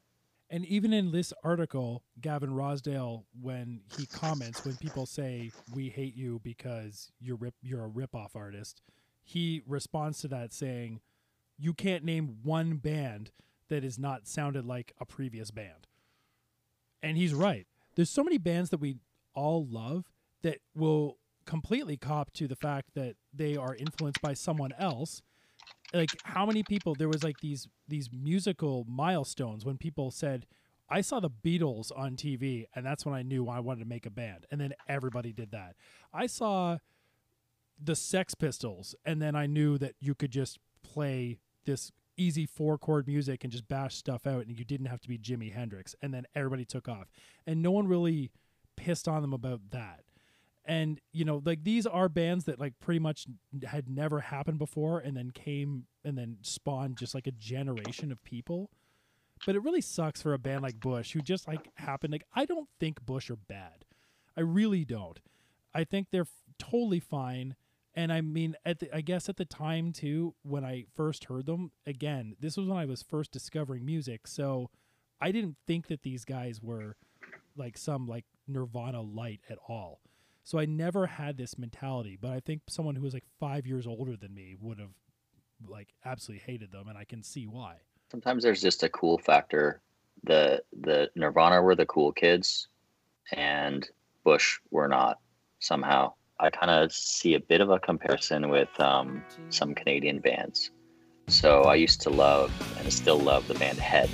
And 0.49 0.65
even 0.65 0.93
in 0.93 1.11
this 1.11 1.31
article, 1.43 2.03
Gavin 2.19 2.49
Rossdale, 2.49 3.23
when 3.39 3.81
he 3.97 4.07
comments, 4.07 4.65
when 4.65 4.75
people 4.77 5.05
say 5.05 5.51
we 5.73 5.89
hate 5.89 6.15
you 6.15 6.41
because 6.43 7.11
you're 7.19 7.35
rip, 7.37 7.53
you're 7.61 7.85
a 7.85 7.89
ripoff 7.89 8.35
artist, 8.35 8.81
he 9.23 9.61
responds 9.67 10.19
to 10.21 10.27
that 10.29 10.51
saying, 10.51 11.01
"You 11.57 11.75
can't 11.75 12.03
name 12.03 12.39
one 12.41 12.77
band 12.77 13.31
that 13.67 13.83
is 13.83 13.99
not 13.99 14.27
sounded 14.27 14.65
like 14.65 14.93
a 14.99 15.05
previous 15.05 15.51
band." 15.51 15.87
And 17.03 17.15
he's 17.15 17.35
right. 17.35 17.67
There's 17.95 18.09
so 18.09 18.23
many 18.23 18.39
bands 18.39 18.71
that 18.71 18.79
we 18.79 18.97
all 19.35 19.67
love 19.67 20.11
that 20.41 20.61
will 20.73 21.18
completely 21.49 21.97
cop 21.97 22.31
to 22.31 22.47
the 22.47 22.55
fact 22.55 22.89
that 22.93 23.15
they 23.33 23.57
are 23.57 23.73
influenced 23.73 24.21
by 24.21 24.33
someone 24.33 24.71
else. 24.77 25.23
Like 25.91 26.11
how 26.23 26.45
many 26.45 26.61
people 26.61 26.93
there 26.93 27.09
was 27.09 27.23
like 27.23 27.39
these 27.41 27.67
these 27.87 28.07
musical 28.13 28.85
milestones 28.87 29.65
when 29.65 29.77
people 29.77 30.11
said 30.11 30.45
I 30.91 31.01
saw 31.01 31.19
the 31.19 31.31
Beatles 31.31 31.91
on 31.95 32.15
TV 32.15 32.65
and 32.75 32.85
that's 32.85 33.03
when 33.03 33.15
I 33.15 33.23
knew 33.23 33.49
I 33.49 33.61
wanted 33.61 33.79
to 33.79 33.89
make 33.89 34.05
a 34.05 34.11
band. 34.11 34.45
And 34.51 34.61
then 34.61 34.73
everybody 34.87 35.33
did 35.33 35.49
that. 35.51 35.75
I 36.13 36.27
saw 36.27 36.77
the 37.83 37.95
Sex 37.95 38.35
Pistols 38.35 38.93
and 39.03 39.19
then 39.19 39.35
I 39.35 39.47
knew 39.47 39.79
that 39.79 39.95
you 39.99 40.13
could 40.13 40.31
just 40.31 40.59
play 40.83 41.39
this 41.65 41.91
easy 42.15 42.45
four 42.45 42.77
chord 42.77 43.07
music 43.07 43.43
and 43.43 43.51
just 43.51 43.67
bash 43.67 43.95
stuff 43.95 44.27
out 44.27 44.45
and 44.45 44.59
you 44.59 44.65
didn't 44.65 44.85
have 44.85 45.01
to 45.01 45.07
be 45.07 45.17
Jimi 45.17 45.51
Hendrix 45.51 45.95
and 45.99 46.13
then 46.13 46.25
everybody 46.35 46.63
took 46.63 46.87
off. 46.87 47.09
And 47.47 47.63
no 47.63 47.71
one 47.71 47.87
really 47.87 48.29
pissed 48.75 49.07
on 49.07 49.23
them 49.23 49.33
about 49.33 49.61
that 49.71 50.03
and 50.69 51.01
you 51.11 51.25
know 51.25 51.41
like 51.43 51.63
these 51.63 51.87
are 51.87 52.07
bands 52.07 52.45
that 52.45 52.59
like 52.59 52.73
pretty 52.79 52.99
much 52.99 53.25
had 53.65 53.89
never 53.89 54.19
happened 54.19 54.59
before 54.59 54.99
and 54.99 55.17
then 55.17 55.31
came 55.31 55.85
and 56.05 56.15
then 56.15 56.37
spawned 56.43 56.95
just 56.95 57.15
like 57.15 57.25
a 57.25 57.31
generation 57.31 58.11
of 58.11 58.23
people. 58.23 58.69
But 59.45 59.55
it 59.55 59.63
really 59.63 59.81
sucks 59.81 60.21
for 60.21 60.33
a 60.33 60.37
band 60.37 60.61
like 60.61 60.79
bush 60.79 61.13
who 61.13 61.21
just 61.21 61.47
like 61.47 61.69
happened 61.75 62.11
like 62.11 62.25
i 62.35 62.45
don't 62.45 62.69
think 62.79 63.03
bush 63.03 63.31
are 63.31 63.35
bad. 63.35 63.83
I 64.37 64.41
really 64.41 64.85
don't. 64.85 65.19
I 65.73 65.83
think 65.83 66.07
they're 66.11 66.21
f- 66.21 66.43
totally 66.59 66.99
fine. 66.99 67.55
And 67.95 68.13
i 68.13 68.21
mean 68.21 68.55
at 68.63 68.79
the, 68.79 68.95
i 68.95 69.01
guess 69.01 69.27
at 69.27 69.37
the 69.37 69.45
time 69.45 69.91
too 69.91 70.35
when 70.43 70.63
i 70.63 70.85
first 70.95 71.25
heard 71.25 71.47
them 71.47 71.71
again 71.87 72.35
this 72.39 72.55
was 72.55 72.67
when 72.67 72.77
i 72.77 72.85
was 72.85 73.01
first 73.01 73.31
discovering 73.31 73.85
music. 73.85 74.27
So 74.27 74.69
i 75.19 75.31
didn't 75.31 75.57
think 75.65 75.87
that 75.87 76.03
these 76.03 76.25
guys 76.25 76.61
were 76.61 76.95
like 77.57 77.75
some 77.75 78.07
like 78.07 78.25
nirvana 78.47 79.01
light 79.01 79.41
at 79.49 79.57
all 79.67 80.01
so 80.49 80.57
I 80.57 80.65
never 80.65 81.05
had 81.05 81.37
this 81.37 81.59
mentality, 81.59 82.17
but 82.19 82.31
I 82.31 82.39
think 82.39 82.61
someone 82.67 82.95
who 82.95 83.03
was 83.03 83.13
like 83.13 83.25
five 83.39 83.67
years 83.67 83.85
older 83.85 84.17
than 84.17 84.33
me 84.33 84.55
would 84.59 84.79
have 84.79 84.89
like 85.67 85.89
absolutely 86.03 86.43
hated 86.43 86.71
them, 86.71 86.87
and 86.87 86.97
I 86.97 87.03
can 87.03 87.21
see 87.21 87.45
why. 87.45 87.75
sometimes 88.09 88.41
there's 88.41 88.59
just 88.59 88.81
a 88.81 88.89
cool 88.89 89.19
factor. 89.19 89.79
The 90.23 90.63
the 90.81 91.11
Nirvana 91.15 91.61
were 91.61 91.75
the 91.75 91.85
cool 91.85 92.11
kids, 92.11 92.67
and 93.31 93.87
Bush 94.23 94.57
were 94.71 94.87
not 94.87 95.19
somehow. 95.59 96.13
I 96.39 96.49
kind 96.49 96.71
of 96.71 96.91
see 96.91 97.35
a 97.35 97.39
bit 97.39 97.61
of 97.61 97.69
a 97.69 97.77
comparison 97.77 98.49
with 98.49 98.69
um, 98.79 99.23
some 99.49 99.75
Canadian 99.75 100.19
bands. 100.19 100.71
So 101.27 101.61
I 101.65 101.75
used 101.75 102.01
to 102.01 102.09
love 102.09 102.51
and 102.79 102.91
still 102.91 103.19
love 103.19 103.47
the 103.47 103.53
band 103.53 103.77
Head 103.77 104.09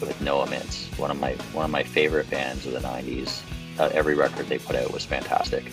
with 0.00 0.18
Noah 0.22 0.46
Mintz, 0.46 0.98
one 0.98 1.10
of 1.10 1.20
my 1.20 1.34
one 1.52 1.66
of 1.66 1.70
my 1.70 1.82
favorite 1.82 2.30
bands 2.30 2.64
of 2.64 2.72
the 2.72 2.80
'90s. 2.80 3.42
Uh, 3.78 3.90
every 3.92 4.14
record 4.14 4.46
they 4.46 4.58
put 4.58 4.76
out 4.76 4.92
was 4.92 5.04
fantastic. 5.04 5.64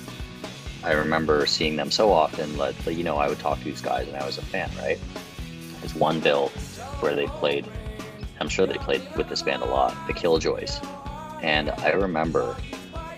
I 0.84 0.94
remember 0.94 1.46
seeing 1.46 1.76
them 1.76 1.92
so 1.92 2.12
often. 2.12 2.58
Like 2.58 2.76
you 2.86 3.04
know, 3.04 3.18
I 3.18 3.28
would 3.28 3.40
talk 3.40 3.60
to 3.60 3.66
these 3.66 3.82
guys, 3.82 4.08
and 4.08 4.16
I 4.16 4.26
was 4.26 4.38
a 4.38 4.42
fan. 4.42 4.70
Right? 4.78 5.00
There's 5.80 5.96
one 5.96 6.20
bill 6.20 6.50
where 7.00 7.16
they 7.16 7.28
played. 7.28 7.66
I'm 8.40 8.50
sure 8.50 8.66
they 8.66 8.76
played 8.76 9.02
with 9.18 9.28
this 9.28 9.42
band 9.42 9.64
a 9.64 9.66
lot, 9.66 9.96
the 10.08 10.14
Killjoys, 10.14 10.80
and 11.42 11.72
I 11.72 11.92
remember. 11.92 12.56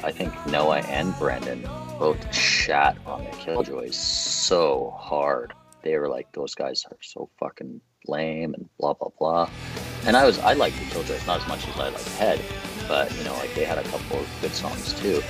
I 0.04 0.12
think 0.12 0.34
Noah 0.48 0.80
and 0.80 1.16
Brendan 1.20 1.62
both 2.00 2.34
shat 2.34 2.98
on 3.06 3.24
the 3.24 3.30
Killjoys 3.30 3.96
so 3.96 4.96
hard. 4.98 5.54
They 5.84 5.96
were 5.98 6.10
like, 6.10 6.32
"Those 6.32 6.56
guys 6.56 6.84
are 6.90 6.98
so 7.02 7.30
fucking 7.40 7.82
lame," 8.08 8.56
and 8.56 8.68
blah 8.80 8.94
blah 8.94 9.10
blah. 9.20 9.50
And 10.08 10.18
I 10.18 10.26
was, 10.26 10.40
I 10.40 10.54
liked 10.54 10.80
the 10.80 10.86
Killjoys 10.86 11.28
not 11.28 11.42
as 11.42 11.48
much 11.48 11.68
as 11.68 11.76
I 11.78 11.90
liked 11.90 12.04
the 12.04 12.10
Head, 12.12 12.42
but 12.92 13.18
you 13.18 13.24
know, 13.24 13.34
like 13.36 13.56
they 13.56 13.64
had 13.64 13.78
a 13.78 13.84
couple 13.84 14.20
of 14.20 14.38
good 14.42 14.52
songs 14.52 14.92
too. 15.00 15.22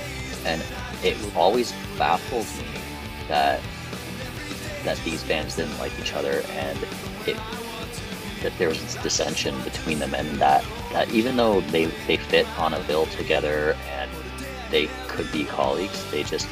And 0.44 0.60
it 1.04 1.16
always 1.36 1.72
baffled 1.96 2.44
me 2.58 2.80
that 3.28 3.60
that 4.82 4.98
these 5.04 5.22
bands 5.22 5.54
didn't 5.54 5.78
like 5.78 5.92
each 6.00 6.12
other 6.12 6.42
and 6.50 6.76
it 7.24 7.36
that 8.42 8.52
there 8.58 8.68
was 8.68 8.96
dissension 8.96 9.54
between 9.62 10.00
them 10.00 10.12
and 10.12 10.28
that 10.40 10.64
that 10.90 11.08
even 11.10 11.36
though 11.36 11.60
they 11.60 11.84
they 12.08 12.16
fit 12.16 12.48
on 12.58 12.74
a 12.74 12.80
bill 12.88 13.06
together 13.06 13.76
and 13.88 14.10
they 14.72 14.88
could 15.06 15.30
be 15.30 15.44
colleagues 15.44 16.10
they 16.10 16.24
just 16.24 16.48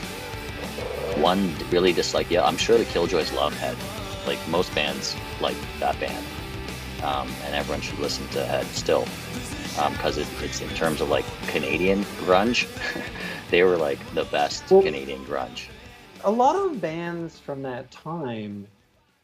one 1.16 1.52
really 1.72 1.92
disliked 1.92 2.30
yeah 2.30 2.44
i'm 2.44 2.56
sure 2.56 2.78
the 2.78 2.84
killjoys 2.84 3.32
love 3.32 3.52
head 3.58 3.76
like 4.28 4.38
most 4.48 4.72
bands 4.76 5.16
like 5.40 5.56
that 5.80 5.98
band 5.98 6.24
um, 7.02 7.28
and 7.44 7.56
everyone 7.56 7.80
should 7.80 7.98
listen 7.98 8.24
to 8.28 8.46
head 8.46 8.64
still 8.66 9.04
because 9.74 10.18
um, 10.18 10.22
it, 10.24 10.28
it's 10.42 10.60
in 10.60 10.68
terms 10.70 11.00
of 11.00 11.08
like 11.08 11.24
canadian 11.46 12.02
grunge 12.24 12.66
they 13.50 13.62
were 13.62 13.76
like 13.76 13.98
the 14.14 14.24
best 14.26 14.70
well, 14.70 14.82
Canadian 14.82 15.24
grunge. 15.24 15.66
A 16.22 16.30
lot 16.30 16.56
of 16.56 16.80
bands 16.80 17.38
from 17.38 17.62
that 17.62 17.90
time, 17.90 18.66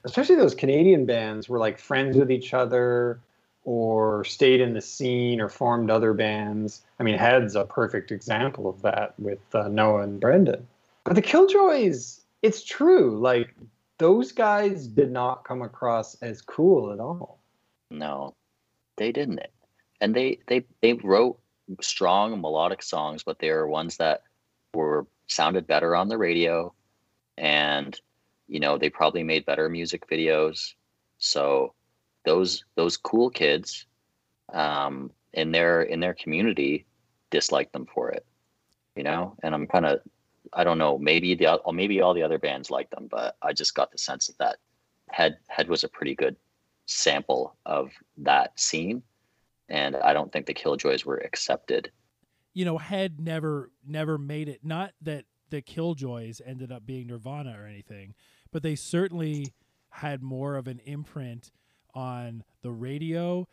especially 0.05 0.37
those 0.37 0.55
Canadian 0.55 1.07
bands, 1.07 1.49
were 1.49 1.59
like 1.59 1.79
friends 1.79 2.17
with 2.17 2.31
each 2.31 2.53
other 2.53 3.21
or 3.65 4.25
stayed 4.25 4.61
in 4.61 4.75
the 4.75 4.81
scene 4.81 5.41
or 5.41 5.49
formed 5.49 5.91
other 5.91 6.13
bands. 6.13 6.83
I 6.99 7.03
mean, 7.03 7.19
Head's 7.19 7.55
a 7.55 7.65
perfect 7.65 8.11
example 8.11 8.69
of 8.69 8.83
that 8.83 9.19
with 9.19 9.41
uh, 9.55 9.69
Noah 9.69 10.03
and 10.03 10.21
Brendan. 10.21 10.67
But 11.05 11.15
the 11.15 11.23
Killjoys, 11.23 12.21
it's 12.43 12.63
true. 12.63 13.19
Like, 13.19 13.55
those 13.99 14.33
guys 14.33 14.87
did 14.87 15.11
not 15.11 15.45
come 15.45 15.63
across 15.63 16.15
as 16.23 16.43
cool 16.43 16.93
at 16.93 17.01
all. 17.01 17.39
No, 17.91 18.35
they 18.97 19.11
didn't. 19.11 19.41
And 20.01 20.15
they 20.15 20.39
they 20.47 20.65
they 20.83 20.95
wrote 20.95 21.39
strong 21.81 22.41
melodic 22.41 22.83
songs, 22.83 23.23
but 23.23 23.39
they 23.39 23.51
were 23.51 23.67
ones 23.67 23.97
that 23.97 24.23
were 24.75 25.07
sounded 25.27 25.67
better 25.67 25.97
on 25.97 26.09
the 26.09 26.19
radio, 26.19 26.73
and 27.37 27.99
you 28.49 28.61
know 28.61 28.79
they 28.79 28.91
probably 28.91 29.23
made 29.23 29.47
better 29.47 29.69
music 29.69 30.09
videos. 30.09 30.75
So 31.19 31.75
those 32.25 32.65
those 32.75 32.97
cool 32.97 33.31
kids 33.31 33.87
um, 34.53 35.11
in 35.33 35.53
their 35.53 35.83
in 35.83 36.01
their 36.01 36.15
community 36.15 36.87
disliked 37.31 37.73
them 37.73 37.87
for 37.87 38.11
it, 38.11 38.27
you 38.95 39.03
know. 39.03 39.37
And 39.43 39.55
I'm 39.55 39.67
kind 39.67 39.87
of 39.87 40.01
I 40.53 40.65
don't 40.65 40.79
know 40.79 40.99
maybe 40.99 41.35
the 41.35 41.61
maybe 41.73 42.01
all 42.01 42.15
the 42.15 42.23
other 42.23 42.39
bands 42.39 42.71
liked 42.71 42.91
them, 42.91 43.09
but 43.11 43.37
I 43.43 43.53
just 43.53 43.75
got 43.75 43.91
the 43.91 43.99
sense 43.99 44.27
that 44.27 44.39
that 44.39 44.57
head 45.11 45.39
head 45.49 45.69
was 45.69 45.85
a 45.85 45.89
pretty 45.89 46.15
good 46.15 46.37
sample 46.87 47.57
of 47.67 47.91
that 48.19 48.59
scene 48.59 49.03
and 49.69 49.97
I 49.97 50.13
don't 50.13 50.33
think 50.33 50.47
the 50.47 50.55
Killjoys 50.55 51.05
were 51.05 51.19
accepted. 51.19 51.91
You 52.55 52.65
know, 52.65 52.79
Head 52.79 53.21
never 53.21 53.71
never 53.87 54.19
made 54.19 54.49
it. 54.49 54.61
Not 54.63 54.93
that 55.03 55.25
the 55.51 55.63
Killjoys 55.63 56.41
ended 56.45 56.73
up 56.73 56.87
being 56.87 57.07
Nirvana 57.07 57.57
or 57.59 57.67
anything, 57.67 58.15
but 58.51 58.63
they 58.63 58.75
certainly 58.75 59.53
had 59.91 60.23
more 60.23 60.57
of 60.57 60.67
an 60.67 60.81
imprint 60.85 61.51
on 61.95 62.45
the 62.63 62.71
radio 62.71 63.47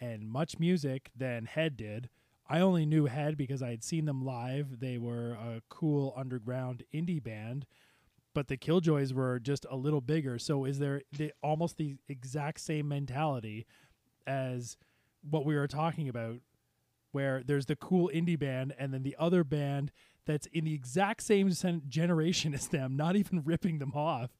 and 0.00 0.22
MuchMusic 0.22 1.06
than 1.16 1.46
Head 1.46 1.76
did. 1.76 2.08
I 2.48 2.60
only 2.60 2.86
knew 2.86 3.06
Head 3.06 3.36
because 3.36 3.62
I 3.62 3.70
had 3.70 3.84
seen 3.84 4.06
them 4.06 4.24
live. 4.24 4.80
They 4.80 4.96
were 4.96 5.32
a 5.32 5.62
cool 5.68 6.14
underground 6.16 6.84
indie 6.94 7.22
band, 7.22 7.66
but 8.32 8.48
the 8.48 8.56
Killjoys 8.56 9.12
were 9.12 9.38
just 9.38 9.66
a 9.70 9.76
little 9.76 10.00
bigger. 10.00 10.38
So 10.38 10.64
is 10.64 10.78
there 10.78 11.02
the, 11.12 11.32
almost 11.42 11.76
the 11.76 11.96
exact 12.08 12.60
same 12.60 12.88
mentality 12.88 13.66
as 14.26 14.76
what 15.22 15.44
we 15.44 15.56
were 15.56 15.68
talking 15.68 16.08
about 16.08 16.38
where 17.12 17.42
there's 17.44 17.66
the 17.66 17.76
cool 17.76 18.10
indie 18.12 18.38
band 18.38 18.74
and 18.78 18.92
then 18.92 19.02
the 19.02 19.16
other 19.18 19.44
band 19.44 19.90
that's 20.26 20.46
in 20.52 20.64
the 20.64 20.74
exact 20.74 21.22
same 21.22 21.50
generation 21.88 22.54
as 22.54 22.68
them, 22.68 22.96
not 22.96 23.16
even 23.16 23.42
ripping 23.44 23.78
them 23.78 23.92
off. 23.94 24.30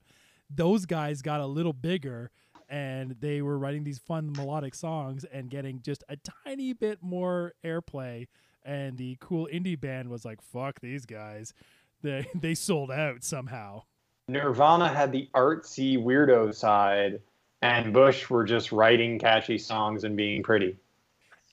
Those 0.50 0.86
guys 0.86 1.22
got 1.22 1.40
a 1.40 1.46
little 1.46 1.72
bigger 1.72 2.30
and 2.68 3.16
they 3.20 3.40
were 3.40 3.58
writing 3.58 3.84
these 3.84 3.98
fun 3.98 4.32
melodic 4.32 4.74
songs 4.74 5.24
and 5.24 5.50
getting 5.50 5.80
just 5.80 6.04
a 6.08 6.16
tiny 6.44 6.74
bit 6.74 6.98
more 7.02 7.54
airplay. 7.64 8.26
And 8.64 8.98
the 8.98 9.16
cool 9.20 9.48
indie 9.50 9.80
band 9.80 10.10
was 10.10 10.24
like, 10.24 10.42
fuck 10.42 10.80
these 10.80 11.06
guys. 11.06 11.54
They, 12.02 12.28
they 12.34 12.54
sold 12.54 12.90
out 12.90 13.24
somehow. 13.24 13.84
Nirvana 14.28 14.88
had 14.88 15.10
the 15.10 15.30
artsy 15.34 15.96
weirdo 15.96 16.54
side 16.54 17.20
and 17.62 17.92
Bush 17.92 18.30
were 18.30 18.44
just 18.44 18.72
writing 18.72 19.18
catchy 19.18 19.58
songs 19.58 20.04
and 20.04 20.16
being 20.16 20.42
pretty. 20.42 20.76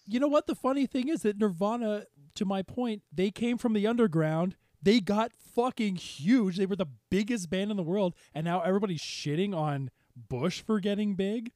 You 0.08 0.20
know 0.20 0.28
what? 0.28 0.47
The 0.47 0.56
funny 0.56 0.86
thing 0.86 1.10
is 1.10 1.24
that 1.24 1.38
Nirvana, 1.38 2.06
to 2.36 2.45
my 2.45 2.62
point, 2.62 3.01
they 3.12 3.32
came 3.32 3.58
from 3.58 3.74
the 3.74 3.88
underground. 3.88 4.56
They 4.82 4.99
got 4.99 5.32
fucking 5.34 5.95
huge. 5.95 6.58
They 6.58 6.68
were 6.68 6.76
the 6.76 6.89
biggest 7.10 7.49
band 7.49 7.72
in 7.72 7.78
the 7.78 7.84
world, 7.84 8.14
and 8.36 8.45
now 8.45 8.62
everybody's 8.62 9.01
shitting 9.01 9.56
on 9.56 9.89
Bush 10.16 10.62
for 10.62 10.80
getting 10.80 11.16
big. 11.16 11.51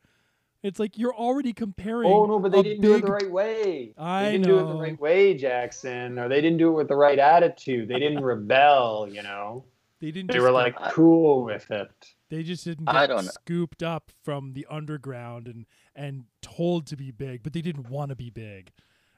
It's 0.64 0.80
like 0.80 0.97
you're 0.97 1.16
already 1.16 1.54
comparing. 1.54 2.12
Oh 2.12 2.26
no, 2.26 2.39
but 2.39 2.52
they 2.52 2.64
didn't 2.64 2.82
big... 2.82 2.89
do 2.89 2.95
it 2.95 3.06
the 3.06 3.12
right 3.12 3.32
way. 3.32 3.93
I 3.97 4.24
they 4.24 4.32
didn't 4.34 4.47
know. 4.47 4.60
do 4.60 4.66
it 4.66 4.74
the 4.74 4.80
right 4.80 5.00
way, 5.00 5.34
Jackson, 5.36 6.20
or 6.20 6.28
they 6.28 6.41
didn't 6.41 6.58
do 6.58 6.70
it 6.70 6.74
with 6.74 6.89
the 6.89 6.95
right 6.95 7.20
attitude. 7.20 7.88
They 7.88 8.00
didn't 8.00 8.24
rebel, 8.24 9.08
you 9.10 9.24
know. 9.24 9.64
They 10.02 10.12
didn't. 10.12 10.32
They 10.32 10.39
were 10.39 10.52
like 10.52 10.76
cool 10.91 11.43
with 11.43 11.70
it. 11.72 11.91
They 12.30 12.44
just 12.44 12.64
didn't 12.64 12.86
get 12.86 13.24
scooped 13.24 13.82
up 13.82 14.12
from 14.24 14.54
the 14.54 14.68
underground 14.70 15.48
and 15.48 15.66
and 15.96 16.26
told 16.42 16.86
to 16.88 16.96
be 16.96 17.12
big, 17.12 17.44
but 17.44 17.54
they 17.54 17.62
didn't 17.62 17.90
want 17.90 18.10
to 18.10 18.16
be 18.16 18.30
big. 18.30 18.72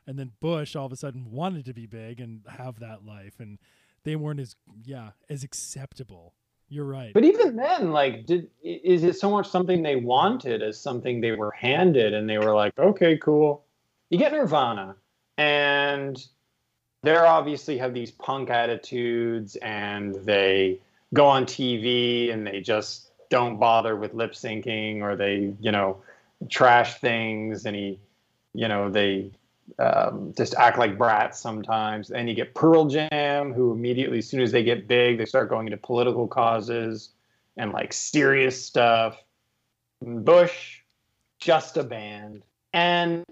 And 0.08 0.18
then 0.18 0.32
Bush 0.40 0.76
all 0.76 0.86
of 0.86 0.92
a 0.92 0.96
sudden 0.96 1.32
wanted 1.32 1.66
to 1.66 1.74
be 1.74 1.86
big 1.86 2.20
and 2.20 2.42
have 2.48 2.80
that 2.80 3.06
life, 3.06 3.40
and 3.40 3.60
they 4.04 4.16
weren't 4.16 4.40
as 4.40 4.56
yeah 4.84 5.12
as 5.30 5.44
acceptable. 5.44 6.34
You're 6.70 6.86
right. 6.86 7.14
But 7.14 7.26
even 7.26 7.58
then, 7.58 7.92
like, 7.92 8.26
did 8.26 8.50
is 8.64 9.04
it 9.04 9.18
so 9.18 9.30
much 9.30 9.50
something 9.50 9.84
they 9.84 9.98
wanted 9.98 10.64
as 10.64 10.80
something 10.80 11.20
they 11.20 11.34
were 11.34 11.52
handed, 11.52 12.14
and 12.14 12.30
they 12.30 12.38
were 12.38 12.56
like, 12.56 12.78
okay, 12.80 13.18
cool. 13.18 13.66
You 14.10 14.18
get 14.18 14.32
Nirvana, 14.32 14.96
and 15.38 16.26
they're 17.04 17.28
obviously 17.28 17.78
have 17.78 17.94
these 17.94 18.12
punk 18.12 18.50
attitudes, 18.50 19.58
and 19.58 20.16
they 20.16 20.80
go 21.14 21.26
on 21.26 21.46
TV 21.46 22.32
and 22.32 22.46
they 22.46 22.62
just 22.62 23.12
don't 23.30 23.60
bother 23.60 23.96
with 23.96 24.14
lip 24.14 24.34
syncing 24.34 25.02
or 25.02 25.16
they, 25.16 25.54
you 25.60 25.72
know, 25.72 26.02
trash 26.50 27.00
things 27.00 27.66
and 27.66 27.76
he, 27.76 28.00
you 28.54 28.68
know, 28.68 28.90
they 28.90 29.32
um, 29.80 30.34
just 30.36 30.54
act 30.56 30.78
like 30.78 30.98
brats 30.98 31.40
sometimes. 31.40 32.12
And 32.12 32.28
you 32.28 32.36
get 32.36 32.54
Pearl 32.54 32.86
Jam, 32.86 33.54
who 33.54 33.72
immediately, 33.72 34.20
as 34.20 34.28
soon 34.28 34.42
as 34.42 34.52
they 34.52 34.64
get 34.64 34.88
big, 34.88 35.18
they 35.18 35.26
start 35.26 35.50
going 35.50 35.68
into 35.68 35.78
political 35.78 36.28
causes 36.28 37.10
and 37.58 37.72
like 37.72 37.94
serious 37.94 38.64
stuff. 38.64 39.22
Bush, 40.02 40.80
just 41.40 41.78
a 41.78 41.84
band. 41.84 42.44
And 42.74 43.24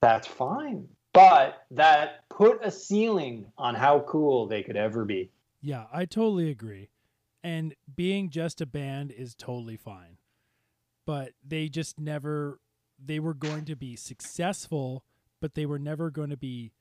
that's 0.00 0.26
fine. 0.26 0.88
But 1.12 1.64
that 1.72 2.28
put 2.28 2.64
a 2.64 2.70
ceiling 2.70 3.46
on 3.58 3.74
how 3.74 4.00
cool 4.00 4.46
they 4.46 4.62
could 4.62 4.76
ever 4.76 5.04
be. 5.04 5.30
Yeah, 5.60 5.86
I 5.92 6.04
totally 6.04 6.50
agree. 6.50 6.90
And 7.42 7.74
being 7.94 8.30
just 8.30 8.60
a 8.60 8.66
band 8.66 9.12
is 9.12 9.34
totally 9.34 9.76
fine. 9.76 10.18
But 11.06 11.32
they 11.46 11.68
just 11.68 11.98
never 11.98 12.60
they 13.02 13.18
were 13.18 13.34
going 13.34 13.64
to 13.64 13.76
be 13.76 13.96
successful, 13.96 15.04
but 15.40 15.54
they 15.54 15.64
were 15.64 15.78
never 15.78 16.10
going 16.10 16.30
to 16.30 16.36
be 16.36 16.72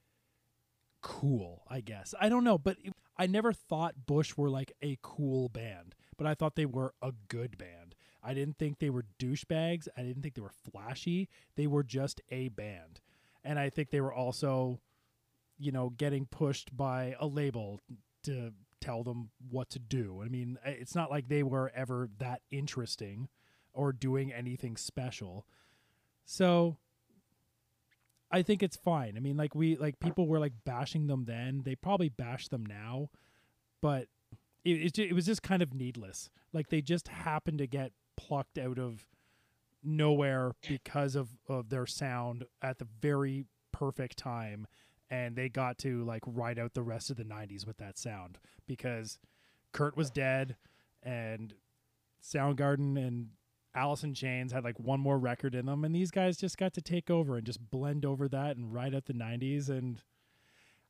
cool, 1.02 1.64
I 1.70 1.82
guess. 1.82 2.14
I 2.20 2.30
don't 2.30 2.44
know, 2.44 2.58
but 2.58 2.78
I 3.18 3.26
never 3.28 3.54
thought 3.54 4.06
Bush 4.06 4.36
were 4.36 4.50
like 4.50 4.74
a 4.82 4.98
cool 5.02 5.50
band, 5.50 5.96
but 6.18 6.28
I 6.28 6.34
thought 6.34 6.56
they 6.56 6.66
were 6.66 6.94
a 7.02 7.14
good 7.30 7.58
band. 7.58 7.96
I 8.22 8.34
didn't 8.34 8.58
think 8.58 8.80
they 8.80 8.90
were 8.90 9.06
douchebags. 9.18 9.88
I 9.96 10.02
didn't 10.04 10.22
think 10.22 10.36
they 10.36 10.42
were 10.42 10.52
flashy. 10.72 11.30
They 11.56 11.68
were 11.68 11.84
just 11.84 12.22
a 12.30 12.50
band. 12.50 13.00
And 13.46 13.58
I 13.58 13.70
think 13.70 13.90
they 13.92 14.02
were 14.02 14.14
also, 14.14 14.82
you 15.58 15.72
know, 15.72 15.90
getting 15.90 16.26
pushed 16.26 16.76
by 16.76 17.16
a 17.20 17.28
label 17.28 17.80
to 18.24 18.52
tell 18.82 19.04
them 19.04 19.30
what 19.50 19.70
to 19.72 19.80
do. 19.80 20.22
I 20.24 20.30
mean, 20.30 20.58
it's 20.66 20.96
not 20.96 21.10
like 21.10 21.28
they 21.28 21.44
were 21.44 21.72
ever 21.76 22.10
that 22.20 22.42
interesting 22.52 23.30
or 23.74 23.92
doing 23.92 24.34
anything 24.34 24.78
special. 24.78 25.46
So 26.26 26.78
I 28.32 28.42
think 28.42 28.62
it's 28.62 28.78
fine. 28.78 29.16
I 29.18 29.20
mean, 29.20 29.38
like 29.38 29.56
we 29.56 29.76
like 29.76 30.00
people 30.00 30.28
were 30.28 30.40
like 30.40 30.54
bashing 30.66 31.08
them 31.08 31.26
then. 31.26 31.64
They 31.66 31.76
probably 31.76 32.10
bash 32.10 32.48
them 32.48 32.66
now, 32.66 33.10
but 33.82 34.08
it 34.64 34.98
it, 34.98 35.00
it 35.00 35.14
was 35.14 35.26
just 35.26 35.44
kind 35.44 35.62
of 35.62 35.74
needless. 35.74 36.30
Like 36.54 36.70
they 36.70 36.82
just 36.82 37.08
happened 37.08 37.60
to 37.60 37.68
get 37.68 37.92
plucked 38.18 38.58
out 38.58 38.78
of 38.78 39.06
nowhere 39.84 40.54
because 40.68 41.16
of, 41.16 41.30
of 41.48 41.70
their 41.70 41.86
sound 41.86 42.44
at 42.62 42.80
the 42.80 42.88
very 43.02 43.46
perfect 43.72 44.18
time 44.18 44.68
and 45.10 45.36
they 45.36 45.49
got 45.49 45.78
to 45.80 46.03
like 46.03 46.22
ride 46.26 46.60
out 46.60 46.74
the 46.74 46.82
rest 46.82 47.10
of 47.10 47.18
the 47.18 47.24
90s 47.24 47.66
with 47.66 47.78
that 47.78 47.97
sound 47.97 48.38
because 48.68 49.18
Kurt 49.72 49.97
was 49.97 50.10
dead 50.10 50.55
and 51.03 51.53
Soundgarden 52.24 52.97
and 52.97 53.30
Alice 53.76 54.03
in 54.03 54.14
Chains 54.14 54.51
had 54.51 54.64
like 54.64 54.80
one 54.80 54.99
more 54.99 55.18
record 55.18 55.55
in 55.55 55.66
them 55.66 55.84
and 55.84 55.95
these 55.95 56.12
guys 56.12 56.38
just 56.38 56.57
got 56.57 56.74
to 56.74 56.82
take 56.82 57.10
over 57.10 57.38
and 57.38 57.45
just 57.45 57.70
blend 57.70 58.05
over 58.05 58.28
that 58.28 58.57
and 58.57 58.74
ride 58.74 58.93
out 58.93 59.05
the 59.05 59.14
90s 59.14 59.70
and 59.70 60.01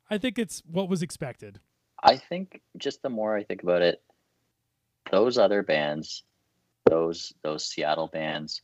I 0.09 0.17
think 0.17 0.39
it's 0.39 0.63
what 0.65 0.89
was 0.89 1.03
expected. 1.03 1.59
I 2.01 2.17
think 2.17 2.61
just 2.77 3.03
the 3.03 3.09
more 3.09 3.35
I 3.35 3.43
think 3.43 3.63
about 3.63 3.81
it 3.81 4.01
those 5.11 5.37
other 5.37 5.63
bands 5.63 6.23
those 6.85 7.33
those 7.43 7.65
Seattle 7.65 8.07
bands 8.07 8.61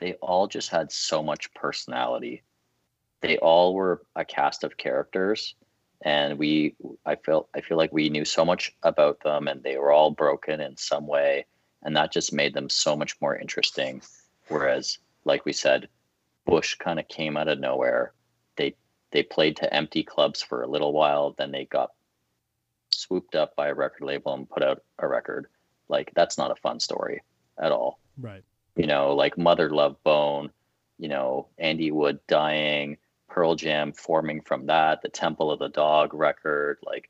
they 0.00 0.14
all 0.14 0.46
just 0.46 0.68
had 0.68 0.90
so 0.90 1.22
much 1.22 1.52
personality 1.54 2.42
they 3.22 3.38
all 3.38 3.74
were 3.74 4.02
a 4.14 4.24
cast 4.24 4.64
of 4.64 4.76
characters 4.76 5.54
and 6.04 6.38
we 6.38 6.74
i 7.06 7.14
felt 7.14 7.48
i 7.54 7.60
feel 7.60 7.76
like 7.76 7.92
we 7.92 8.08
knew 8.08 8.24
so 8.24 8.44
much 8.44 8.74
about 8.82 9.20
them 9.20 9.48
and 9.48 9.62
they 9.62 9.76
were 9.78 9.92
all 9.92 10.10
broken 10.10 10.60
in 10.60 10.76
some 10.76 11.06
way 11.06 11.46
and 11.82 11.96
that 11.96 12.12
just 12.12 12.32
made 12.32 12.54
them 12.54 12.68
so 12.68 12.96
much 12.96 13.20
more 13.20 13.36
interesting. 13.36 14.02
Whereas 14.48 14.98
like 15.24 15.44
we 15.44 15.52
said 15.52 15.88
bush 16.46 16.74
kind 16.76 16.98
of 16.98 17.08
came 17.08 17.36
out 17.36 17.48
of 17.48 17.58
nowhere. 17.58 18.12
They 18.56 18.74
they 19.10 19.22
played 19.22 19.56
to 19.56 19.74
empty 19.74 20.02
clubs 20.02 20.42
for 20.42 20.62
a 20.62 20.68
little 20.68 20.92
while 20.92 21.34
then 21.36 21.50
they 21.52 21.64
got 21.66 21.92
swooped 22.92 23.34
up 23.34 23.56
by 23.56 23.68
a 23.68 23.74
record 23.74 24.04
label 24.04 24.34
and 24.34 24.48
put 24.48 24.62
out 24.62 24.82
a 24.98 25.06
record. 25.06 25.46
Like 25.88 26.12
that's 26.14 26.38
not 26.38 26.50
a 26.50 26.56
fun 26.56 26.80
story 26.80 27.22
at 27.58 27.72
all. 27.72 27.98
Right. 28.18 28.44
You 28.76 28.86
know 28.86 29.14
like 29.14 29.36
mother 29.36 29.70
love 29.70 30.02
bone 30.02 30.50
you 30.98 31.08
know 31.08 31.48
andy 31.58 31.90
wood 31.90 32.20
dying 32.28 32.96
Pearl 33.32 33.54
Jam 33.54 33.92
forming 33.94 34.42
from 34.42 34.66
that, 34.66 35.00
the 35.00 35.08
Temple 35.08 35.50
of 35.50 35.58
the 35.58 35.70
Dog 35.70 36.12
record, 36.12 36.76
like 36.82 37.08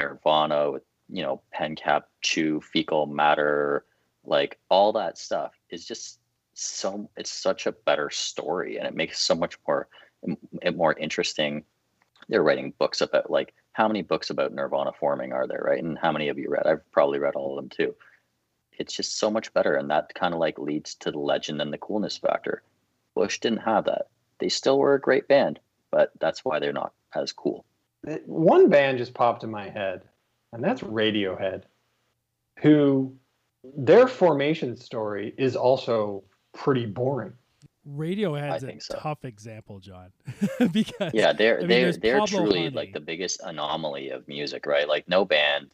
Nirvana 0.00 0.72
with, 0.72 0.82
you 1.08 1.22
know, 1.22 1.42
Pen 1.52 1.76
Cap 1.76 2.08
Chew, 2.22 2.60
Fecal 2.60 3.06
Matter, 3.06 3.84
like 4.24 4.58
all 4.68 4.92
that 4.94 5.16
stuff 5.16 5.52
is 5.70 5.86
just 5.86 6.18
so, 6.54 7.08
it's 7.16 7.30
such 7.30 7.66
a 7.66 7.72
better 7.72 8.10
story 8.10 8.78
and 8.78 8.86
it 8.86 8.96
makes 8.96 9.20
so 9.20 9.32
much 9.36 9.58
more, 9.64 9.86
it 10.60 10.76
more 10.76 10.94
interesting. 10.94 11.62
They're 12.28 12.42
writing 12.42 12.74
books 12.80 13.00
about 13.00 13.30
like, 13.30 13.54
how 13.70 13.86
many 13.86 14.02
books 14.02 14.30
about 14.30 14.52
Nirvana 14.52 14.90
forming 14.98 15.32
are 15.32 15.46
there, 15.46 15.62
right? 15.64 15.82
And 15.82 15.96
how 15.96 16.10
many 16.10 16.26
have 16.26 16.38
you 16.38 16.50
read? 16.50 16.66
I've 16.66 16.90
probably 16.90 17.20
read 17.20 17.36
all 17.36 17.56
of 17.56 17.62
them 17.62 17.68
too. 17.68 17.94
It's 18.72 18.92
just 18.92 19.18
so 19.18 19.30
much 19.30 19.54
better. 19.54 19.76
And 19.76 19.88
that 19.90 20.14
kind 20.14 20.34
of 20.34 20.40
like 20.40 20.58
leads 20.58 20.96
to 20.96 21.12
the 21.12 21.20
legend 21.20 21.62
and 21.62 21.72
the 21.72 21.78
coolness 21.78 22.18
factor. 22.18 22.64
Bush 23.14 23.38
didn't 23.38 23.58
have 23.58 23.84
that 23.84 24.08
they 24.40 24.48
still 24.48 24.78
were 24.78 24.94
a 24.94 25.00
great 25.00 25.28
band, 25.28 25.60
but 25.90 26.12
that's 26.20 26.44
why 26.44 26.58
they're 26.58 26.72
not 26.72 26.92
as 27.14 27.32
cool. 27.32 27.64
One 28.26 28.68
band 28.68 28.98
just 28.98 29.14
popped 29.14 29.44
in 29.44 29.50
my 29.50 29.68
head, 29.68 30.02
and 30.52 30.64
that's 30.64 30.80
Radiohead, 30.82 31.64
who 32.60 33.14
their 33.62 34.08
formation 34.08 34.76
story 34.76 35.34
is 35.36 35.54
also 35.54 36.24
pretty 36.52 36.86
boring. 36.86 37.34
Radiohead's 37.88 38.64
a 38.64 38.80
so. 38.80 38.98
tough 38.98 39.24
example, 39.24 39.80
John, 39.80 40.12
because 40.72 41.12
yeah, 41.12 41.32
they're 41.32 41.58
I 41.58 41.60
mean, 41.60 41.68
they're 41.68 41.92
they're 41.92 42.18
Pablo 42.20 42.40
truly 42.40 42.64
Honey. 42.64 42.70
like 42.76 42.92
the 42.92 43.00
biggest 43.00 43.40
anomaly 43.42 44.10
of 44.10 44.26
music, 44.28 44.66
right? 44.66 44.88
Like 44.88 45.08
no 45.08 45.24
band 45.24 45.70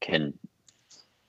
can 0.00 0.34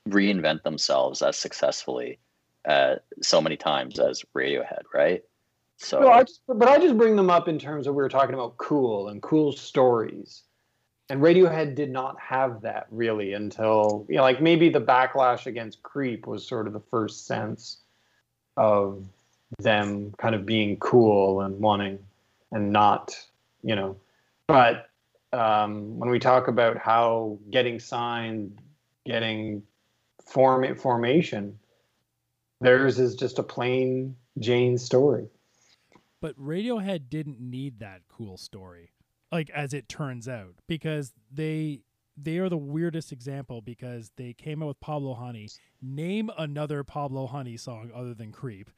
reinvent 0.07 0.63
themselves 0.63 1.21
as 1.21 1.37
successfully 1.37 2.19
uh, 2.67 2.95
so 3.21 3.41
many 3.41 3.57
times 3.57 3.99
as 3.99 4.23
Radiohead, 4.35 4.83
right? 4.93 5.23
So, 5.81 6.01
no, 6.01 6.09
I 6.09 6.23
just, 6.23 6.41
but 6.45 6.67
I 6.67 6.77
just 6.77 6.97
bring 6.97 7.15
them 7.15 7.29
up 7.29 7.47
in 7.47 7.57
terms 7.57 7.87
of 7.87 7.95
we 7.95 8.03
were 8.03 8.09
talking 8.09 8.35
about 8.35 8.57
cool 8.57 9.07
and 9.07 9.21
cool 9.21 9.53
stories, 9.53 10.43
and 11.09 11.21
Radiohead 11.21 11.73
did 11.73 11.89
not 11.89 12.19
have 12.19 12.61
that 12.61 12.87
really 12.91 13.31
until 13.31 14.05
you 14.09 14.17
know, 14.17 14.23
like 14.23 14.41
maybe 14.41 14.67
the 14.67 14.81
backlash 14.81 15.45
against 15.45 15.81
Creep 15.81 16.27
was 16.27 16.45
sort 16.45 16.67
of 16.67 16.73
the 16.73 16.81
first 16.91 17.25
sense 17.25 17.77
of 18.57 19.05
them 19.59 20.13
kind 20.17 20.35
of 20.35 20.45
being 20.45 20.75
cool 20.77 21.41
and 21.41 21.57
wanting 21.61 21.97
and 22.51 22.73
not, 22.73 23.15
you 23.63 23.73
know, 23.73 23.95
but 24.47 24.89
um, 25.31 25.97
when 25.97 26.09
we 26.09 26.19
talk 26.19 26.49
about 26.49 26.77
how 26.77 27.37
getting 27.51 27.79
signed, 27.79 28.57
getting 29.05 29.63
form 30.25 30.75
formation, 30.75 31.57
theirs 32.59 32.99
is 32.99 33.15
just 33.15 33.39
a 33.39 33.43
plain 33.43 34.13
Jane 34.39 34.77
story. 34.77 35.29
But 36.21 36.37
Radiohead 36.37 37.09
didn't 37.09 37.39
need 37.39 37.79
that 37.79 38.01
cool 38.09 38.37
story, 38.37 38.91
like 39.31 39.49
as 39.51 39.73
it 39.73 39.87
turns 39.87 40.27
out, 40.27 40.55
because 40.67 41.13
they 41.31 41.81
they 42.17 42.37
are 42.37 42.49
the 42.49 42.57
weirdest 42.57 43.11
example 43.11 43.61
because 43.61 44.11
they 44.17 44.33
came 44.33 44.61
out 44.61 44.67
with 44.67 44.81
Pablo 44.81 45.13
Honey. 45.13 45.47
Name 45.81 46.29
another 46.37 46.83
Pablo 46.83 47.27
Honey 47.27 47.55
song 47.55 47.91
other 47.95 48.13
than 48.13 48.33
Creep, 48.33 48.69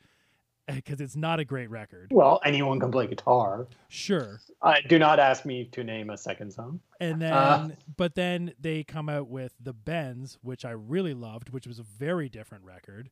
because 0.67 1.01
it's 1.01 1.15
not 1.15 1.39
a 1.39 1.45
great 1.45 1.69
record. 1.71 2.09
Well, 2.11 2.39
anyone 2.45 2.79
can 2.79 2.91
play 2.91 3.07
guitar. 3.07 3.67
Sure. 3.87 4.39
Uh, 4.61 4.75
do 4.87 4.99
not 4.99 5.19
ask 5.19 5.43
me 5.43 5.65
to 5.71 5.83
name 5.83 6.11
a 6.11 6.17
second 6.17 6.53
song. 6.53 6.79
And 6.99 7.19
then, 7.19 7.33
uh, 7.33 7.69
but 7.97 8.13
then 8.13 8.53
they 8.59 8.83
come 8.83 9.09
out 9.09 9.27
with 9.27 9.53
the 9.59 9.73
Bends, 9.73 10.37
which 10.43 10.63
I 10.63 10.71
really 10.71 11.15
loved, 11.15 11.49
which 11.49 11.65
was 11.65 11.79
a 11.79 11.83
very 11.83 12.29
different 12.29 12.63
record. 12.63 13.09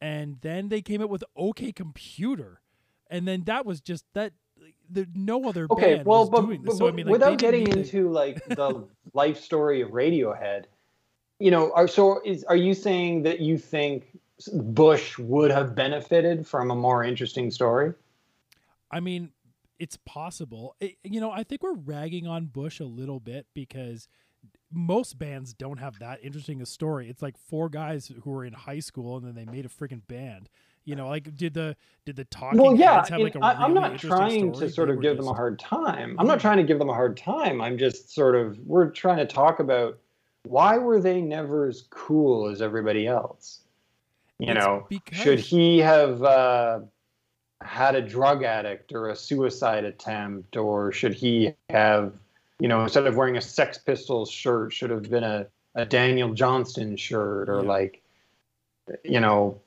And 0.00 0.40
then 0.40 0.68
they 0.68 0.80
came 0.80 1.02
out 1.02 1.10
with 1.10 1.24
OK 1.34 1.72
Computer, 1.72 2.60
and 3.10 3.26
then 3.26 3.44
that 3.44 3.66
was 3.66 3.80
just 3.80 4.04
that. 4.14 4.32
There, 4.90 5.06
no 5.14 5.46
other 5.46 5.66
okay, 5.70 5.96
band 5.96 6.06
well, 6.06 6.20
was 6.20 6.30
but, 6.30 6.40
doing 6.40 6.62
this. 6.62 6.74
But, 6.74 6.78
so 6.78 6.88
I 6.88 6.92
mean, 6.92 7.06
like, 7.06 7.12
without 7.12 7.38
getting 7.38 7.68
into 7.68 8.10
like 8.10 8.42
the 8.46 8.88
life 9.12 9.38
story 9.38 9.82
of 9.82 9.90
Radiohead, 9.90 10.64
you 11.38 11.50
know, 11.50 11.70
are 11.74 11.86
so 11.86 12.20
is 12.24 12.42
are 12.44 12.56
you 12.56 12.74
saying 12.74 13.22
that 13.24 13.40
you 13.40 13.58
think 13.58 14.18
Bush 14.52 15.18
would 15.18 15.50
have 15.50 15.74
benefited 15.74 16.46
from 16.46 16.70
a 16.70 16.74
more 16.74 17.04
interesting 17.04 17.50
story? 17.50 17.92
I 18.90 19.00
mean, 19.00 19.30
it's 19.78 19.98
possible. 20.04 20.74
It, 20.80 20.96
you 21.04 21.20
know, 21.20 21.30
I 21.30 21.44
think 21.44 21.62
we're 21.62 21.74
ragging 21.74 22.26
on 22.26 22.46
Bush 22.46 22.80
a 22.80 22.84
little 22.84 23.20
bit 23.20 23.46
because 23.54 24.08
most 24.72 25.18
bands 25.18 25.54
don't 25.54 25.78
have 25.78 25.98
that 25.98 26.20
interesting 26.22 26.60
a 26.60 26.66
story. 26.66 27.08
It's 27.08 27.22
like 27.22 27.36
four 27.36 27.68
guys 27.68 28.10
who 28.22 28.30
were 28.30 28.44
in 28.44 28.52
high 28.52 28.80
school 28.80 29.16
and 29.16 29.26
then 29.26 29.34
they 29.34 29.50
made 29.50 29.64
a 29.64 29.68
freaking 29.68 30.06
band. 30.06 30.48
You 30.88 30.96
know, 30.96 31.10
like 31.10 31.36
did 31.36 31.52
the 31.52 31.76
did 32.06 32.16
the 32.16 32.24
talking 32.24 32.58
well, 32.58 32.74
yeah, 32.74 33.04
have 33.06 33.20
like 33.20 33.34
a 33.34 33.44
I, 33.44 33.62
am 33.62 33.74
not 33.74 33.98
trying 33.98 34.54
to 34.54 34.70
sort 34.70 34.88
of 34.88 35.02
give 35.02 35.16
just... 35.16 35.26
them 35.26 35.28
a 35.28 35.36
hard 35.36 35.58
time. 35.58 36.16
I'm 36.18 36.26
not 36.26 36.40
trying 36.40 36.56
to 36.56 36.62
give 36.62 36.78
them 36.78 36.88
a 36.88 36.94
hard 36.94 37.14
time. 37.14 37.60
I'm 37.60 37.76
just 37.76 38.14
sort 38.14 38.34
of 38.34 38.58
we're 38.60 38.88
trying 38.88 39.18
to 39.18 39.26
talk 39.26 39.60
about 39.60 39.98
why 40.44 40.78
were 40.78 40.98
they 40.98 41.20
never 41.20 41.68
as 41.68 41.84
cool 41.90 42.48
as 42.48 42.62
everybody 42.62 43.06
else? 43.06 43.60
You 44.38 44.52
it's 44.52 44.64
know, 44.64 44.86
because... 44.88 45.18
should 45.18 45.38
he 45.38 45.76
have 45.80 46.22
uh, 46.22 46.80
had 47.60 47.94
a 47.94 48.00
drug 48.00 48.42
addict 48.42 48.94
or 48.94 49.10
a 49.10 49.16
suicide 49.16 49.84
attempt, 49.84 50.56
or 50.56 50.90
should 50.90 51.12
he 51.12 51.52
have, 51.68 52.14
you 52.60 52.68
know, 52.68 52.82
instead 52.82 53.06
of 53.06 53.14
wearing 53.14 53.36
a 53.36 53.42
Sex 53.42 53.76
Pistols 53.76 54.30
shirt, 54.30 54.72
should 54.72 54.88
have 54.88 55.10
been 55.10 55.24
a, 55.24 55.46
a 55.74 55.84
Daniel 55.84 56.32
Johnston 56.32 56.96
shirt, 56.96 57.50
or 57.50 57.60
yeah. 57.60 57.68
like, 57.68 58.02
you 59.04 59.20
know, 59.20 59.60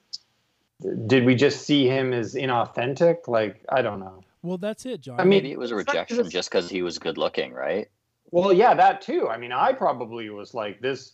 did 1.08 1.26
we 1.26 1.36
just 1.36 1.66
see 1.66 1.88
him 1.88 2.14
as 2.14 2.36
inauthentic? 2.36 3.28
Like, 3.28 3.64
I 3.70 3.82
don't 3.82 4.00
know. 4.00 4.24
Well, 4.42 4.58
that's 4.58 4.86
it, 4.86 5.02
John. 5.02 5.20
I 5.20 5.24
mean, 5.24 5.30
maybe 5.30 5.52
it 5.52 5.60
was 5.60 5.72
a 5.72 5.76
rejection 5.76 6.30
just 6.30 6.50
because 6.50 6.70
he 6.70 6.82
was 6.82 6.98
good 6.98 7.18
looking, 7.18 7.54
right? 7.54 7.90
Well, 8.32 8.52
yeah, 8.54 8.74
that 8.74 9.02
too. 9.02 9.28
I 9.28 9.38
mean, 9.38 9.52
I 9.52 9.74
probably 9.74 10.30
was 10.30 10.54
like, 10.54 10.82
this, 10.82 11.14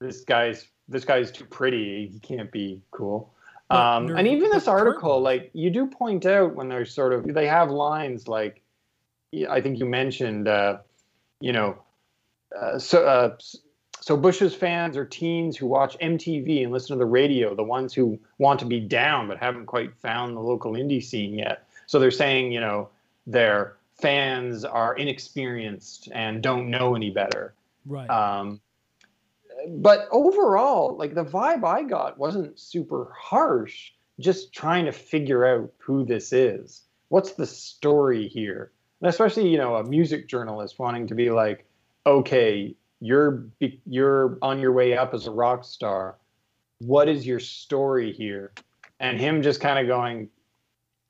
this 0.00 0.20
guy's, 0.20 0.68
this 0.88 1.04
guy's 1.04 1.30
too 1.32 1.44
pretty. 1.44 2.08
He 2.12 2.20
can't 2.20 2.52
be 2.52 2.80
cool. 2.90 3.32
Um, 3.70 4.14
and 4.14 4.28
even 4.28 4.50
this 4.50 4.68
article, 4.68 5.20
like 5.20 5.50
you 5.54 5.70
do 5.70 5.86
point 5.86 6.26
out 6.26 6.54
when 6.54 6.68
they're 6.68 6.84
sort 6.84 7.14
of, 7.14 7.32
they 7.32 7.46
have 7.46 7.70
lines 7.70 8.28
like, 8.28 8.60
I 9.48 9.62
think 9.62 9.78
you 9.78 9.86
mentioned, 9.86 10.46
uh, 10.46 10.78
you 11.40 11.52
know, 11.52 11.78
uh, 12.54 12.78
so 12.78 13.06
uh, 13.06 13.36
so 14.02 14.16
Bush's 14.16 14.52
fans 14.52 14.96
are 14.96 15.04
teens 15.04 15.56
who 15.56 15.66
watch 15.66 15.96
MTV 15.98 16.64
and 16.64 16.72
listen 16.72 16.96
to 16.96 16.98
the 16.98 17.08
radio, 17.08 17.54
the 17.54 17.62
ones 17.62 17.94
who 17.94 18.18
want 18.38 18.58
to 18.58 18.66
be 18.66 18.80
down 18.80 19.28
but 19.28 19.38
haven't 19.38 19.66
quite 19.66 19.94
found 19.94 20.36
the 20.36 20.40
local 20.40 20.72
indie 20.72 21.02
scene 21.02 21.38
yet. 21.38 21.68
So 21.86 22.00
they're 22.00 22.10
saying, 22.10 22.50
you 22.50 22.58
know, 22.58 22.88
their 23.28 23.76
fans 24.00 24.64
are 24.64 24.96
inexperienced 24.96 26.08
and 26.12 26.42
don't 26.42 26.68
know 26.68 26.96
any 26.96 27.10
better. 27.10 27.54
Right. 27.86 28.10
Um, 28.10 28.60
but 29.68 30.08
overall, 30.10 30.96
like 30.96 31.14
the 31.14 31.24
vibe 31.24 31.64
I 31.64 31.84
got 31.84 32.18
wasn't 32.18 32.58
super 32.58 33.12
harsh. 33.16 33.92
Just 34.18 34.52
trying 34.52 34.84
to 34.86 34.92
figure 34.92 35.46
out 35.46 35.72
who 35.78 36.04
this 36.04 36.32
is. 36.32 36.82
What's 37.08 37.34
the 37.34 37.46
story 37.46 38.26
here? 38.26 38.72
And 39.00 39.08
especially, 39.08 39.48
you 39.48 39.58
know, 39.58 39.76
a 39.76 39.84
music 39.84 40.26
journalist 40.26 40.80
wanting 40.80 41.06
to 41.06 41.14
be 41.14 41.30
like, 41.30 41.66
okay, 42.04 42.74
you're 43.02 43.46
you're 43.58 44.38
on 44.42 44.60
your 44.60 44.72
way 44.72 44.96
up 44.96 45.12
as 45.14 45.26
a 45.26 45.30
rock 45.30 45.64
star. 45.64 46.18
What 46.78 47.08
is 47.08 47.26
your 47.26 47.40
story 47.40 48.12
here? 48.12 48.52
And 49.00 49.18
him 49.18 49.42
just 49.42 49.60
kind 49.60 49.78
of 49.78 49.86
going, 49.86 50.28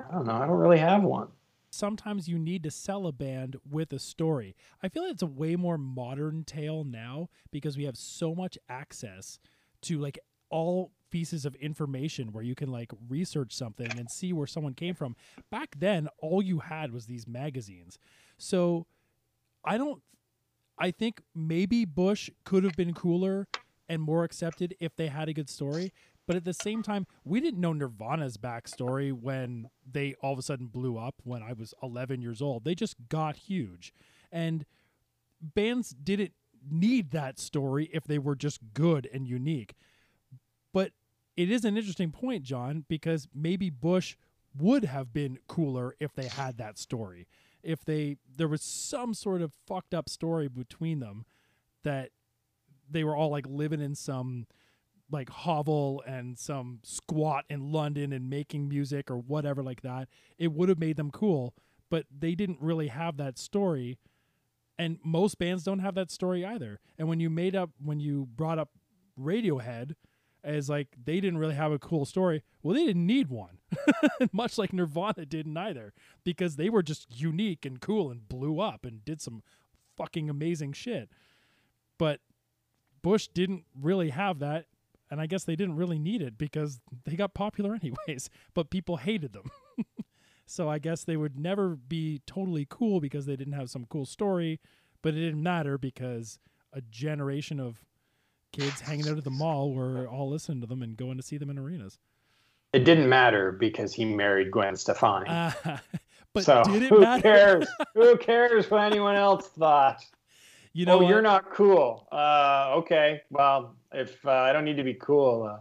I 0.01 0.13
don't 0.13 0.27
know, 0.27 0.35
I 0.35 0.47
don't 0.47 0.57
really 0.57 0.79
have 0.79 1.03
one 1.03 1.29
sometimes 1.73 2.29
you 2.29 2.39
need 2.39 2.63
to 2.63 2.71
sell 2.71 3.07
a 3.07 3.13
band 3.13 3.57
with 3.69 3.93
a 3.93 3.99
story. 3.99 4.55
I 4.83 4.89
feel 4.89 5.03
like 5.03 5.13
it's 5.13 5.23
a 5.23 5.27
way 5.27 5.57
more 5.57 5.79
modern 5.79 6.45
tale 6.45 6.85
now 6.85 7.29
because 7.51 7.77
we 7.77 7.85
have 7.85 7.97
so 7.97 8.35
much 8.35 8.59
access 8.69 9.39
to 9.83 9.99
like 9.99 10.19
all 10.51 10.93
pieces 11.11 11.45
of 11.45 11.55
information 11.57 12.33
where 12.33 12.45
you 12.45 12.55
can 12.55 12.71
like 12.71 12.93
research 13.09 13.53
something 13.53 13.91
and 13.99 14.11
see 14.11 14.33
where 14.33 14.47
someone 14.47 14.75
came 14.75 14.95
from. 14.95 15.17
Back 15.51 15.75
then, 15.79 16.09
all 16.19 16.43
you 16.43 16.61
had 16.61 16.93
was 16.93 17.07
these 17.07 17.27
magazines. 17.27 17.99
So 18.39 18.87
I 19.65 19.79
don't 19.79 20.03
I 20.83 20.91
think 20.91 21.23
maybe 21.33 21.85
Bush 21.85 22.29
could 22.45 22.65
have 22.65 22.75
been 22.75 22.93
cooler 22.93 23.47
and 23.89 24.03
more 24.03 24.25
accepted 24.25 24.75
if 24.81 24.97
they 24.97 25.07
had 25.07 25.29
a 25.29 25.33
good 25.33 25.49
story. 25.49 25.93
But 26.27 26.35
at 26.35 26.45
the 26.45 26.53
same 26.53 26.83
time, 26.83 27.07
we 27.25 27.41
didn't 27.41 27.61
know 27.61 27.73
Nirvana's 27.73 28.37
backstory 28.37 29.13
when 29.13 29.71
they 29.89 30.15
all 30.21 30.33
of 30.33 30.41
a 30.41 30.43
sudden 30.43 30.67
blew 30.67 30.99
up 30.99 31.15
when 31.23 31.41
I 31.41 31.53
was 31.53 31.73
11 31.85 32.21
years 32.21 32.43
old. 32.43 32.65
They 32.65 32.75
just 32.75 32.97
got 33.09 33.37
huge. 33.37 33.95
And 34.33 34.67
bands 35.41 35.91
didn't 35.91 36.33
need 36.69 37.13
that 37.13 37.39
story 37.39 37.89
if 37.93 38.03
they 38.03 38.19
were 38.19 38.35
just 38.35 38.59
good 38.75 39.09
and 39.15 39.29
unique. 39.29 39.75
But 40.73 40.91
it 41.37 41.49
is 41.49 41.65
an 41.65 41.77
interesting 41.77 42.11
point, 42.11 42.43
John, 42.43 42.87
because 42.89 43.29
maybe 43.33 43.71
Bush 43.71 44.17
would 44.59 44.85
have 44.85 45.13
been 45.13 45.39
cooler 45.47 45.95
if 46.01 46.13
they 46.13 46.27
had 46.27 46.59
that 46.59 46.77
story. 46.77 47.29
If 47.63 47.85
they 47.85 48.17
there 48.37 48.49
was 48.49 48.63
some 48.63 49.15
sort 49.15 49.43
of 49.43 49.53
fucked 49.67 49.95
up 49.95 50.09
story 50.09 50.49
between 50.49 51.01
them 51.01 51.25
that 51.85 52.11
they 52.91 53.05
were 53.05 53.17
all 53.17 53.31
like 53.31 53.47
living 53.49 53.81
in 53.81 53.95
some 53.95 54.47
like 55.11 55.29
hovel 55.29 56.03
and 56.07 56.39
some 56.39 56.81
squat 56.83 57.45
in 57.49 57.71
London 57.71 58.13
and 58.13 58.31
making 58.31 58.69
music 58.69 59.11
or 59.11 59.19
whatever 59.19 59.63
like 59.63 59.83
that, 59.83 60.09
it 60.39 60.53
would 60.53 60.69
have 60.69 60.79
made 60.79 60.97
them 60.97 61.11
cool. 61.11 61.55
But 61.91 62.07
they 62.11 62.35
didn't 62.35 62.61
really 62.61 62.89
have 62.89 63.19
that 63.19 63.39
story. 63.39 63.99
And 64.79 64.99
most 65.05 65.39
bands 65.39 65.65
don't 65.65 65.81
have 65.81 65.95
that 65.97 66.11
story 66.11 66.45
either. 66.45 66.81
And 66.99 67.09
when 67.09 67.21
you 67.21 67.29
made 67.29 67.55
up, 67.55 67.71
when 67.79 68.01
you 68.01 68.27
brought 68.35 68.59
up 68.59 68.71
Radiohead 69.21 69.95
as 70.45 70.69
like 70.69 70.89
they 71.03 71.21
didn't 71.21 71.39
really 71.39 71.55
have 71.55 71.73
a 71.73 71.79
cool 71.79 72.05
story, 72.05 72.43
well, 72.63 72.75
they 72.75 72.85
didn't 72.85 73.07
need 73.07 73.29
one. 73.29 73.59
Much 74.33 74.59
like 74.59 74.73
Nirvana 74.73 75.27
didn't 75.27 75.57
either, 75.57 75.93
because 76.25 76.57
they 76.57 76.69
were 76.69 76.83
just 76.83 77.07
unique 77.11 77.65
and 77.65 77.81
cool 77.81 78.11
and 78.11 78.29
blew 78.29 78.61
up 78.61 78.85
and 78.85 79.05
did 79.05 79.21
some 79.21 79.43
fucking 79.97 80.29
amazing 80.29 80.73
shit. 80.73 81.11
But 81.99 82.21
Bush 83.03 83.29
didn't 83.29 83.65
really 83.81 84.11
have 84.11 84.39
that 84.41 84.67
and 85.13 85.21
I 85.21 85.27
guess 85.27 85.45
they 85.45 85.57
didn't 85.57 85.77
really 85.77 85.99
need 85.99 86.23
it 86.23 86.39
because 86.39 86.81
they 87.05 87.17
got 87.17 87.35
popular 87.35 87.75
anyways, 87.83 88.31
but 88.55 88.71
people 88.71 88.97
hated 88.97 89.35
them. 89.35 89.51
so 90.47 90.71
I 90.71 90.79
guess 90.79 91.05
they 91.05 91.19
would 91.19 91.39
never 91.39 91.77
be 91.77 92.23
totally 92.27 92.67
cool 92.69 92.99
because 92.99 93.27
they 93.27 93.37
didn't 93.37 93.53
have 93.53 93.69
some 93.69 93.85
cool 93.85 94.07
story, 94.07 94.59
but 95.03 95.13
it 95.13 95.21
didn't 95.21 95.43
matter 95.43 95.77
because 95.77 96.39
a 96.73 96.81
generation 96.81 97.61
of 97.61 97.85
kids 98.53 98.81
hanging 98.81 99.09
out 99.09 99.19
at 99.19 99.25
the 99.25 99.31
mall 99.31 99.73
were 99.73 100.07
all 100.07 100.29
listening 100.29 100.61
to 100.61 100.67
them 100.67 100.83
and 100.83 100.97
going 100.97 101.17
to 101.17 101.23
see 101.23 101.39
them 101.39 101.51
in 101.51 101.59
arenas. 101.59 101.99
It 102.73 102.85
didn't 102.85 103.09
matter 103.09 103.53
because 103.53 103.93
he 103.93 104.05
married 104.05 104.51
Gwen 104.51 104.77
Stefani. 104.77 105.29
Uh, 105.29 105.53
but 106.33 106.45
so 106.45 106.63
did 106.65 106.85
it 106.85 106.89
who 106.89 107.01
matter? 107.01 107.23
cares? 107.23 107.69
who 107.95 108.17
cares 108.17 108.71
what 108.71 108.83
anyone 108.83 109.17
else 109.17 109.49
thought? 109.49 110.05
You 110.73 110.87
know, 110.87 111.01
oh, 111.01 111.09
you're 111.09 111.21
not 111.21 111.51
cool. 111.51 112.09
Uh, 112.11 112.77
okay, 112.77 113.21
well, 113.31 113.75
if 113.93 114.25
uh, 114.25 114.31
I 114.31 114.55
don't 114.55 114.65
need 114.65 114.79
to 114.79 114.85
be 114.85 114.95
cool. 114.95 115.43
Uh. 115.43 115.61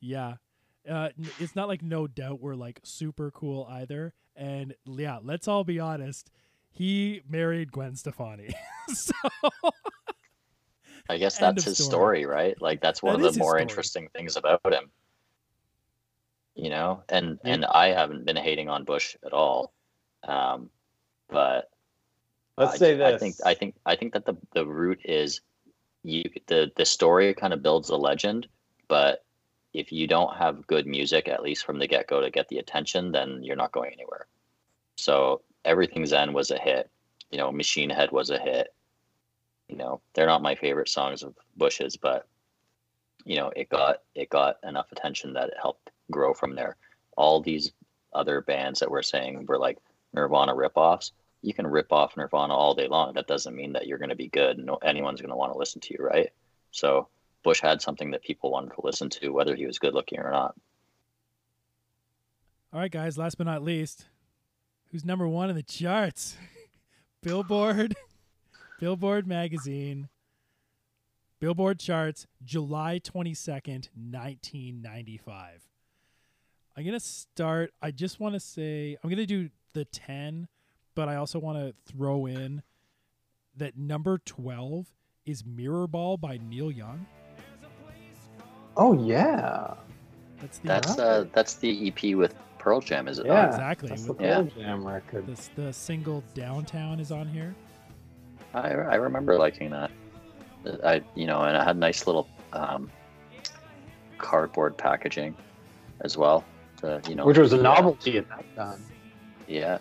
Yeah, 0.00 0.34
uh, 0.88 1.08
it's 1.40 1.56
not 1.56 1.66
like 1.66 1.82
no 1.82 2.06
doubt 2.06 2.40
we're 2.40 2.54
like 2.54 2.80
super 2.84 3.32
cool 3.32 3.66
either. 3.68 4.14
And 4.36 4.74
yeah, 4.86 5.18
let's 5.20 5.48
all 5.48 5.64
be 5.64 5.80
honest. 5.80 6.30
He 6.70 7.22
married 7.28 7.72
Gwen 7.72 7.96
Stefani, 7.96 8.54
so. 8.88 9.12
I 11.08 11.18
guess 11.18 11.38
that's 11.38 11.64
his 11.64 11.78
story. 11.78 12.22
story. 12.22 12.26
right? 12.26 12.60
Like 12.60 12.80
that's 12.80 13.02
one 13.02 13.20
that 13.20 13.28
of 13.28 13.34
the 13.34 13.40
more 13.40 13.58
interesting 13.58 14.08
things 14.14 14.36
about 14.36 14.60
him. 14.64 14.90
You 16.54 16.70
know, 16.70 17.02
and 17.08 17.38
yeah. 17.44 17.54
and 17.54 17.64
I 17.64 17.88
haven't 17.88 18.26
been 18.26 18.36
hating 18.36 18.68
on 18.68 18.84
Bush 18.84 19.16
at 19.24 19.32
all, 19.32 19.72
um, 20.24 20.68
but 21.28 21.70
let's 22.58 22.74
I, 22.74 22.76
say 22.76 22.94
this. 22.96 23.14
I 23.14 23.18
think 23.18 23.34
I 23.44 23.54
think 23.54 23.74
I 23.86 23.96
think 23.96 24.12
that 24.12 24.26
the 24.26 24.36
the 24.52 24.66
root 24.66 25.00
is 25.04 25.40
you 26.02 26.24
the 26.46 26.70
the 26.76 26.84
story 26.84 27.32
kind 27.34 27.52
of 27.52 27.62
builds 27.62 27.88
a 27.88 27.96
legend, 27.96 28.48
but 28.88 29.24
if 29.72 29.90
you 29.90 30.06
don't 30.06 30.36
have 30.36 30.66
good 30.66 30.86
music 30.86 31.28
at 31.28 31.42
least 31.42 31.64
from 31.64 31.78
the 31.78 31.86
get 31.86 32.06
go 32.06 32.20
to 32.20 32.30
get 32.30 32.48
the 32.48 32.58
attention, 32.58 33.12
then 33.12 33.42
you're 33.42 33.56
not 33.56 33.72
going 33.72 33.92
anywhere. 33.92 34.26
So 34.96 35.42
everything 35.64 36.04
Zen 36.06 36.32
was 36.32 36.50
a 36.50 36.58
hit. 36.58 36.90
You 37.30 37.38
know, 37.38 37.50
Machine 37.50 37.90
Head 37.90 38.12
was 38.12 38.30
a 38.30 38.38
hit. 38.38 38.74
You 39.72 39.78
know, 39.78 40.00
they're 40.14 40.26
not 40.26 40.42
my 40.42 40.54
favorite 40.54 40.88
songs 40.88 41.22
of 41.22 41.34
Bush's, 41.56 41.96
but 41.96 42.28
you 43.24 43.36
know, 43.36 43.50
it 43.56 43.68
got 43.68 44.02
it 44.14 44.28
got 44.30 44.56
enough 44.62 44.92
attention 44.92 45.32
that 45.32 45.48
it 45.48 45.54
helped 45.60 45.90
grow 46.10 46.34
from 46.34 46.54
there. 46.54 46.76
All 47.16 47.40
these 47.40 47.72
other 48.12 48.40
bands 48.40 48.80
that 48.80 48.90
we're 48.90 49.02
saying 49.02 49.46
were 49.46 49.58
like 49.58 49.78
Nirvana 50.12 50.54
ripoffs 50.54 51.12
you 51.42 51.52
can 51.52 51.66
rip 51.66 51.92
off 51.92 52.16
Nirvana 52.16 52.54
all 52.54 52.74
day 52.74 52.86
long. 52.86 53.14
That 53.14 53.26
doesn't 53.26 53.54
mean 53.54 53.72
that 53.72 53.86
you're 53.86 53.98
going 53.98 54.10
to 54.10 54.16
be 54.16 54.28
good. 54.28 54.56
And 54.58 54.66
no, 54.66 54.76
anyone's 54.76 55.20
going 55.20 55.30
to 55.30 55.36
want 55.36 55.52
to 55.52 55.58
listen 55.58 55.80
to 55.82 55.94
you, 55.94 56.04
right? 56.04 56.30
So 56.70 57.08
Bush 57.42 57.60
had 57.60 57.82
something 57.82 58.12
that 58.12 58.22
people 58.22 58.52
wanted 58.52 58.70
to 58.74 58.80
listen 58.84 59.10
to, 59.10 59.30
whether 59.30 59.56
he 59.56 59.66
was 59.66 59.78
good 59.78 59.92
looking 59.92 60.20
or 60.20 60.30
not. 60.30 60.54
All 62.72 62.80
right, 62.80 62.90
guys. 62.90 63.18
Last 63.18 63.38
but 63.38 63.46
not 63.46 63.62
least, 63.62 64.06
who's 64.90 65.04
number 65.04 65.28
one 65.28 65.50
in 65.50 65.56
the 65.56 65.62
charts? 65.62 66.36
Billboard, 67.22 67.94
Billboard 68.82 69.28
magazine, 69.28 70.08
Billboard 71.38 71.78
charts, 71.78 72.26
July 72.44 72.98
twenty 72.98 73.32
second, 73.32 73.88
nineteen 73.96 74.82
ninety 74.82 75.16
five. 75.16 75.62
I'm 76.76 76.84
gonna 76.84 76.98
start. 76.98 77.72
I 77.80 77.92
just 77.92 78.18
want 78.18 78.34
to 78.34 78.40
say 78.40 78.96
I'm 79.02 79.08
gonna 79.08 79.24
do 79.24 79.50
the 79.72 79.84
ten 79.84 80.48
but 80.94 81.08
I 81.08 81.16
also 81.16 81.38
want 81.38 81.58
to 81.58 81.74
throw 81.92 82.26
in 82.26 82.62
that 83.56 83.76
number 83.76 84.18
12 84.18 84.86
is 85.26 85.44
Mirror 85.44 85.86
Ball 85.86 86.16
by 86.16 86.38
Neil 86.48 86.70
Young. 86.70 87.06
Oh 88.76 88.94
yeah. 88.94 89.74
That's 90.40 90.58
the 90.58 90.68
That's 90.68 90.98
uh 90.98 91.24
that's 91.32 91.54
the 91.54 91.88
EP 91.88 92.16
with 92.16 92.34
Pearl 92.58 92.80
Jam, 92.80 93.06
is 93.06 93.18
it? 93.18 93.26
Yeah, 93.26 93.34
not? 93.34 93.48
exactly. 93.50 93.88
That's 93.90 94.06
the 94.06 94.14
Pearl 94.14 94.50
yeah. 94.56 94.64
Jam 94.64 94.86
record. 94.86 95.26
The, 95.26 95.62
the 95.62 95.72
single 95.72 96.24
Downtown 96.34 96.98
is 97.00 97.12
on 97.12 97.28
here. 97.28 97.54
I 98.54 98.70
I 98.70 98.94
remember 98.96 99.38
liking 99.38 99.70
that. 99.70 99.90
I 100.84 101.02
you 101.14 101.26
know, 101.26 101.42
and 101.42 101.56
it 101.56 101.62
had 101.64 101.76
nice 101.76 102.06
little 102.06 102.28
um, 102.52 102.90
cardboard 104.18 104.76
packaging 104.76 105.34
as 106.02 106.16
well. 106.16 106.44
To, 106.78 107.00
you 107.08 107.14
know, 107.14 107.26
which 107.26 107.38
was 107.38 107.52
a 107.52 107.58
novelty 107.58 108.18
at 108.18 108.28
that 108.28 108.44
time. 108.56 108.84
Yeah, 109.48 109.78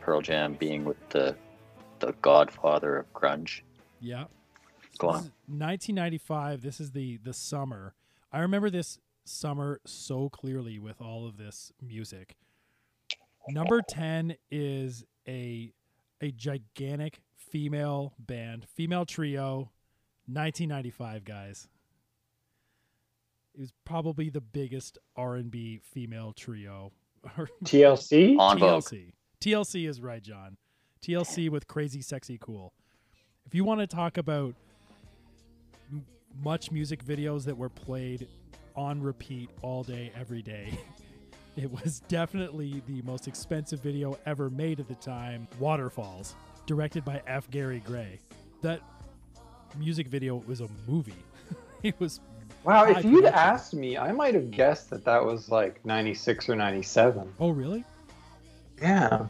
Pearl 0.00 0.20
Jam 0.20 0.54
being 0.54 0.84
with 0.84 1.08
the 1.10 1.36
the 2.00 2.12
godfather 2.20 2.96
of 2.98 3.12
grunge. 3.12 3.62
Yeah. 4.00 4.24
Go 4.98 5.08
on. 5.08 5.14
1995. 5.46 6.62
This 6.62 6.80
is 6.80 6.90
the 6.90 7.18
the 7.18 7.32
summer. 7.32 7.94
I 8.32 8.40
remember 8.40 8.70
this 8.70 8.98
summer 9.24 9.80
so 9.84 10.28
clearly 10.28 10.78
with 10.78 11.00
all 11.00 11.26
of 11.26 11.36
this 11.36 11.72
music. 11.80 12.36
Number 13.48 13.82
10 13.82 14.36
is 14.50 15.04
a 15.26 15.72
a 16.20 16.30
gigantic 16.30 17.20
female 17.52 18.14
band, 18.18 18.66
female 18.74 19.04
trio, 19.04 19.70
1995 20.26 21.24
guys. 21.24 21.68
It 23.54 23.60
was 23.60 23.72
probably 23.84 24.30
the 24.30 24.40
biggest 24.40 24.98
R&B 25.14 25.80
female 25.84 26.32
trio. 26.32 26.92
TLC? 27.64 28.38
On 28.38 28.58
TLC. 28.58 29.12
TLC 29.40 29.86
is 29.86 30.00
right, 30.00 30.22
John. 30.22 30.56
TLC 31.02 31.50
with 31.50 31.68
Crazy 31.68 32.00
Sexy 32.00 32.38
Cool. 32.40 32.72
If 33.44 33.54
you 33.54 33.64
want 33.64 33.80
to 33.80 33.86
talk 33.86 34.16
about 34.16 34.54
m- 35.92 36.06
MuchMusic 36.42 37.04
videos 37.04 37.44
that 37.44 37.56
were 37.56 37.68
played 37.68 38.28
on 38.74 39.02
repeat 39.02 39.50
all 39.60 39.82
day, 39.82 40.10
every 40.18 40.40
day. 40.42 40.78
It 41.54 41.70
was 41.70 42.00
definitely 42.08 42.82
the 42.86 43.02
most 43.02 43.28
expensive 43.28 43.80
video 43.80 44.18
ever 44.24 44.48
made 44.48 44.80
at 44.80 44.88
the 44.88 44.94
time 44.94 45.46
Waterfalls, 45.58 46.34
directed 46.66 47.04
by 47.04 47.22
F. 47.26 47.50
Gary 47.50 47.82
Gray. 47.84 48.20
That 48.62 48.80
music 49.76 50.08
video 50.08 50.36
was 50.46 50.60
a 50.60 50.68
movie. 50.86 51.14
it 51.82 51.98
was 51.98 52.20
Wow, 52.64 52.84
if 52.84 53.04
you'd 53.04 53.24
production. 53.24 53.34
asked 53.34 53.74
me, 53.74 53.98
I 53.98 54.12
might 54.12 54.34
have 54.34 54.50
guessed 54.52 54.90
that 54.90 55.04
that 55.04 55.24
was 55.24 55.48
like 55.50 55.84
96 55.84 56.48
or 56.48 56.54
97. 56.54 57.32
Oh, 57.40 57.50
really? 57.50 57.84
Yeah. 58.80 59.26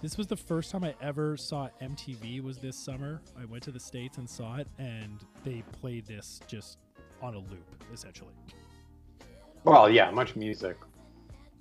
This 0.00 0.16
was 0.16 0.26
the 0.26 0.36
first 0.36 0.70
time 0.70 0.84
I 0.84 0.94
ever 1.02 1.36
saw 1.36 1.68
MTV 1.82 2.42
was 2.42 2.58
this 2.58 2.76
summer. 2.76 3.20
I 3.38 3.44
went 3.44 3.62
to 3.64 3.70
the 3.70 3.80
States 3.80 4.16
and 4.16 4.28
saw 4.28 4.56
it 4.56 4.68
and 4.78 5.20
they 5.44 5.62
played 5.80 6.06
this 6.06 6.40
just 6.46 6.78
on 7.20 7.34
a 7.34 7.38
loop, 7.38 7.84
essentially. 7.92 8.32
Well, 9.64 9.90
yeah, 9.90 10.10
MuchMusic 10.10 10.76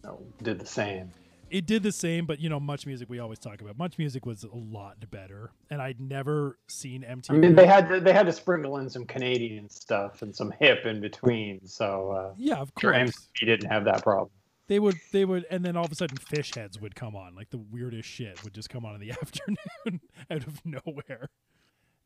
oh, 0.05 0.19
did 0.43 0.59
the 0.59 0.65
same. 0.65 1.11
It 1.49 1.65
did 1.65 1.83
the 1.83 1.91
same, 1.91 2.25
but 2.25 2.39
you 2.39 2.49
know, 2.49 2.59
MuchMusic 2.59 3.07
we 3.07 3.19
always 3.19 3.39
talk 3.39 3.61
about. 3.61 3.77
MuchMusic 3.77 4.25
was 4.25 4.43
a 4.43 4.49
lot 4.53 5.09
better, 5.11 5.51
and 5.69 5.81
I'd 5.81 6.01
never 6.01 6.57
seen 6.67 7.03
MTV. 7.03 7.29
I 7.29 7.33
mean, 7.33 7.55
they 7.55 7.67
had 7.67 7.87
to, 7.89 7.99
they 7.99 8.13
had 8.13 8.25
to 8.25 8.33
sprinkle 8.33 8.77
in 8.77 8.89
some 8.89 9.05
Canadian 9.05 9.69
stuff 9.69 10.21
and 10.21 10.35
some 10.35 10.51
hip 10.59 10.85
in 10.85 11.01
between. 11.01 11.65
So 11.67 12.11
uh, 12.11 12.33
yeah, 12.37 12.55
of 12.55 12.73
course. 12.73 12.95
MTV 12.95 13.45
didn't 13.45 13.69
have 13.69 13.85
that 13.85 14.03
problem. 14.03 14.29
They 14.67 14.79
would, 14.79 14.95
they 15.11 15.25
would, 15.25 15.45
and 15.51 15.63
then 15.63 15.77
all 15.77 15.85
of 15.85 15.91
a 15.91 15.95
sudden, 15.95 16.17
fish 16.17 16.55
heads 16.55 16.79
would 16.81 16.95
come 16.95 17.15
on. 17.15 17.35
Like 17.35 17.51
the 17.51 17.59
weirdest 17.59 18.09
shit 18.09 18.43
would 18.43 18.53
just 18.53 18.69
come 18.69 18.83
on 18.85 18.95
in 18.95 19.01
the 19.01 19.11
afternoon 19.21 20.01
out 20.31 20.47
of 20.47 20.65
nowhere. 20.65 21.29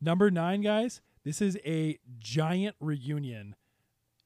Number 0.01 0.29
nine, 0.29 0.61
guys. 0.61 1.01
This 1.23 1.41
is 1.41 1.57
a 1.65 1.97
giant 2.19 2.75
reunion 2.81 3.55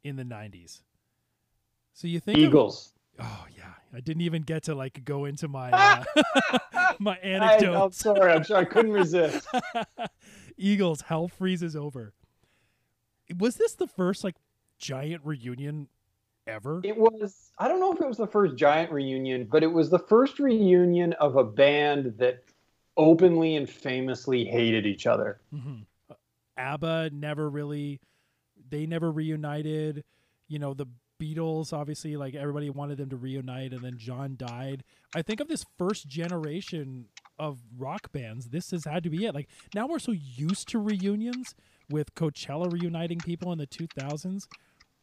in 0.03 0.15
the 0.15 0.23
'90s. 0.23 0.81
So 1.93 2.07
you 2.07 2.19
think 2.19 2.39
of- 2.39 2.43
Eagles. 2.45 2.92
Oh 3.19 3.45
yeah, 3.55 3.73
I 3.93 3.99
didn't 3.99 4.21
even 4.21 4.43
get 4.43 4.63
to 4.63 4.75
like 4.75 5.03
go 5.05 5.25
into 5.25 5.47
my 5.47 5.71
uh, 5.73 6.03
my 6.99 7.17
I, 7.23 7.27
I'm 7.27 7.41
anecdotes. 7.43 7.97
sorry, 7.97 8.31
I'm 8.31 8.43
sorry, 8.43 8.61
I 8.61 8.65
couldn't 8.65 8.91
resist. 9.03 9.47
Eagles, 10.57 11.01
hell 11.01 11.27
freezes 11.27 11.75
over. 11.75 12.13
Was 13.37 13.55
this 13.55 13.73
the 13.75 13.87
first 13.87 14.23
like 14.23 14.35
giant 14.77 15.21
reunion 15.25 15.87
ever? 16.47 16.81
It 16.83 16.97
was, 16.97 17.51
I 17.57 17.67
don't 17.67 17.79
know 17.79 17.93
if 17.93 18.01
it 18.01 18.07
was 18.07 18.17
the 18.17 18.27
first 18.27 18.55
giant 18.55 18.91
reunion, 18.91 19.47
but 19.49 19.63
it 19.63 19.67
was 19.71 19.89
the 19.89 19.99
first 19.99 20.39
reunion 20.39 21.13
of 21.13 21.35
a 21.35 21.43
band 21.43 22.15
that 22.17 22.43
openly 22.97 23.55
and 23.55 23.67
famously 23.69 24.45
hated 24.45 24.85
each 24.85 25.07
other. 25.07 25.39
Mhm. 25.53 25.85
ABBA 26.57 27.09
never 27.13 27.49
really, 27.49 27.99
they 28.69 28.85
never 28.85 29.11
reunited. 29.11 30.03
You 30.47 30.59
know, 30.59 30.73
the 30.75 30.85
Beatles, 31.23 31.71
obviously, 31.71 32.17
like 32.17 32.35
everybody 32.35 32.69
wanted 32.69 32.97
them 32.97 33.09
to 33.09 33.15
reunite, 33.15 33.71
and 33.71 33.81
then 33.81 33.97
John 33.97 34.35
died. 34.37 34.83
I 35.15 35.21
think 35.21 35.39
of 35.39 35.47
this 35.47 35.65
first 35.77 36.07
generation 36.07 37.05
of 37.39 37.59
rock 37.77 38.11
bands, 38.11 38.49
this 38.49 38.71
has 38.71 38.85
had 38.85 39.03
to 39.03 39.09
be 39.09 39.25
it. 39.25 39.33
Like 39.33 39.49
now 39.73 39.87
we're 39.87 39.99
so 39.99 40.11
used 40.11 40.67
to 40.69 40.79
reunions 40.79 41.55
with 41.89 42.13
Coachella 42.15 42.71
reuniting 42.71 43.19
people 43.19 43.51
in 43.51 43.57
the 43.57 43.67
2000s, 43.67 44.47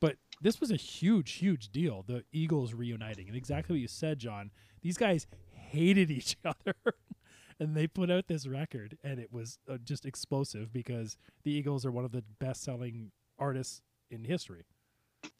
but 0.00 0.16
this 0.40 0.60
was 0.60 0.70
a 0.70 0.76
huge, 0.76 1.32
huge 1.32 1.70
deal. 1.70 2.04
The 2.06 2.24
Eagles 2.32 2.74
reuniting, 2.74 3.28
and 3.28 3.36
exactly 3.36 3.74
what 3.74 3.80
you 3.80 3.88
said, 3.88 4.18
John. 4.18 4.50
These 4.82 4.96
guys 4.96 5.26
hated 5.52 6.10
each 6.10 6.36
other. 6.44 6.74
and 7.58 7.76
they 7.76 7.86
put 7.86 8.10
out 8.10 8.26
this 8.26 8.46
record 8.46 8.96
and 9.04 9.20
it 9.20 9.30
was 9.30 9.58
uh, 9.70 9.76
just 9.84 10.06
explosive 10.06 10.72
because 10.72 11.18
the 11.44 11.50
Eagles 11.52 11.84
are 11.84 11.92
one 11.92 12.06
of 12.06 12.12
the 12.12 12.24
best 12.38 12.62
selling 12.62 13.12
artists 13.38 13.82
in 14.10 14.24
history. 14.24 14.64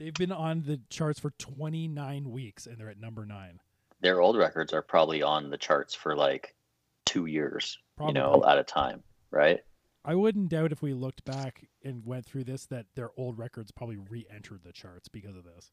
They've 0.01 0.15
been 0.15 0.33
on 0.33 0.63
the 0.63 0.81
charts 0.89 1.21
for 1.21 1.31
29 1.33 2.31
weeks 2.31 2.67
and 2.67 2.79
they're 2.79 2.89
at 2.89 2.99
number 2.99 3.27
9. 3.27 3.61
Their 4.01 4.23
old 4.23 4.39
records 4.39 4.73
are 4.73 4.81
probably 4.81 5.23
on 5.23 5.51
the 5.51 5.59
charts 5.59 5.95
for 5.95 6.17
like 6.17 6.55
two 7.05 7.27
years, 7.27 7.77
Probably. 7.99 8.15
you 8.15 8.15
know, 8.15 8.43
at 8.49 8.57
a 8.57 8.65
time, 8.65 9.03
right? 9.31 9.61
I 10.03 10.15
wouldn't 10.15 10.49
doubt 10.49 10.73
if 10.73 10.81
we 10.81 10.95
looked 10.95 11.27
back 11.27 11.69
and 11.85 12.07
went 12.07 12.25
through 12.25 12.45
this 12.45 12.65
that 12.67 12.87
their 12.95 13.11
old 13.19 13.37
records 13.37 13.73
probably 13.73 13.99
re-entered 13.99 14.63
the 14.65 14.73
charts 14.73 15.09
because 15.09 15.37
of 15.37 15.45
this. 15.45 15.71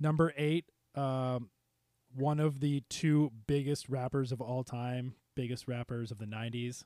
Number 0.00 0.34
8 0.36 0.64
um 0.96 1.48
one 2.14 2.40
of 2.40 2.60
the 2.60 2.82
two 2.90 3.30
biggest 3.46 3.88
rappers 3.88 4.32
of 4.32 4.40
all 4.40 4.64
time, 4.64 5.14
biggest 5.36 5.68
rappers 5.68 6.10
of 6.10 6.18
the 6.18 6.26
90s. 6.26 6.84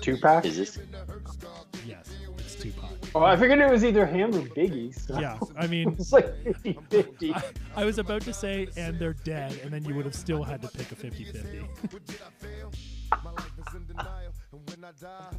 Tupac? 0.00 0.44
Is 0.44 0.56
this 0.56 0.78
Yes, 1.86 2.14
it's 2.38 2.54
Tupac. 2.54 2.90
Oh, 3.14 3.22
I 3.22 3.36
figured 3.36 3.58
it 3.58 3.70
was 3.70 3.84
either 3.84 4.06
him 4.06 4.34
or 4.34 4.42
Biggie. 4.42 4.94
So 4.98 5.18
Yeah, 5.18 5.38
I 5.56 5.66
mean 5.66 5.90
it's 5.98 6.12
like 6.12 6.34
50 6.44 6.78
50. 6.90 7.34
I, 7.34 7.42
I 7.76 7.84
was 7.84 7.98
about 7.98 8.22
to 8.22 8.32
say, 8.32 8.68
and 8.76 8.98
they're 8.98 9.12
dead, 9.24 9.60
and 9.62 9.72
then 9.72 9.84
you 9.84 9.94
would 9.94 10.04
have 10.04 10.14
still 10.14 10.42
had 10.42 10.62
to 10.62 10.68
pick 10.68 10.92
a 10.92 10.96
50 10.96 11.24
50. 11.24 11.64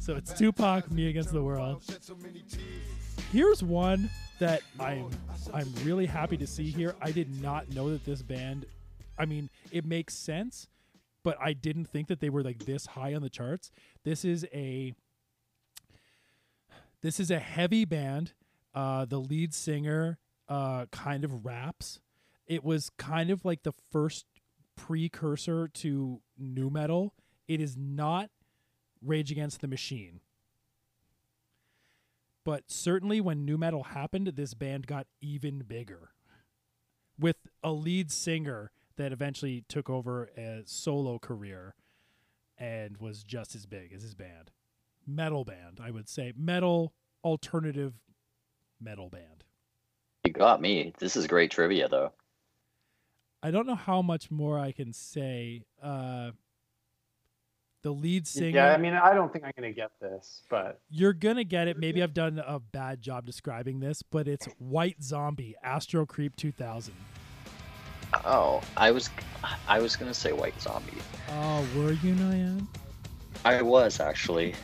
so 0.00 0.16
it's 0.16 0.32
Tupac, 0.32 0.90
me 0.90 1.08
against 1.08 1.32
the 1.32 1.42
world. 1.42 1.82
Here's 3.32 3.62
one 3.62 4.10
that 4.38 4.62
I'm 4.78 5.10
I'm 5.52 5.72
really 5.84 6.06
happy 6.06 6.36
to 6.36 6.46
see 6.46 6.70
here. 6.70 6.94
I 7.00 7.10
did 7.10 7.40
not 7.42 7.70
know 7.74 7.90
that 7.90 8.04
this 8.04 8.22
band 8.22 8.66
I 9.18 9.26
mean, 9.26 9.48
it 9.70 9.84
makes 9.84 10.14
sense, 10.14 10.68
but 11.24 11.38
I 11.40 11.54
didn't 11.54 11.86
think 11.86 12.06
that 12.08 12.20
they 12.20 12.30
were 12.30 12.44
like 12.44 12.66
this 12.66 12.86
high 12.86 13.14
on 13.14 13.22
the 13.22 13.30
charts. 13.30 13.72
This 14.04 14.24
is 14.24 14.46
a 14.52 14.94
this 17.02 17.18
is 17.18 17.30
a 17.30 17.38
heavy 17.40 17.84
band. 17.84 18.34
Uh, 18.74 19.04
the 19.04 19.18
lead 19.18 19.54
singer 19.54 20.18
uh, 20.48 20.86
kind 20.92 21.24
of 21.24 21.44
raps. 21.44 22.00
It 22.46 22.62
was 22.62 22.90
kind 22.98 23.30
of 23.30 23.44
like 23.44 23.62
the 23.62 23.72
first 23.90 24.26
precursor 24.76 25.68
to 25.68 26.20
nu 26.38 26.70
metal. 26.70 27.14
It 27.48 27.60
is 27.60 27.76
not 27.76 28.30
Rage 29.02 29.30
Against 29.30 29.60
the 29.60 29.68
Machine. 29.68 30.20
But 32.44 32.64
certainly 32.66 33.20
when 33.20 33.46
nu 33.46 33.56
metal 33.56 33.84
happened, 33.84 34.26
this 34.28 34.54
band 34.54 34.86
got 34.86 35.06
even 35.20 35.60
bigger. 35.60 36.10
With 37.18 37.36
a 37.62 37.70
lead 37.70 38.10
singer 38.10 38.72
that 38.96 39.12
eventually 39.12 39.64
took 39.68 39.90
over 39.90 40.30
a 40.36 40.62
solo 40.64 41.18
career 41.18 41.74
and 42.58 42.96
was 42.98 43.24
just 43.24 43.54
as 43.54 43.66
big 43.66 43.92
as 43.92 44.02
his 44.02 44.14
band. 44.14 44.50
Metal 45.06 45.44
band, 45.44 45.80
I 45.82 45.90
would 45.90 46.08
say. 46.08 46.32
Metal 46.36 46.92
alternative 47.22 47.94
metal 48.80 49.08
band. 49.08 49.44
you 50.24 50.32
got 50.32 50.60
me? 50.60 50.92
This 50.98 51.16
is 51.16 51.26
great 51.26 51.50
trivia 51.50 51.88
though. 51.88 52.12
I 53.42 53.50
don't 53.50 53.66
know 53.66 53.74
how 53.74 54.00
much 54.00 54.30
more 54.30 54.58
I 54.58 54.72
can 54.72 54.92
say. 54.92 55.62
Uh, 55.82 56.30
the 57.82 57.90
lead 57.90 58.26
singer. 58.26 58.56
Yeah, 58.56 58.72
I 58.72 58.78
mean, 58.78 58.94
I 58.94 59.12
don't 59.12 59.30
think 59.30 59.44
I'm 59.44 59.52
going 59.58 59.70
to 59.70 59.76
get 59.76 59.90
this, 60.00 60.40
but 60.48 60.80
You're 60.88 61.12
gonna 61.12 61.44
get 61.44 61.68
it. 61.68 61.78
Maybe 61.78 62.02
I've 62.02 62.14
done 62.14 62.42
a 62.44 62.58
bad 62.58 63.02
job 63.02 63.26
describing 63.26 63.80
this, 63.80 64.02
but 64.02 64.26
it's 64.26 64.46
White 64.58 65.02
Zombie, 65.02 65.54
Astro 65.62 66.06
Creep 66.06 66.34
2000. 66.36 66.94
Oh, 68.24 68.62
I 68.76 68.90
was 68.90 69.10
I 69.68 69.80
was 69.80 69.96
gonna 69.96 70.14
say 70.14 70.32
White 70.32 70.60
Zombie. 70.60 70.92
Oh, 71.30 71.66
were 71.76 71.92
you, 71.92 72.14
Nyan? 72.14 72.66
I 73.44 73.62
was 73.62 74.00
actually. 74.00 74.54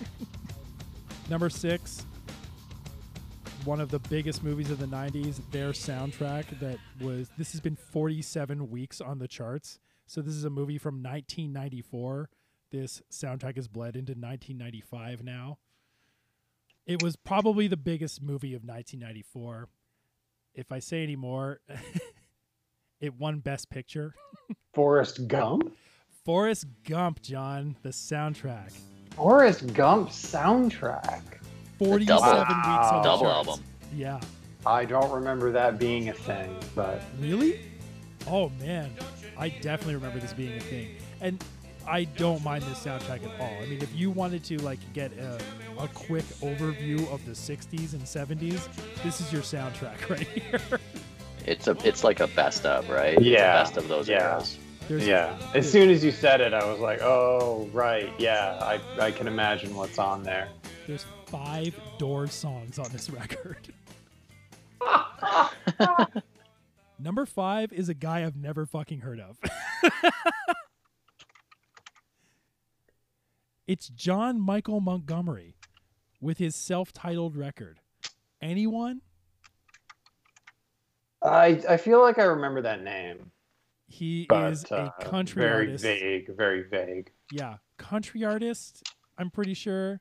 Number 1.31 1.51
six, 1.51 2.05
one 3.65 3.81
of 3.81 3.91
the 3.91 3.99
biggest 3.99 4.43
movies 4.43 4.71
of 4.71 4.79
the 4.79 4.87
90s, 4.87 5.41
their 5.51 5.71
soundtrack 5.71 6.59
that 6.61 6.79
was, 7.01 7.31
this 7.37 7.53
has 7.53 7.61
been 7.61 7.77
47 7.77 8.71
weeks 8.71 9.01
on 9.01 9.19
the 9.19 9.29
charts. 9.29 9.79
So 10.07 10.23
this 10.23 10.35
is 10.35 10.45
a 10.45 10.51
movie 10.51 10.79
from 10.79 10.97
1994. 10.97 12.31
This 12.73 13.03
soundtrack 13.13 13.57
has 13.57 13.69
bled 13.69 13.97
into 13.97 14.13
1995 14.13 15.23
now. 15.23 15.59
It 16.87 17.03
was 17.03 17.17
probably 17.17 17.69
the 17.69 17.77
biggest 17.77 18.23
movie 18.23 18.55
of 18.55 18.63
1994. 18.63 19.69
If 20.55 20.73
I 20.73 20.79
say 20.79 21.03
any 21.03 21.17
more, 21.17 21.61
it 23.01 23.15
won 23.19 23.39
Best 23.39 23.71
Picture. 23.71 24.15
Forrest 24.75 25.27
Gump? 25.29 25.75
Forrest 26.25 26.67
Gump, 26.85 27.23
John, 27.23 27.77
the 27.83 27.89
soundtrack. 27.91 28.73
Forrest 29.17 29.73
Gump 29.75 30.11
soundtrack. 30.11 31.23
47 31.79 32.07
double- 32.07 32.39
weeks 32.41 32.49
on 32.93 32.97
the 32.97 33.03
Double 33.03 33.23
charts. 33.25 33.49
album. 33.49 33.65
Yeah. 33.95 34.21
I 34.67 34.85
don't 34.85 35.11
remember 35.11 35.51
that 35.53 35.79
being 35.79 36.11
a 36.11 36.13
thing, 36.13 36.55
but 36.75 37.01
Really? 37.19 37.61
Oh 38.27 38.51
man, 38.61 38.91
I 39.39 39.49
definitely 39.49 39.95
remember 39.95 40.19
this 40.19 40.35
being 40.35 40.53
a 40.59 40.61
thing, 40.61 40.89
and 41.23 41.43
I 41.89 42.05
don't 42.05 42.45
mind 42.45 42.63
this 42.65 42.85
soundtrack 42.85 43.25
at 43.25 43.41
all. 43.41 43.63
I 43.63 43.65
mean, 43.65 43.81
if 43.81 43.95
you 43.97 44.11
wanted 44.11 44.45
to 44.45 44.59
like 44.63 44.79
get 44.93 45.11
a, 45.17 45.39
a 45.79 45.89
quick 45.89 46.27
overview 46.43 47.11
of 47.11 47.25
the 47.25 47.33
'60s 47.33 47.95
and 47.95 48.03
'70s, 48.03 48.69
this 49.03 49.23
is 49.23 49.33
your 49.33 49.41
soundtrack 49.41 50.11
right 50.11 50.29
here. 50.29 50.61
It's 51.47 51.67
a 51.69 51.77
it's 51.87 52.05
like 52.05 52.21
a 52.21 52.27
best 52.29 52.65
of, 52.67 52.89
right? 52.89 53.15
It's 53.15 53.23
a 53.23 53.25
Yeah, 53.25 53.63
best 53.63 53.77
of 53.77 53.89
those 53.89 54.09
yeah. 54.09 54.35
eras. 54.35 54.59
There's, 54.89 55.07
yeah. 55.07 55.39
As 55.55 55.71
soon 55.71 55.89
as 55.89 56.03
you 56.03 56.11
said 56.11 56.41
it, 56.41 56.53
I 56.53 56.65
was 56.69 56.81
like, 56.81 57.01
oh, 57.01 57.69
right. 57.73 58.13
Yeah, 58.19 58.59
I, 58.61 58.81
I 58.99 59.13
can 59.13 59.29
imagine 59.29 59.77
what's 59.77 59.99
on 60.01 60.25
there. 60.25 60.49
There's 60.89 61.07
five 61.27 61.79
Doors 61.99 62.33
songs 62.33 62.77
on 62.79 62.91
this 62.91 63.09
record. 63.09 63.73
Number 66.99 67.25
five 67.25 67.73
is 67.73 67.89
a 67.89 67.95
guy 67.95 68.25
I've 68.25 68.35
never 68.37 68.67
fucking 68.67 68.99
heard 69.01 69.21
of. 69.21 69.39
it's 73.67 73.89
John 73.89 74.41
Michael 74.41 74.81
Montgomery 74.81 75.55
with 76.21 76.39
his 76.39 76.57
self 76.57 76.93
titled 76.93 77.37
record. 77.37 77.79
Anyone? 78.43 79.03
I 81.23 81.63
I 81.69 81.77
feel 81.77 82.01
like 82.01 82.19
I 82.19 82.25
remember 82.25 82.63
that 82.63 82.83
name. 82.83 83.31
He 83.89 84.27
But, 84.29 84.53
is 84.53 84.65
uh, 84.71 84.91
a 84.99 85.05
country 85.05 85.43
artist. 85.45 85.83
very 85.83 86.01
artist. 86.03 86.29
vague, 86.29 86.37
very 86.37 86.63
vague. 86.63 87.11
Yeah, 87.33 87.57
country 87.77 88.25
artist. 88.25 88.83
I'm 89.19 89.31
pretty 89.31 89.55
sure. 89.55 90.01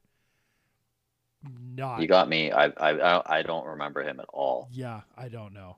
Not. 1.75 2.01
You 2.01 2.07
got 2.07 2.29
me. 2.29 2.51
I 2.51 2.65
I 2.65 2.89
I 3.17 3.37
I 3.39 3.41
don't 3.43 3.65
remember 3.65 4.03
him 4.03 4.19
at 4.19 4.27
all. 4.33 4.67
Yeah, 4.71 5.01
I 5.17 5.27
don't 5.29 5.53
know. 5.53 5.77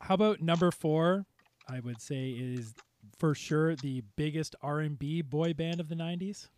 How 0.00 0.14
about 0.14 0.40
number 0.40 0.70
four? 0.70 1.26
I 1.68 1.80
would 1.80 2.00
say 2.00 2.30
is 2.30 2.74
for 3.18 3.34
sure 3.34 3.76
the 3.76 4.02
biggest 4.16 4.54
R&B 4.62 5.22
boy 5.22 5.54
band 5.54 5.80
of 5.80 5.88
the 5.88 5.94
'90s. 5.94 6.48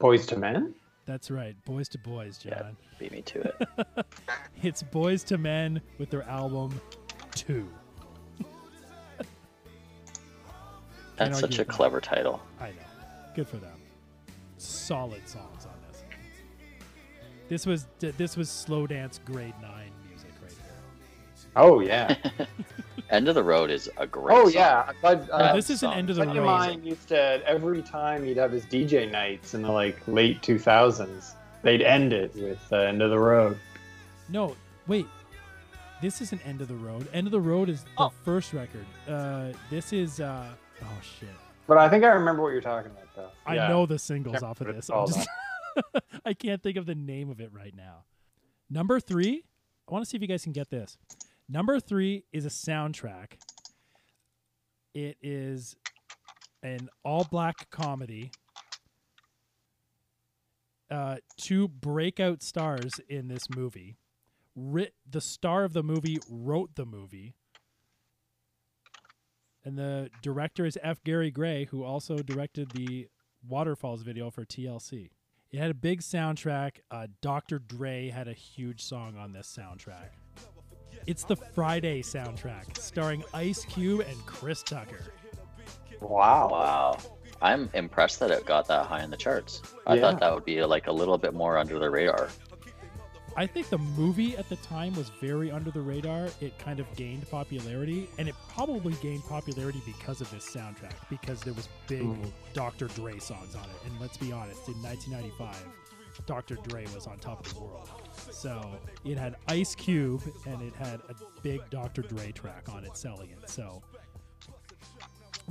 Boyz 0.00 0.30
II 0.32 0.38
Men. 0.38 0.74
That's 1.06 1.30
right, 1.30 1.54
Boys 1.64 1.88
to 1.90 1.98
Boys, 1.98 2.40
Yeah. 2.44 2.58
John. 2.62 2.76
Beat 2.98 3.12
me 3.12 3.22
to 3.22 3.40
it. 3.40 3.68
It's 4.62 4.82
Boyz 4.82 5.30
II 5.30 5.38
Men 5.38 5.80
with 5.98 6.10
their 6.10 6.24
album 6.24 6.80
Two. 7.32 7.68
That's 11.16 11.38
such 11.40 11.54
a 11.56 11.58
that. 11.58 11.68
clever 11.68 12.00
title. 12.00 12.40
I 12.60 12.68
know. 12.70 12.74
Good 13.34 13.46
for 13.48 13.56
them. 13.58 13.78
Solid 14.58 15.28
songs 15.28 15.66
on 15.66 15.74
this. 15.90 16.02
This 17.48 17.66
was 17.66 17.86
this 18.00 18.36
was 18.36 18.50
slow 18.50 18.86
dance 18.86 19.20
grade 19.24 19.54
nine 19.62 19.70
music 19.70 19.74
right 19.74 19.92
here. 20.02 20.05
Oh 21.56 21.80
yeah. 21.80 22.14
End 23.10 23.28
of 23.28 23.34
the 23.36 23.42
Road 23.42 23.70
is 23.70 23.88
a 23.98 24.06
great. 24.06 24.36
oh 24.36 24.44
song. 24.44 24.52
yeah. 24.52 24.90
But, 25.00 25.28
Oh, 25.30 25.36
uh, 25.36 25.54
this 25.54 25.70
is 25.70 25.82
an 25.84 25.92
end 25.92 26.10
of 26.10 26.16
the 26.16 26.24
friend 26.24 26.36
of 26.38 26.44
road. 26.44 26.50
mine 26.50 26.84
used 26.84 27.06
to 27.08 27.16
every 27.46 27.80
time 27.82 28.24
he'd 28.24 28.36
have 28.36 28.50
his 28.50 28.64
DJ 28.66 29.08
nights 29.10 29.54
in 29.54 29.62
the 29.62 29.70
like 29.70 29.96
late 30.08 30.42
2000s, 30.42 31.34
they'd 31.62 31.82
end 31.82 32.12
it 32.12 32.34
with 32.34 32.58
uh, 32.72 32.76
"End 32.78 33.02
of 33.02 33.10
the 33.10 33.18
Road." 33.18 33.56
No, 34.28 34.56
wait. 34.88 35.06
This 36.02 36.20
is 36.20 36.32
an 36.32 36.40
End 36.44 36.60
of 36.60 36.66
the 36.68 36.74
Road. 36.74 37.06
End 37.12 37.26
of 37.28 37.30
the 37.30 37.40
Road 37.40 37.68
is 37.68 37.84
the 37.84 37.90
Oh. 37.98 38.12
first 38.24 38.52
record. 38.52 38.84
Uh, 39.08 39.52
this 39.70 39.92
is. 39.92 40.18
Uh, 40.20 40.48
oh 40.82 40.86
shit! 41.00 41.28
But 41.68 41.78
I 41.78 41.88
think 41.88 42.02
I 42.04 42.08
remember 42.08 42.42
what 42.42 42.48
you're 42.50 42.60
talking 42.60 42.90
about, 42.90 43.06
though. 43.14 43.30
I 43.46 43.54
Yeah. 43.54 43.68
know 43.68 43.86
the 43.86 43.98
singles 44.00 44.42
off 44.42 44.60
of 44.60 44.66
this. 44.74 44.88
what 44.88 44.98
I'm 44.98 45.04
it's 45.04 45.16
just- 45.16 45.28
I 46.26 46.34
can't 46.34 46.60
think 46.62 46.76
of 46.76 46.86
the 46.86 46.94
name 46.96 47.30
of 47.30 47.40
it 47.40 47.50
right 47.52 47.74
now. 47.76 48.04
Number 48.68 48.98
three. 48.98 49.44
I 49.88 49.92
want 49.92 50.04
to 50.04 50.10
see 50.10 50.16
if 50.16 50.22
you 50.22 50.26
guys 50.26 50.42
can 50.42 50.52
get 50.52 50.68
this. 50.70 50.98
Number 51.48 51.78
three 51.78 52.24
is 52.32 52.44
a 52.44 52.48
soundtrack. 52.48 53.34
It 54.94 55.16
is 55.22 55.76
an 56.62 56.88
all 57.04 57.26
black 57.30 57.70
comedy. 57.70 58.30
Uh, 60.90 61.16
two 61.36 61.68
breakout 61.68 62.42
stars 62.42 63.00
in 63.08 63.28
this 63.28 63.48
movie. 63.54 63.96
Writ- 64.54 64.94
the 65.08 65.20
star 65.20 65.64
of 65.64 65.72
the 65.72 65.82
movie 65.82 66.18
wrote 66.30 66.74
the 66.74 66.86
movie. 66.86 67.34
And 69.64 69.76
the 69.76 70.10
director 70.22 70.64
is 70.64 70.78
F. 70.82 71.02
Gary 71.04 71.30
Gray, 71.30 71.64
who 71.66 71.82
also 71.84 72.18
directed 72.18 72.70
the 72.70 73.08
Waterfalls 73.46 74.02
video 74.02 74.30
for 74.30 74.44
TLC. 74.44 75.10
It 75.50 75.58
had 75.58 75.70
a 75.70 75.74
big 75.74 76.02
soundtrack. 76.02 76.78
Uh, 76.90 77.06
Dr. 77.20 77.58
Dre 77.58 78.10
had 78.10 78.28
a 78.28 78.32
huge 78.32 78.82
song 78.82 79.16
on 79.16 79.32
this 79.32 79.54
soundtrack. 79.56 80.10
It's 81.06 81.22
the 81.24 81.36
Friday 81.36 82.02
soundtrack, 82.02 82.76
starring 82.78 83.22
Ice 83.32 83.64
Cube 83.64 84.00
and 84.00 84.26
Chris 84.26 84.62
Tucker. 84.62 85.12
Wow. 86.00 86.48
Wow. 86.50 86.98
I'm 87.40 87.70
impressed 87.74 88.18
that 88.20 88.30
it 88.30 88.44
got 88.44 88.66
that 88.68 88.86
high 88.86 89.02
in 89.04 89.10
the 89.10 89.16
charts. 89.16 89.62
I 89.86 89.94
Yeah. 89.94 90.00
thought 90.00 90.20
that 90.20 90.34
would 90.34 90.44
be 90.44 90.62
like 90.64 90.88
a 90.88 90.92
little 90.92 91.18
bit 91.18 91.32
more 91.34 91.58
under 91.58 91.78
the 91.78 91.90
radar. 91.90 92.28
I 93.36 93.46
think 93.46 93.68
the 93.68 93.78
movie 93.78 94.34
at 94.36 94.48
the 94.48 94.56
time 94.56 94.94
was 94.94 95.10
very 95.20 95.50
under 95.50 95.70
the 95.70 95.82
radar. 95.82 96.28
It 96.40 96.58
kind 96.58 96.80
of 96.80 96.92
gained 96.96 97.30
popularity, 97.30 98.08
and 98.18 98.28
it 98.28 98.34
probably 98.48 98.94
gained 98.94 99.24
popularity 99.24 99.82
because 99.84 100.22
of 100.22 100.30
this 100.30 100.48
soundtrack, 100.48 100.94
because 101.10 101.40
there 101.42 101.52
was 101.52 101.68
big 101.86 102.02
Mhm. 102.02 102.32
Dr. 102.54 102.88
Dre 102.88 103.18
songs 103.18 103.54
on 103.54 103.64
it. 103.64 103.76
And 103.84 104.00
let's 104.00 104.16
be 104.16 104.32
honest, 104.32 104.66
in 104.68 104.80
1995, 104.80 105.66
Dr. 106.24 106.56
Dre 106.56 106.86
was 106.94 107.06
on 107.06 107.18
top 107.18 107.46
of 107.46 107.52
the 107.52 107.60
world. 107.60 107.90
So 108.30 108.78
it 109.04 109.18
had 109.18 109.36
Ice 109.48 109.74
Cube, 109.74 110.22
and 110.46 110.62
it 110.62 110.74
had 110.74 111.00
a 111.08 111.14
big 111.42 111.60
Dr. 111.70 112.02
Dre 112.02 112.32
track 112.32 112.68
on 112.68 112.84
it 112.84 112.96
selling 112.96 113.30
it. 113.30 113.48
So 113.48 113.82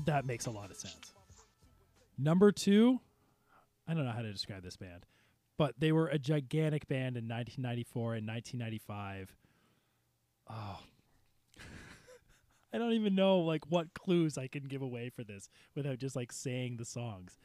that 0.06 0.26
makes 0.26 0.46
a 0.46 0.52
lot 0.52 0.72
of 0.72 0.78
sense. 0.78 1.14
Number 2.18 2.52
two, 2.52 3.00
I 3.88 3.94
don't 3.94 4.06
know 4.06 4.12
how 4.12 4.22
to 4.22 4.32
describe 4.32 4.64
this 4.64 4.78
band 4.78 5.06
but 5.58 5.76
they 5.80 5.92
were 5.92 6.08
a 6.08 6.18
gigantic 6.18 6.88
band 6.88 7.18
in 7.18 7.28
1994 7.28 8.16
and 8.16 8.28
1995. 8.28 9.36
Oh. 10.50 10.80
I 12.74 12.78
don't 12.78 12.94
even 12.94 13.16
know 13.16 13.40
like 13.40 13.70
what 13.70 13.94
clues 13.94 14.38
I 14.38 14.48
can 14.48 14.64
give 14.64 14.82
away 14.82 15.10
for 15.10 15.24
this 15.24 15.50
without 15.76 15.98
just 15.98 16.16
like 16.16 16.32
saying 16.32 16.78
the 16.78 16.86
songs. 16.86 17.38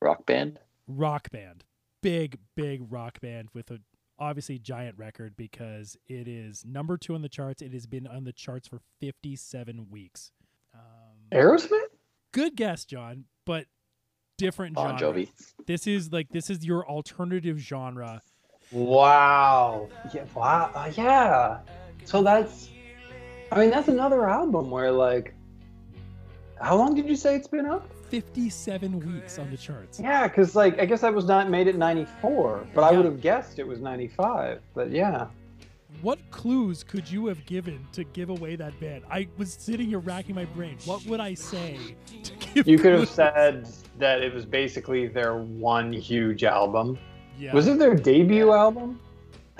Rock 0.00 0.24
band. 0.26 0.58
Rock 0.86 1.30
band. 1.30 1.64
Big 2.02 2.38
big 2.54 2.90
rock 2.90 3.20
band 3.20 3.48
with 3.52 3.70
a 3.70 3.80
obviously 4.20 4.58
giant 4.58 4.98
record 4.98 5.34
because 5.36 5.96
it 6.06 6.28
is 6.28 6.64
number 6.64 6.96
2 6.96 7.14
on 7.14 7.22
the 7.22 7.28
charts. 7.28 7.62
It 7.62 7.72
has 7.72 7.86
been 7.86 8.06
on 8.06 8.24
the 8.24 8.32
charts 8.32 8.68
for 8.68 8.80
57 9.00 9.86
weeks. 9.90 10.30
Um, 10.74 10.80
Aerosmith. 11.32 11.80
good 12.32 12.54
guess, 12.54 12.84
John, 12.84 13.24
but 13.46 13.66
different 14.38 14.74
Bon 14.74 14.98
genre. 14.98 15.22
Jovi. 15.24 15.28
This 15.66 15.86
is 15.86 16.12
like 16.12 16.28
this 16.30 16.50
is 16.50 16.64
your 16.64 16.88
alternative 16.88 17.58
genre. 17.58 18.22
Wow. 18.72 19.88
Yeah. 20.14 20.24
Wow. 20.34 20.70
Uh, 20.74 20.92
yeah. 20.96 21.58
So 22.04 22.22
that's. 22.22 22.68
I 23.52 23.58
mean, 23.58 23.70
that's 23.70 23.88
another 23.88 24.28
album 24.28 24.70
where 24.70 24.92
like. 24.92 25.34
How 26.60 26.76
long 26.76 26.94
did 26.94 27.08
you 27.08 27.16
say 27.16 27.34
it's 27.36 27.48
been 27.48 27.66
up? 27.66 27.88
57 28.10 29.00
weeks 29.14 29.38
on 29.38 29.50
the 29.50 29.56
charts. 29.56 29.98
Yeah, 30.00 30.26
because 30.28 30.54
like 30.56 30.78
I 30.80 30.84
guess 30.84 31.02
I 31.02 31.10
was 31.10 31.24
not 31.24 31.48
made 31.48 31.68
at 31.68 31.76
'94, 31.76 32.66
but 32.74 32.82
I 32.82 32.90
Yeah. 32.90 32.96
would 32.98 33.06
have 33.06 33.20
guessed 33.20 33.58
it 33.58 33.66
was 33.66 33.80
'95. 33.80 34.60
But 34.74 34.90
yeah. 34.90 35.26
What 36.02 36.18
clues 36.30 36.82
could 36.82 37.10
you 37.10 37.26
have 37.26 37.44
given 37.46 37.86
to 37.92 38.04
give 38.04 38.30
away 38.30 38.56
that 38.56 38.78
band? 38.80 39.02
I 39.10 39.28
was 39.36 39.52
sitting 39.52 39.88
here 39.88 39.98
racking 39.98 40.34
my 40.34 40.44
brain. 40.46 40.76
What 40.86 41.04
would 41.06 41.20
I 41.20 41.34
say 41.34 41.76
to 42.24 42.32
give 42.54 42.66
You 42.68 42.78
could 42.78 42.92
have 42.98 43.08
said 43.08 43.68
that 43.98 44.22
it 44.22 44.32
was 44.32 44.44
basically 44.46 45.08
their 45.08 45.36
one 45.36 45.92
huge 45.92 46.44
album. 46.44 46.98
yeah. 47.38 47.52
Was 47.54 47.66
it 47.68 47.78
their 47.78 47.94
debut 47.94 48.52
album? 48.52 49.00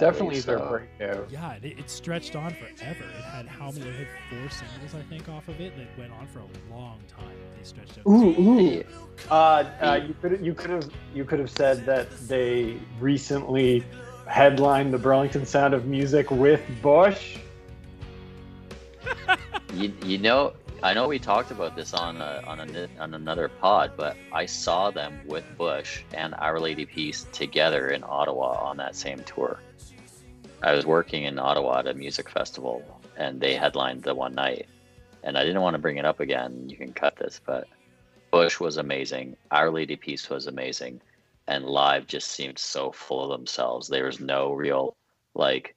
I 0.01 0.05
Definitely 0.05 0.41
believe 0.41 0.47
their 0.47 0.59
breakout. 0.59 1.31
Yeah, 1.31 1.53
it, 1.63 1.79
it 1.79 1.91
stretched 1.91 2.35
on 2.37 2.51
forever. 2.55 3.05
It 3.05 3.25
had 3.25 3.47
how 3.47 3.71
many? 3.71 3.87
It 3.89 3.95
had 3.95 4.09
four 4.31 4.49
singles, 4.51 4.95
I 4.95 5.03
think, 5.11 5.29
off 5.29 5.49
of 5.49 5.61
it 5.61 5.77
that 5.77 5.87
went 5.99 6.13
on 6.13 6.27
for 6.29 6.39
a 6.39 6.75
long 6.75 7.01
time. 7.09 7.35
They 7.59 7.65
stretched 7.65 7.99
out. 7.99 8.07
Ooh, 8.07 8.35
ooh. 8.41 8.59
Hey, 8.59 8.85
Uh, 9.31 9.35
uh, 9.81 10.01
you 10.07 10.15
could 10.23 10.45
you 10.45 10.55
could 10.55 10.71
have 10.71 10.91
you 11.15 11.25
could 11.25 11.39
have 11.39 11.51
said 11.51 11.85
that 11.85 12.11
they 12.29 12.79
recently 12.99 13.85
headlined 14.27 14.95
the 14.95 14.99
Burlington 14.99 15.45
Sound 15.45 15.75
of 15.75 15.87
Music 15.87 16.31
with 16.31 16.63
Bush. 16.83 17.39
You, 19.75 19.93
you 20.05 20.19
know, 20.19 20.55
I 20.83 20.95
know 20.95 21.07
we 21.07 21.21
talked 21.21 21.53
about 21.53 21.77
this 21.77 21.95
on 21.95 22.17
a, 22.21 22.43
on 22.45 22.59
a, 22.59 22.89
on 22.99 23.15
another 23.15 23.49
pod, 23.49 23.93
but 23.97 24.17
I 24.33 24.47
saw 24.47 24.91
them 24.91 25.21
with 25.27 25.45
Bush 25.57 26.03
and 26.13 26.35
Our 26.35 26.59
Lady 26.59 26.85
Peace 26.87 27.27
together 27.33 27.91
in 27.91 28.03
Ottawa 28.03 28.59
on 28.59 28.77
that 28.79 28.97
same 28.97 29.21
tour. 29.21 29.61
I 30.63 30.73
was 30.75 30.85
working 30.87 31.25
in 31.25 31.39
Ottawa 31.39 31.79
at 31.81 31.87
a 31.89 31.95
music 31.95 32.29
festival, 32.29 32.83
and 33.17 33.41
they 33.41 33.55
headlined 33.55 34.03
the 34.03 34.15
one 34.15 34.35
night. 34.35 34.67
And 35.23 35.37
I 35.37 35.45
didn't 35.45 35.63
want 35.63 35.75
to 35.75 35.79
bring 35.79 35.97
it 35.99 36.05
up 36.05 36.21
again. 36.21 36.69
You 36.69 36.77
can 36.77 36.93
cut 36.93 37.17
this, 37.17 37.41
but 37.45 37.67
Bush 38.31 38.61
was 38.61 38.77
amazing. 38.77 39.37
Our 39.51 39.71
Lady 39.71 39.97
Peace 39.97 40.29
was 40.31 40.47
amazing, 40.47 41.01
and 41.47 41.65
live 41.65 42.07
just 42.07 42.29
seemed 42.29 42.59
so 42.59 42.91
full 42.93 43.25
of 43.25 43.39
themselves. 43.39 43.89
There 43.89 44.05
was 44.07 44.21
no 44.21 44.53
real 44.53 44.97
like, 45.35 45.75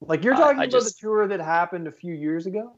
Like 0.00 0.24
you're 0.24 0.34
I- 0.34 0.38
talking 0.38 0.60
I 0.60 0.64
about 0.64 0.72
just- 0.72 1.00
the 1.00 1.06
tour 1.06 1.28
that 1.28 1.40
happened 1.40 1.86
a 1.86 1.92
few 1.92 2.14
years 2.14 2.46
ago, 2.46 2.72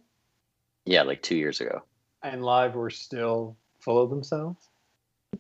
yeah, 0.85 1.03
like 1.03 1.23
two 1.23 1.37
years 1.37 1.61
ago. 1.61 1.83
and 2.23 2.45
live 2.45 2.75
were 2.77 2.91
still 2.91 3.57
full 3.81 4.01
of 4.03 4.11
themselves. 4.11 4.69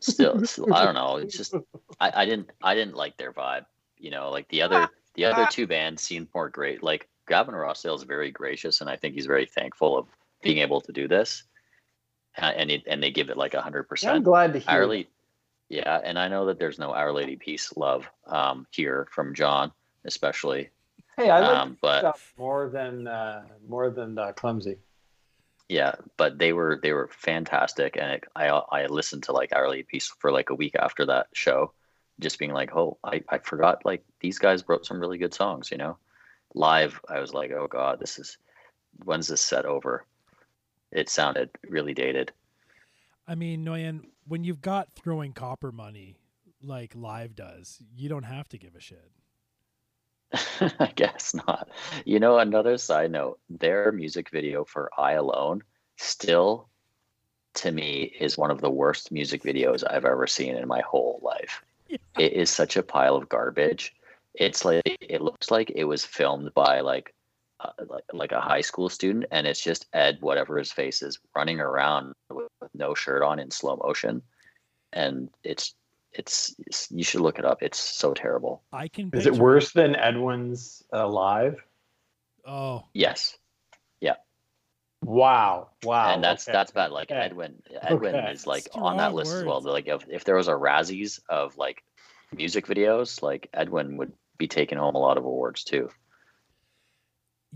still, 0.00 0.44
still 0.46 0.72
I 0.74 0.84
don't 0.84 0.94
know. 0.94 1.16
It's 1.16 1.36
just 1.36 1.54
I, 2.00 2.22
I 2.22 2.24
didn't 2.24 2.50
I 2.62 2.74
didn't 2.74 2.94
like 2.96 3.16
their 3.16 3.32
vibe. 3.32 3.66
You 3.98 4.10
know, 4.10 4.30
like 4.30 4.48
the 4.48 4.62
other 4.62 4.76
ah, 4.82 4.88
the 5.14 5.24
other 5.26 5.46
two 5.50 5.66
bands 5.66 6.02
seemed 6.02 6.28
more 6.34 6.48
great. 6.48 6.82
Like 6.82 7.08
Gavin 7.28 7.54
Rossdale 7.54 7.96
is 7.96 8.02
very 8.02 8.30
gracious, 8.30 8.80
and 8.80 8.90
I 8.90 8.96
think 8.96 9.14
he's 9.14 9.26
very 9.26 9.46
thankful 9.46 9.98
of 9.98 10.06
being 10.42 10.58
able 10.58 10.80
to 10.82 10.92
do 10.92 11.08
this. 11.08 11.44
Uh, 12.38 12.46
and 12.46 12.70
it, 12.70 12.82
and 12.86 13.02
they 13.02 13.10
give 13.10 13.28
it 13.28 13.36
like 13.36 13.54
a 13.54 13.60
hundred 13.60 13.86
I'm 14.06 14.22
glad 14.22 14.54
to 14.54 14.58
hear. 14.58 15.04
Yeah, 15.68 16.00
and 16.04 16.18
I 16.18 16.28
know 16.28 16.46
that 16.46 16.58
there's 16.58 16.78
no 16.78 16.92
Our 16.92 17.12
Lady 17.12 17.36
Peace 17.36 17.72
love 17.76 18.06
um, 18.26 18.66
here 18.70 19.08
from 19.10 19.34
John, 19.34 19.72
especially. 20.04 20.68
Hey, 21.16 21.30
I 21.30 21.40
like 21.40 21.58
Um, 21.58 21.78
but- 21.80 22.00
stuff 22.00 22.32
more 22.36 22.68
than 22.68 23.06
uh, 23.06 23.44
more 23.66 23.90
than 23.90 24.18
uh, 24.18 24.32
clumsy. 24.32 24.78
Yeah, 25.68 25.94
but 26.18 26.38
they 26.38 26.52
were 26.52 26.78
they 26.82 26.92
were 26.92 27.08
fantastic, 27.12 27.96
and 27.96 28.12
it, 28.12 28.24
I 28.36 28.48
I 28.48 28.86
listened 28.86 29.22
to 29.24 29.32
like 29.32 29.54
Our 29.54 29.70
Lady 29.70 29.84
Peace 29.84 30.12
for 30.18 30.30
like 30.30 30.50
a 30.50 30.54
week 30.54 30.74
after 30.78 31.06
that 31.06 31.28
show, 31.32 31.72
just 32.22 32.38
being 32.38 32.52
like, 32.52 32.74
oh, 32.74 32.98
I 33.04 33.22
I 33.28 33.38
forgot 33.38 33.84
like 33.84 34.04
these 34.20 34.38
guys 34.38 34.64
wrote 34.68 34.86
some 34.86 35.00
really 35.00 35.18
good 35.18 35.34
songs, 35.34 35.70
you 35.70 35.78
know. 35.78 35.96
Live, 36.54 37.00
I 37.08 37.20
was 37.20 37.34
like, 37.34 37.50
oh 37.52 37.66
god, 37.66 38.00
this 38.00 38.18
is 38.18 38.38
when's 39.04 39.28
this 39.28 39.40
set 39.40 39.64
over? 39.66 40.06
It 40.90 41.08
sounded 41.08 41.50
really 41.68 41.94
dated. 41.94 42.32
I 43.26 43.34
mean, 43.34 43.64
Noyan, 43.64 44.06
when 44.26 44.44
you've 44.44 44.60
got 44.60 44.92
throwing 44.94 45.32
copper 45.32 45.72
money 45.72 46.16
like 46.62 46.94
live 46.94 47.34
does, 47.34 47.78
you 47.96 48.08
don't 48.08 48.24
have 48.24 48.48
to 48.50 48.58
give 48.58 48.74
a 48.74 48.80
shit. 48.80 49.10
I 50.78 50.92
guess 50.94 51.34
not. 51.34 51.68
You 52.04 52.20
know, 52.20 52.38
another 52.38 52.78
side 52.78 53.10
note, 53.10 53.38
their 53.48 53.92
music 53.92 54.30
video 54.30 54.64
for 54.64 54.90
I 54.98 55.12
Alone 55.12 55.62
still 55.96 56.68
to 57.54 57.70
me 57.70 58.14
is 58.18 58.38
one 58.38 58.50
of 58.50 58.60
the 58.60 58.70
worst 58.70 59.12
music 59.12 59.42
videos 59.42 59.84
I've 59.88 60.04
ever 60.04 60.26
seen 60.26 60.56
in 60.56 60.66
my 60.66 60.80
whole 60.80 61.20
life. 61.22 61.62
Yeah. 61.92 61.98
It 62.18 62.32
is 62.32 62.50
such 62.50 62.76
a 62.76 62.82
pile 62.82 63.16
of 63.16 63.28
garbage. 63.28 63.94
It's 64.34 64.64
like 64.64 64.82
it 65.00 65.20
looks 65.22 65.50
like 65.50 65.70
it 65.74 65.84
was 65.84 66.04
filmed 66.04 66.52
by 66.54 66.80
like 66.80 67.14
uh, 67.60 67.70
like, 67.88 68.04
like 68.12 68.32
a 68.32 68.40
high 68.40 68.60
school 68.62 68.88
student 68.88 69.26
and 69.30 69.46
it's 69.46 69.62
just 69.62 69.86
Ed 69.92 70.18
whatever 70.20 70.58
his 70.58 70.72
face 70.72 71.02
is 71.02 71.18
running 71.36 71.60
around 71.60 72.14
with, 72.30 72.48
with 72.60 72.74
no 72.74 72.94
shirt 72.94 73.22
on 73.22 73.38
in 73.38 73.50
slow 73.50 73.76
motion 73.76 74.22
and 74.92 75.28
it's 75.44 75.74
it's, 76.12 76.54
it's 76.66 76.90
you 76.90 77.04
should 77.04 77.20
look 77.20 77.38
it 77.38 77.44
up. 77.44 77.62
It's 77.62 77.78
so 77.78 78.12
terrible. 78.14 78.62
I 78.72 78.88
can. 78.88 79.10
Is 79.12 79.26
it 79.26 79.30
picture- 79.30 79.42
worse 79.42 79.72
than 79.72 79.96
Edwin's 79.96 80.82
uh, 80.92 81.08
live? 81.08 81.62
Oh, 82.46 82.84
Yes. 82.92 83.38
Wow, 85.02 85.70
wow. 85.82 86.14
and 86.14 86.22
that's 86.22 86.46
okay. 86.48 86.52
that's 86.52 86.70
bad. 86.70 86.92
Like 86.92 87.10
Okay. 87.10 87.20
Edwin, 87.20 87.60
Edwin 87.82 88.14
Okay. 88.14 88.30
is 88.32 88.46
like 88.46 88.68
on 88.74 88.96
that 88.98 89.06
Strong 89.08 89.14
list 89.14 89.34
as 89.34 89.44
well. 89.44 89.54
words. 89.56 89.66
Like 89.66 89.88
if 89.88 90.04
if 90.08 90.24
there 90.24 90.36
was 90.36 90.48
a 90.48 90.52
Razzies 90.52 91.20
of 91.28 91.56
like 91.56 91.82
music 92.36 92.66
videos, 92.66 93.20
like 93.22 93.48
Edwin 93.52 93.96
would 93.96 94.12
be 94.38 94.46
taking 94.48 94.78
home 94.78 94.94
a 94.94 94.98
lot 94.98 95.18
of 95.18 95.24
awards 95.24 95.64
too. 95.64 95.88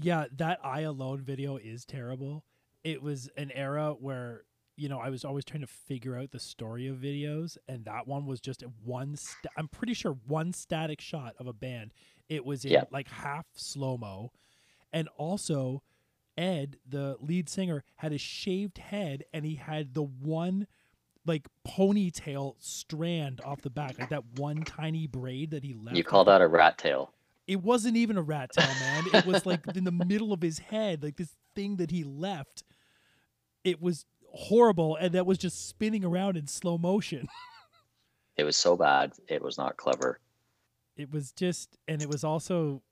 yeah. 0.01 0.27
That 0.37 0.59
I 0.63 0.81
alone 0.83 1.23
video 1.23 1.57
is 1.57 1.85
terrible. 1.85 2.45
It 2.85 3.03
was 3.03 3.29
an 3.37 3.51
era 3.53 3.95
where 3.99 4.43
you 4.77 4.89
know 4.89 4.99
I 4.99 5.09
was 5.11 5.25
always 5.25 5.45
trying 5.45 5.63
to 5.63 5.67
figure 5.67 6.17
out 6.19 6.33
the 6.33 6.41
story 6.41 6.87
of 6.89 6.97
videos, 6.97 7.57
and 7.69 7.85
that 7.85 8.07
one 8.07 8.27
was 8.27 8.41
just 8.41 8.63
a 8.63 8.67
one. 8.85 9.17
Sta- 9.17 9.49
I'm 9.57 9.69
pretty 9.69 9.95
sure 9.95 10.19
one 10.27 10.53
static 10.53 11.01
shot 11.01 11.35
of 11.39 11.47
a 11.47 11.53
band. 11.53 11.93
It 12.29 12.45
was 12.45 12.65
in 12.65 12.73
Yeah. 12.73 12.85
like 12.91 13.09
half 13.09 13.47
slow 13.55 13.97
mo, 13.97 14.33
and 14.93 15.09
also 15.17 15.83
Ed, 16.37 16.77
the 16.89 17.17
lead 17.21 17.49
singer, 17.49 17.85
had 17.97 18.13
a 18.13 18.19
shaved 18.19 18.79
head, 18.79 19.25
and 19.33 19.45
he 19.45 19.55
had 19.55 19.95
the 19.95 20.03
one 20.03 20.67
like 21.25 21.49
ponytail 21.67 22.55
strand 22.59 23.41
off 23.45 23.63
the 23.63 23.71
back, 23.71 23.99
like 23.99 24.11
that 24.11 24.25
one 24.37 24.63
tiny 24.63 25.07
braid 25.07 25.51
that 25.51 25.65
he 25.65 25.75
left. 25.75 25.97
You 25.97 26.05
call 26.05 26.25
that 26.27 26.41
a 26.41 26.47
rat 26.47 26.79
tail? 26.79 27.13
it 27.47 27.63
wasn't 27.63 27.97
even 27.97 28.17
a 28.17 28.23
rat 28.23 28.51
tail, 28.53 28.67
man. 28.81 29.05
It 29.13 29.27
was 29.27 29.47
like 29.47 29.61
in 29.77 29.85
the 29.85 29.93
middle 29.93 30.33
of 30.33 30.43
his 30.43 30.59
head, 30.59 31.03
like 31.03 31.17
this 31.17 31.35
thing 31.55 31.77
that 31.77 31.91
he 31.91 32.03
left. 32.05 32.65
It 33.65 33.81
was 33.81 34.05
horrible, 34.33 34.97
and 34.97 35.13
that 35.13 35.27
was 35.27 35.39
just 35.39 35.69
spinning 35.69 36.05
around 36.05 36.37
in 36.37 36.47
slow 36.47 36.79
motion. 36.79 37.29
It 38.37 38.45
was 38.45 38.59
so 38.59 38.77
bad, 38.77 39.15
it 39.29 39.41
was 39.41 39.57
not 39.57 39.79
clever. 39.79 40.21
It 40.95 41.11
was 41.11 41.33
just, 41.33 41.79
and 41.89 42.03
it 42.03 42.09
was 42.11 42.23
also 42.23 42.83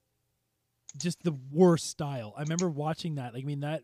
just 0.96 1.22
the 1.22 1.36
worst 1.52 1.88
style. 1.88 2.34
I 2.36 2.42
remember 2.42 2.68
watching 2.68 3.16
that. 3.16 3.34
Like, 3.34 3.44
I 3.44 3.46
mean, 3.46 3.60
that 3.60 3.82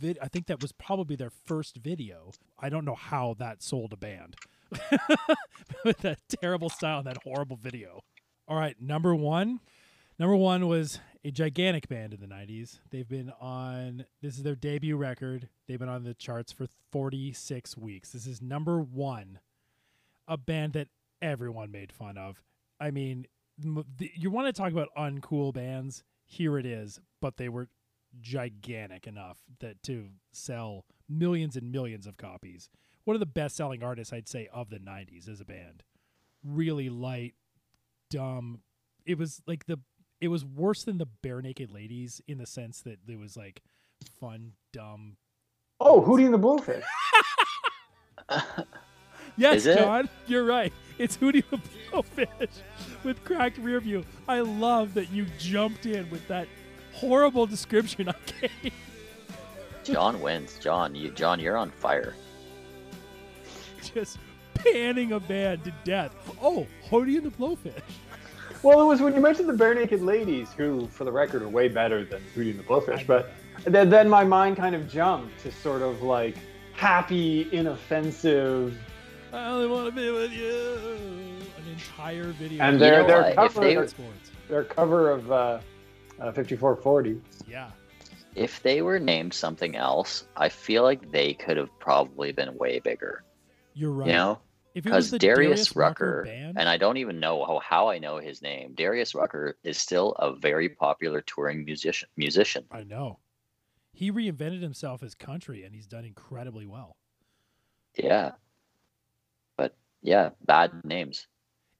vid. 0.00 0.18
I 0.20 0.28
think 0.28 0.46
that 0.46 0.60
was 0.62 0.72
probably 0.72 1.16
their 1.16 1.30
first 1.30 1.76
video. 1.76 2.32
I 2.58 2.68
don't 2.68 2.84
know 2.84 2.94
how 2.94 3.34
that 3.38 3.62
sold 3.62 3.92
a 3.92 3.96
band 3.96 4.36
with 5.84 5.98
that 5.98 6.18
terrible 6.40 6.68
style 6.68 6.98
and 6.98 7.06
that 7.06 7.18
horrible 7.24 7.56
video. 7.56 8.00
All 8.48 8.56
right, 8.56 8.76
number 8.80 9.14
one. 9.14 9.60
Number 10.18 10.36
one 10.36 10.68
was 10.68 11.00
a 11.24 11.30
gigantic 11.30 11.88
band 11.88 12.14
in 12.14 12.20
the 12.20 12.26
90s. 12.26 12.78
They've 12.90 13.08
been 13.08 13.32
on, 13.40 14.04
this 14.20 14.36
is 14.36 14.42
their 14.42 14.54
debut 14.54 14.96
record. 14.96 15.48
They've 15.66 15.78
been 15.78 15.88
on 15.88 16.04
the 16.04 16.14
charts 16.14 16.52
for 16.52 16.66
46 16.90 17.76
weeks. 17.76 18.10
This 18.10 18.26
is 18.26 18.42
number 18.42 18.80
one, 18.80 19.40
a 20.28 20.36
band 20.36 20.74
that 20.74 20.88
everyone 21.20 21.70
made 21.70 21.92
fun 21.92 22.18
of. 22.18 22.42
I 22.78 22.90
mean, 22.90 23.26
you 23.98 24.30
want 24.30 24.46
to 24.46 24.52
talk 24.52 24.72
about 24.72 24.88
uncool 24.96 25.54
bands? 25.54 26.04
Here 26.32 26.56
it 26.56 26.64
is, 26.64 26.98
but 27.20 27.36
they 27.36 27.50
were 27.50 27.68
gigantic 28.18 29.06
enough 29.06 29.36
that 29.60 29.82
to 29.82 30.06
sell 30.32 30.86
millions 31.06 31.56
and 31.56 31.70
millions 31.70 32.06
of 32.06 32.16
copies. 32.16 32.70
One 33.04 33.14
of 33.14 33.20
the 33.20 33.26
best 33.26 33.54
selling 33.54 33.82
artists, 33.82 34.14
I'd 34.14 34.30
say, 34.30 34.48
of 34.50 34.70
the 34.70 34.78
90s 34.78 35.28
as 35.28 35.42
a 35.42 35.44
band. 35.44 35.82
Really 36.42 36.88
light, 36.88 37.34
dumb. 38.08 38.60
It 39.04 39.18
was 39.18 39.42
like 39.46 39.66
the 39.66 39.80
it 40.22 40.28
was 40.28 40.42
worse 40.42 40.84
than 40.84 40.96
the 40.96 41.06
Barenaked 41.22 41.70
Ladies 41.70 42.22
in 42.26 42.38
the 42.38 42.46
sense 42.46 42.80
that 42.80 43.00
it 43.06 43.18
was 43.18 43.36
like 43.36 43.60
fun, 44.18 44.52
dumb. 44.72 45.18
Oh, 45.80 46.00
Hootie 46.00 46.24
and 46.24 46.32
the 46.32 46.38
Blowfish. 46.38 46.82
Yes, 49.36 49.58
Is 49.58 49.66
it? 49.66 49.78
John, 49.78 50.08
you're 50.26 50.44
right. 50.44 50.72
It's 50.98 51.16
Hootie 51.16 51.44
the 51.50 51.58
Blowfish 51.90 52.60
with 53.04 53.22
cracked 53.24 53.58
rear 53.58 53.80
view. 53.80 54.04
I 54.28 54.40
love 54.40 54.94
that 54.94 55.10
you 55.10 55.26
jumped 55.38 55.86
in 55.86 56.08
with 56.10 56.26
that 56.28 56.48
horrible 56.92 57.46
description 57.46 58.08
I 58.08 58.14
gave. 58.40 58.72
John 59.84 60.20
wins. 60.20 60.58
John, 60.58 60.94
you 60.94 61.10
John, 61.10 61.40
you're 61.40 61.56
on 61.56 61.70
fire. 61.70 62.14
Just 63.94 64.18
panning 64.54 65.12
a 65.12 65.20
band 65.20 65.64
to 65.64 65.72
death. 65.84 66.14
Oh, 66.40 66.66
Hootie 66.88 67.16
and 67.16 67.24
the 67.26 67.30
Blowfish. 67.30 67.82
Well, 68.62 68.80
it 68.80 68.84
was 68.84 69.00
when 69.00 69.12
you 69.12 69.20
mentioned 69.20 69.48
the 69.48 69.54
Barenaked 69.54 70.04
Ladies, 70.04 70.52
who, 70.56 70.86
for 70.86 71.02
the 71.02 71.10
record, 71.10 71.42
are 71.42 71.48
way 71.48 71.66
better 71.66 72.04
than 72.04 72.22
Hootie 72.36 72.50
and 72.50 72.60
the 72.60 72.62
Blowfish. 72.62 73.04
But 73.06 73.32
then, 73.64 73.90
then 73.90 74.08
my 74.08 74.22
mind 74.22 74.56
kind 74.56 74.76
of 74.76 74.88
jumped 74.88 75.40
to 75.40 75.50
sort 75.50 75.82
of 75.82 76.02
like 76.02 76.36
happy, 76.74 77.48
inoffensive. 77.52 78.78
I 79.32 79.48
only 79.48 79.66
want 79.66 79.86
to 79.86 79.92
be 79.92 80.10
with 80.10 80.32
you. 80.32 80.78
An 81.56 81.70
entire 81.70 82.32
video. 82.32 82.62
And 82.62 82.74
of 82.74 82.80
their 82.80 83.00
know 83.02 83.06
their 83.06 83.22
what? 83.22 83.30
If 83.30 83.36
cover, 83.36 83.60
they 83.60 83.74
their, 83.74 83.88
their 84.48 84.64
cover 84.64 85.10
of 85.10 85.32
uh, 85.32 85.58
uh, 86.20 86.32
5440. 86.32 87.20
Yeah. 87.48 87.70
If 88.34 88.62
they 88.62 88.82
were 88.82 88.98
named 88.98 89.34
something 89.34 89.76
else, 89.76 90.26
I 90.36 90.48
feel 90.48 90.82
like 90.82 91.10
they 91.10 91.34
could 91.34 91.56
have 91.56 91.70
probably 91.78 92.32
been 92.32 92.56
way 92.56 92.78
bigger. 92.78 93.24
You're 93.74 93.92
right. 93.92 94.08
You 94.08 94.12
know? 94.14 94.38
if 94.74 94.86
it 94.86 94.92
was 94.92 95.10
Because 95.10 95.10
the 95.10 95.18
Darius, 95.18 95.76
Rucker, 95.76 96.18
Rucker, 96.18 96.24
band, 96.24 96.56
and 96.58 96.68
I 96.68 96.76
don't 96.76 96.96
even 96.96 97.20
know 97.20 97.44
how, 97.44 97.60
how 97.60 97.88
I 97.88 97.98
know 97.98 98.18
his 98.18 98.40
name. 98.40 98.74
Darius 98.74 99.14
Rucker 99.14 99.56
is 99.64 99.76
still 99.78 100.12
a 100.12 100.34
very 100.34 100.68
popular 100.68 101.20
touring 101.20 101.64
musician. 101.64 102.08
Musician. 102.16 102.64
I 102.70 102.84
know. 102.84 103.18
He 103.92 104.10
reinvented 104.10 104.62
himself 104.62 105.02
as 105.02 105.14
country 105.14 105.64
and 105.64 105.74
he's 105.74 105.86
done 105.86 106.04
incredibly 106.04 106.66
well. 106.66 106.96
Yeah. 107.96 108.32
Yeah, 110.02 110.30
bad 110.44 110.72
names. 110.84 111.26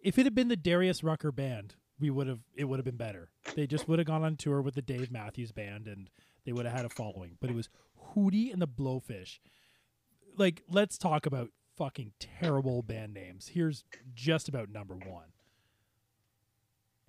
If 0.00 0.18
it 0.18 0.24
had 0.24 0.34
been 0.34 0.48
the 0.48 0.56
Darius 0.56 1.02
Rucker 1.02 1.32
band, 1.32 1.74
we 1.98 2.10
would 2.10 2.26
have 2.26 2.40
it 2.54 2.64
would 2.64 2.78
have 2.78 2.84
been 2.84 2.96
better. 2.96 3.30
They 3.54 3.66
just 3.66 3.88
would 3.88 3.98
have 3.98 4.06
gone 4.06 4.24
on 4.24 4.36
tour 4.36 4.60
with 4.62 4.74
the 4.74 4.82
Dave 4.82 5.10
Matthews 5.10 5.52
band 5.52 5.86
and 5.86 6.10
they 6.44 6.52
would 6.52 6.66
have 6.66 6.74
had 6.76 6.84
a 6.84 6.88
following. 6.88 7.36
But 7.40 7.50
it 7.50 7.56
was 7.56 7.68
Hootie 8.14 8.52
and 8.52 8.60
the 8.60 8.68
Blowfish. 8.68 9.38
Like, 10.36 10.62
let's 10.68 10.98
talk 10.98 11.26
about 11.26 11.50
fucking 11.76 12.12
terrible 12.18 12.82
band 12.82 13.14
names. 13.14 13.48
Here's 13.48 13.84
just 14.14 14.48
about 14.48 14.70
number 14.70 14.94
one. 14.94 15.32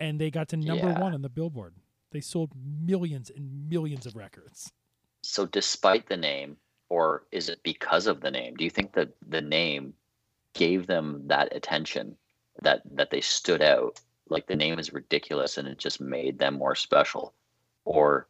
And 0.00 0.20
they 0.20 0.30
got 0.30 0.48
to 0.48 0.56
number 0.56 0.88
Yeah. 0.88 1.00
one 1.00 1.14
on 1.14 1.22
the 1.22 1.28
billboard. 1.28 1.74
They 2.10 2.20
sold 2.20 2.52
millions 2.54 3.30
and 3.30 3.68
millions 3.68 4.06
of 4.06 4.14
records. 4.14 4.72
So 5.22 5.46
despite 5.46 6.08
the 6.08 6.16
name, 6.16 6.56
or 6.88 7.26
is 7.32 7.48
it 7.48 7.62
because 7.62 8.06
of 8.06 8.20
the 8.20 8.30
name? 8.30 8.54
Do 8.56 8.64
you 8.64 8.70
think 8.70 8.92
that 8.92 9.14
the 9.26 9.40
name 9.40 9.94
gave 10.54 10.86
them 10.86 11.22
that 11.26 11.54
attention 11.54 12.16
that 12.62 12.82
that 12.94 13.10
they 13.10 13.20
stood 13.20 13.62
out? 13.62 14.00
Like 14.28 14.46
the 14.46 14.56
name 14.56 14.78
is 14.78 14.92
ridiculous 14.92 15.58
and 15.58 15.68
it 15.68 15.78
just 15.78 16.00
made 16.00 16.38
them 16.38 16.54
more 16.54 16.74
special? 16.74 17.34
Or 17.84 18.26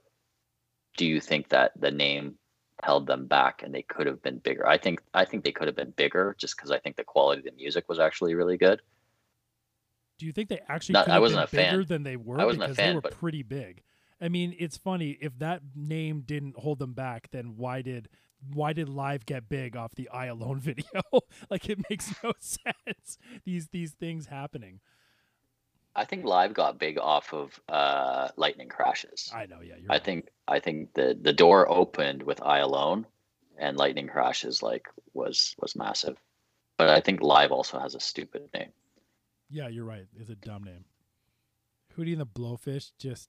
do 0.97 1.07
you 1.07 1.21
think 1.21 1.49
that 1.51 1.73
the 1.79 1.91
name 1.91 2.35
held 2.83 3.07
them 3.07 3.27
back 3.27 3.63
and 3.63 3.73
they 3.75 3.83
could 3.83 4.07
have 4.07 4.23
been 4.23 4.39
bigger? 4.39 4.67
I 4.67 4.79
think 4.79 5.01
I 5.15 5.25
think 5.25 5.45
they 5.45 5.53
could 5.53 5.69
have 5.69 5.77
been 5.77 5.91
bigger 5.93 6.35
just 6.39 6.57
because 6.57 6.71
I 6.71 6.79
think 6.81 6.97
the 6.97 7.05
quality 7.05 7.41
of 7.41 7.45
the 7.45 7.53
music 7.53 7.89
was 7.89 7.99
actually 8.01 8.35
really 8.35 8.57
good. 8.57 8.81
Do 10.19 10.27
you 10.27 10.33
think 10.33 10.49
they 10.49 10.61
actually 10.69 10.95
Not- 10.95 11.05
could 11.07 11.11
I 11.11 11.15
have 11.15 11.23
wasn't 11.23 11.51
been 11.51 11.61
a 11.61 11.63
fan. 11.65 11.73
bigger 11.75 11.85
than 11.85 12.03
they 12.05 12.17
were? 12.17 12.41
I 12.41 12.45
wasn't 12.45 12.65
a 12.65 12.67
because 12.69 12.77
fan, 12.77 12.89
they 12.91 12.95
were 12.95 13.01
but- 13.01 13.13
pretty 13.13 13.43
big. 13.43 13.83
I 14.21 14.29
mean, 14.29 14.55
it's 14.59 14.77
funny 14.77 15.19
if 15.21 15.37
that 15.41 15.63
name 15.75 16.23
didn't 16.23 16.57
hold 16.57 16.79
them 16.79 16.93
back. 16.95 17.29
Then 17.33 17.57
why 17.57 17.83
did 17.83 18.09
why 18.53 18.73
did 18.73 18.89
live 18.89 19.27
get 19.27 19.49
big 19.49 19.77
off 19.77 19.95
the 19.95 20.09
I 20.09 20.27
Alone 20.27 20.61
video? 20.61 21.03
like 21.51 21.69
it 21.69 21.79
makes 21.89 22.13
no 22.23 22.33
sense. 22.41 23.19
These 23.45 23.69
these 23.69 23.93
things 23.93 24.27
happening. 24.27 24.81
I 25.97 26.05
think 26.05 26.25
live 26.25 26.55
got 26.55 26.79
big 26.79 26.99
off 26.99 27.33
of 27.33 27.61
uh, 27.69 28.29
lightning 28.37 28.69
crashes. 28.69 29.31
I 29.33 29.47
know, 29.47 29.61
yeah. 29.63 29.75
I 29.89 29.95
right. 29.95 30.05
think 30.05 30.29
I 30.49 30.59
think 30.59 30.95
the 30.95 31.17
the 31.21 31.33
door 31.33 31.71
opened 31.71 32.23
with 32.23 32.43
I 32.43 32.59
alone, 32.59 33.07
and 33.57 33.77
lightning 33.77 34.09
crashes 34.09 34.63
like 34.63 34.89
was 35.13 35.55
was 35.61 35.77
massive. 35.77 36.17
But 36.77 36.89
I 36.89 37.01
think 37.01 37.23
live 37.23 37.53
also 37.53 37.79
has 37.79 37.95
a 37.95 38.01
stupid 38.01 38.49
name. 38.53 38.73
Yeah, 39.49 39.69
you're 39.69 39.85
right. 39.85 40.07
It's 40.19 40.31
a 40.31 40.35
dumb 40.35 40.65
name. 40.65 40.85
Hootie 41.97 42.13
and 42.13 42.21
the 42.21 42.27
Blowfish, 42.27 42.91
just 42.99 43.29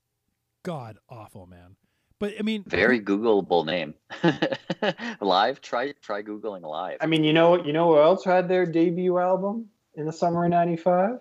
god 0.63 0.97
awful, 1.07 1.45
man. 1.45 1.75
But 2.19 2.33
I 2.39 2.43
mean, 2.43 2.63
Very 2.65 2.99
Googleable 3.01 3.65
name. 3.65 3.93
live. 5.21 5.61
Try 5.61 5.91
try 6.01 6.21
googling 6.21 6.61
live. 6.61 6.97
I 7.01 7.07
mean, 7.07 7.23
you 7.23 7.33
know 7.33 7.49
what? 7.51 7.65
You 7.65 7.73
know 7.73 7.93
who 7.93 7.99
else 7.99 8.23
had 8.23 8.47
their 8.47 8.65
debut 8.65 9.17
album 9.17 9.67
in 9.95 10.05
the 10.05 10.13
summer 10.13 10.45
of 10.45 10.51
'95? 10.51 11.19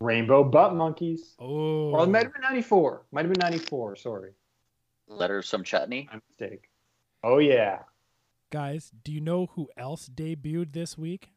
Rainbow 0.00 0.42
Butt 0.44 0.74
Monkeys. 0.74 1.34
oh, 1.38 1.90
Or 1.90 2.04
it 2.04 2.08
might 2.08 2.24
have 2.24 2.32
been 2.32 2.42
'94. 2.42 3.02
Might 3.12 3.24
have 3.26 3.32
been 3.32 3.40
'94. 3.40 3.96
Sorry, 3.96 4.32
Letter 5.06 5.38
of 5.38 5.46
some 5.46 5.62
chutney. 5.62 6.08
my 6.12 6.20
mistake. 6.28 6.68
Oh 7.22 7.38
yeah. 7.38 7.80
guys, 8.50 8.90
do 9.04 9.12
you 9.12 9.20
know 9.20 9.46
who 9.54 9.68
else 9.76 10.08
debuted 10.08 10.72
this 10.72 10.98
week 10.98 11.30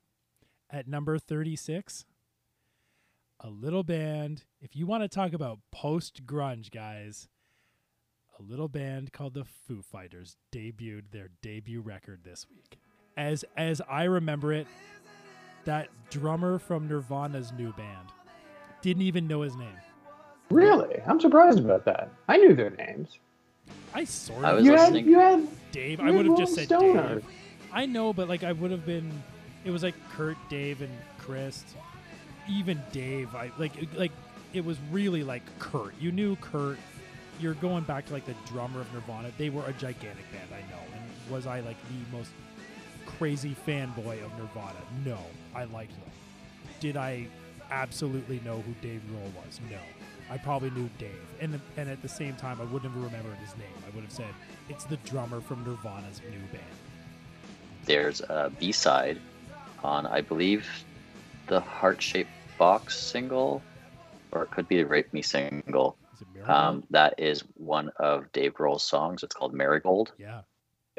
at 0.69 0.87
number 0.87 1.17
36? 1.19 2.05
A 3.41 3.49
little 3.49 3.83
band. 3.83 4.43
If 4.59 4.75
you 4.75 4.87
want 4.87 5.03
to 5.03 5.07
talk 5.07 5.33
about 5.33 5.59
post 5.71 6.25
grunge, 6.25 6.71
guys, 6.71 7.29
a 8.39 8.43
little 8.43 8.67
band 8.67 9.11
called 9.13 9.33
the 9.33 9.45
Foo 9.45 9.81
Fighters 9.81 10.35
debuted 10.51 11.03
their 11.11 11.29
debut 11.41 11.81
record 11.81 12.19
this 12.23 12.45
week. 12.49 12.77
As 13.15 13.43
as 13.55 13.81
I 13.89 14.03
remember 14.03 14.53
it, 14.53 14.67
that 15.65 15.89
drummer 16.09 16.59
from 16.59 16.87
Nirvana's 16.87 17.51
new 17.53 17.73
band 17.73 18.09
didn't 18.81 19.03
even 19.03 19.27
know 19.27 19.41
his 19.41 19.55
name. 19.55 19.67
Really? 20.49 21.01
I'm 21.05 21.19
surprised 21.19 21.59
about 21.59 21.83
that. 21.85 22.09
I 22.27 22.37
knew 22.37 22.55
their 22.55 22.69
names. 22.69 23.17
I 23.93 24.03
sort 24.05 24.45
I 24.45 24.53
was 24.53 24.63
You 24.65 24.71
had, 24.71 24.93
listening- 24.93 25.07
you 25.07 25.19
had 25.19 25.47
Dave. 25.71 25.99
you 25.99 26.07
I 26.07 26.11
would 26.11 26.25
have 26.27 26.37
just 26.37 26.55
said 26.55 26.69
Rolling 26.71 26.95
Dave. 26.95 27.25
I 27.73 27.85
know, 27.85 28.13
but 28.13 28.29
like 28.29 28.43
I 28.43 28.51
would 28.51 28.71
have 28.71 28.85
been. 28.85 29.11
It 29.65 29.71
was 29.71 29.83
like 29.83 29.95
Kurt, 30.11 30.37
Dave, 30.49 30.81
and 30.81 30.91
Chris. 31.17 31.63
Even 32.49 32.81
Dave, 32.93 33.35
I 33.35 33.51
like 33.57 33.73
like 33.97 34.11
it 34.53 34.63
was 34.63 34.77
really 34.91 35.23
like 35.23 35.41
Kurt. 35.59 35.93
You 35.99 36.11
knew 36.13 36.35
Kurt. 36.37 36.77
You're 37.39 37.53
going 37.55 37.83
back 37.83 38.05
to 38.07 38.13
like 38.13 38.25
the 38.25 38.35
drummer 38.47 38.81
of 38.81 38.91
Nirvana. 38.93 39.31
They 39.37 39.49
were 39.49 39.65
a 39.65 39.73
gigantic 39.73 40.25
band, 40.31 40.49
I 40.51 40.61
know. 40.71 40.81
And 40.93 41.31
was 41.31 41.45
I 41.45 41.59
like 41.59 41.77
the 41.87 42.17
most 42.17 42.31
crazy 43.05 43.55
fanboy 43.67 44.23
of 44.23 44.37
Nirvana? 44.37 44.79
No, 45.05 45.19
I 45.55 45.65
liked 45.65 45.91
them. 45.91 46.11
Did 46.79 46.97
I 46.97 47.27
absolutely 47.69 48.41
know 48.43 48.61
who 48.61 48.73
Dave 48.81 49.01
Grohl 49.11 49.45
was? 49.45 49.59
No. 49.69 49.77
I 50.29 50.37
probably 50.37 50.69
knew 50.71 50.89
Dave, 50.97 51.11
and 51.39 51.59
and 51.77 51.89
at 51.89 52.01
the 52.01 52.09
same 52.09 52.35
time, 52.35 52.59
I 52.59 52.65
wouldn't 52.65 52.91
have 52.91 53.01
remembered 53.01 53.37
his 53.37 53.55
name. 53.57 53.67
I 53.87 53.95
would 53.95 54.03
have 54.03 54.11
said 54.11 54.27
it's 54.67 54.83
the 54.83 54.97
drummer 54.97 55.39
from 55.39 55.63
Nirvana's 55.63 56.21
new 56.29 56.39
band. 56.51 56.65
There's 57.85 58.19
a 58.21 58.51
B 58.59 58.73
side 58.73 59.19
on 59.83 60.05
I 60.05 60.19
believe 60.19 60.67
the 61.47 61.61
heart 61.61 62.01
shaped 62.01 62.29
box 62.57 62.99
single, 62.99 63.61
or 64.31 64.43
it 64.43 64.51
could 64.51 64.67
be 64.67 64.77
the 64.77 64.85
Rape 64.85 65.13
Me 65.13 65.21
single. 65.21 65.95
Is 66.47 66.49
it 66.49 66.53
Miracle? 66.53 66.69
Um, 66.69 66.83
that 66.91 67.13
is 67.17 67.43
one 67.55 67.91
of 67.97 68.31
Dave 68.31 68.53
Grohl's 68.53 68.83
songs. 68.83 69.23
It's 69.23 69.35
called 69.35 69.53
Marigold. 69.53 70.13
yeah. 70.17 70.41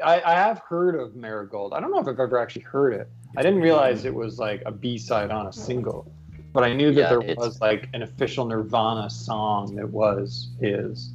I, 0.01 0.21
I 0.21 0.33
have 0.33 0.59
heard 0.59 0.95
of 0.95 1.17
Marigold. 1.17 1.73
I 1.73 1.81
don't 1.81 1.91
know 1.91 1.99
if 1.99 2.07
I've 2.07 2.17
ever 2.19 2.37
actually 2.37 2.61
heard 2.61 2.93
it. 2.93 3.09
I 3.35 3.41
didn't 3.43 3.59
realize 3.59 4.05
it 4.05 4.13
was 4.15 4.39
like 4.39 4.63
a 4.65 4.71
B 4.71 4.97
side 4.97 5.29
on 5.29 5.47
a 5.47 5.51
single, 5.51 6.09
but 6.53 6.63
I 6.63 6.71
knew 6.73 6.93
that 6.93 7.01
Yeah, 7.01 7.09
there 7.09 7.35
was 7.35 7.59
like 7.59 7.89
an 7.93 8.03
official 8.03 8.45
Nirvana 8.45 9.09
song 9.09 9.75
that 9.75 9.89
was 9.89 10.51
his. 10.61 11.11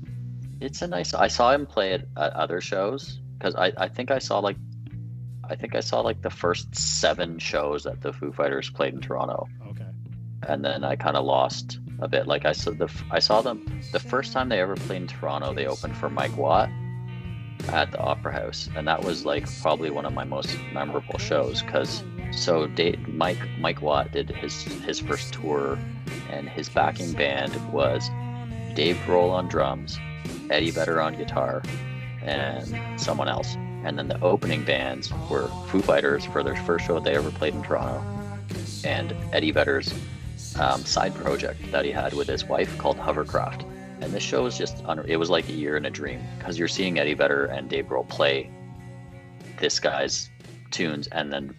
It's 0.61 0.83
a 0.83 0.87
nice. 0.87 1.15
I 1.15 1.29
saw 1.29 1.51
him 1.53 1.65
play 1.65 1.95
it 1.95 2.07
at 2.19 2.35
other 2.35 2.61
shows 2.61 3.21
because 3.39 3.55
I, 3.55 3.73
I 3.79 3.89
think 3.89 4.11
I 4.11 4.19
saw 4.19 4.39
like, 4.41 4.57
I 5.49 5.55
think 5.57 5.75
I 5.75 5.81
saw 5.81 6.01
like 6.01 6.21
the 6.21 6.29
first 6.29 6.75
seven 6.77 7.39
shows 7.39 7.85
that 7.85 8.03
the 8.03 8.13
Foo 8.13 8.33
Fighters 8.33 8.69
played 8.69 8.93
in 8.93 9.01
Toronto, 9.01 9.49
Okay. 9.71 9.87
and 10.47 10.63
then 10.63 10.85
I 10.85 10.95
kind 10.97 11.17
of 11.17 11.25
lost 11.25 11.79
a 12.01 12.09
bit. 12.09 12.27
Like 12.27 12.45
I 12.45 12.53
saw 12.53 12.73
the 12.73 12.91
I 13.11 13.19
saw 13.19 13.43
them 13.43 13.81
the 13.93 14.01
first 14.01 14.33
time 14.33 14.49
they 14.49 14.61
ever 14.61 14.77
played 14.77 15.03
in 15.03 15.09
Toronto. 15.09 15.55
They 15.55 15.67
opened 15.67 15.97
for 15.97 16.11
Mike 16.11 16.37
Watt 16.37 16.69
at 17.69 17.93
the 17.93 17.99
Opera 17.99 18.33
House, 18.33 18.69
and 18.77 18.87
that 18.89 19.03
was 19.03 19.25
like 19.25 19.47
probably 19.63 19.91
one 19.91 20.05
of 20.05 20.13
my 20.13 20.25
most 20.25 20.57
memorable 20.73 21.19
shows 21.19 21.63
because 21.63 22.03
so 22.33 22.67
Dave, 22.67 23.07
Mike 23.09 23.39
Mike 23.59 23.81
Watt 23.81 24.13
did 24.13 24.31
his 24.31 24.63
his 24.63 25.01
first 25.01 25.35
tour, 25.35 25.79
and 26.31 26.49
his 26.49 26.69
backing 26.69 27.13
band 27.13 27.55
was 27.73 28.09
Dave 28.75 28.97
Grohl 29.07 29.31
on 29.31 29.49
drums, 29.49 29.99
Eddie 30.51 30.71
Vedder 30.71 31.01
on 31.01 31.17
guitar, 31.17 31.63
and 32.23 33.01
someone 33.01 33.29
else. 33.29 33.57
And 33.85 33.99
then 33.99 34.09
the 34.09 34.19
opening 34.23 34.65
bands 34.65 35.13
were 35.29 35.49
Foo 35.69 35.83
Fighters 35.83 36.25
for 36.25 36.43
their 36.43 36.57
first 36.65 36.87
show 36.87 36.99
they 37.01 37.15
ever 37.15 37.31
played 37.31 37.55
in 37.55 37.63
Toronto, 37.63 38.03
and 38.83 39.15
Eddie 39.33 39.51
Vedder's 39.51 39.93
um, 40.59 40.85
side 40.85 41.15
project 41.15 41.71
that 41.73 41.85
he 41.85 41.91
had 41.91 42.13
with 42.15 42.29
his 42.29 42.45
wife 42.45 42.77
called 42.79 42.97
Hovercraft. 42.97 43.65
And 44.01 44.13
this 44.13 44.23
show 44.23 44.43
was 44.43 44.59
just, 44.59 44.85
un- 44.85 45.05
it 45.07 45.17
was 45.17 45.31
like 45.31 45.49
a 45.49 45.53
year 45.53 45.77
in 45.77 45.85
a 45.85 45.91
dream 45.91 46.21
because 46.39 46.59
you're 46.59 46.69
seeing 46.69 46.99
Eddie 46.99 47.15
Vedder 47.15 47.47
and 47.47 47.69
Dave 47.69 47.87
Grohl 47.87 48.09
play 48.09 48.51
this 49.59 49.79
guy's 49.79 50.31
tunes 50.71 51.07
and 51.09 51.33
then, 51.33 51.55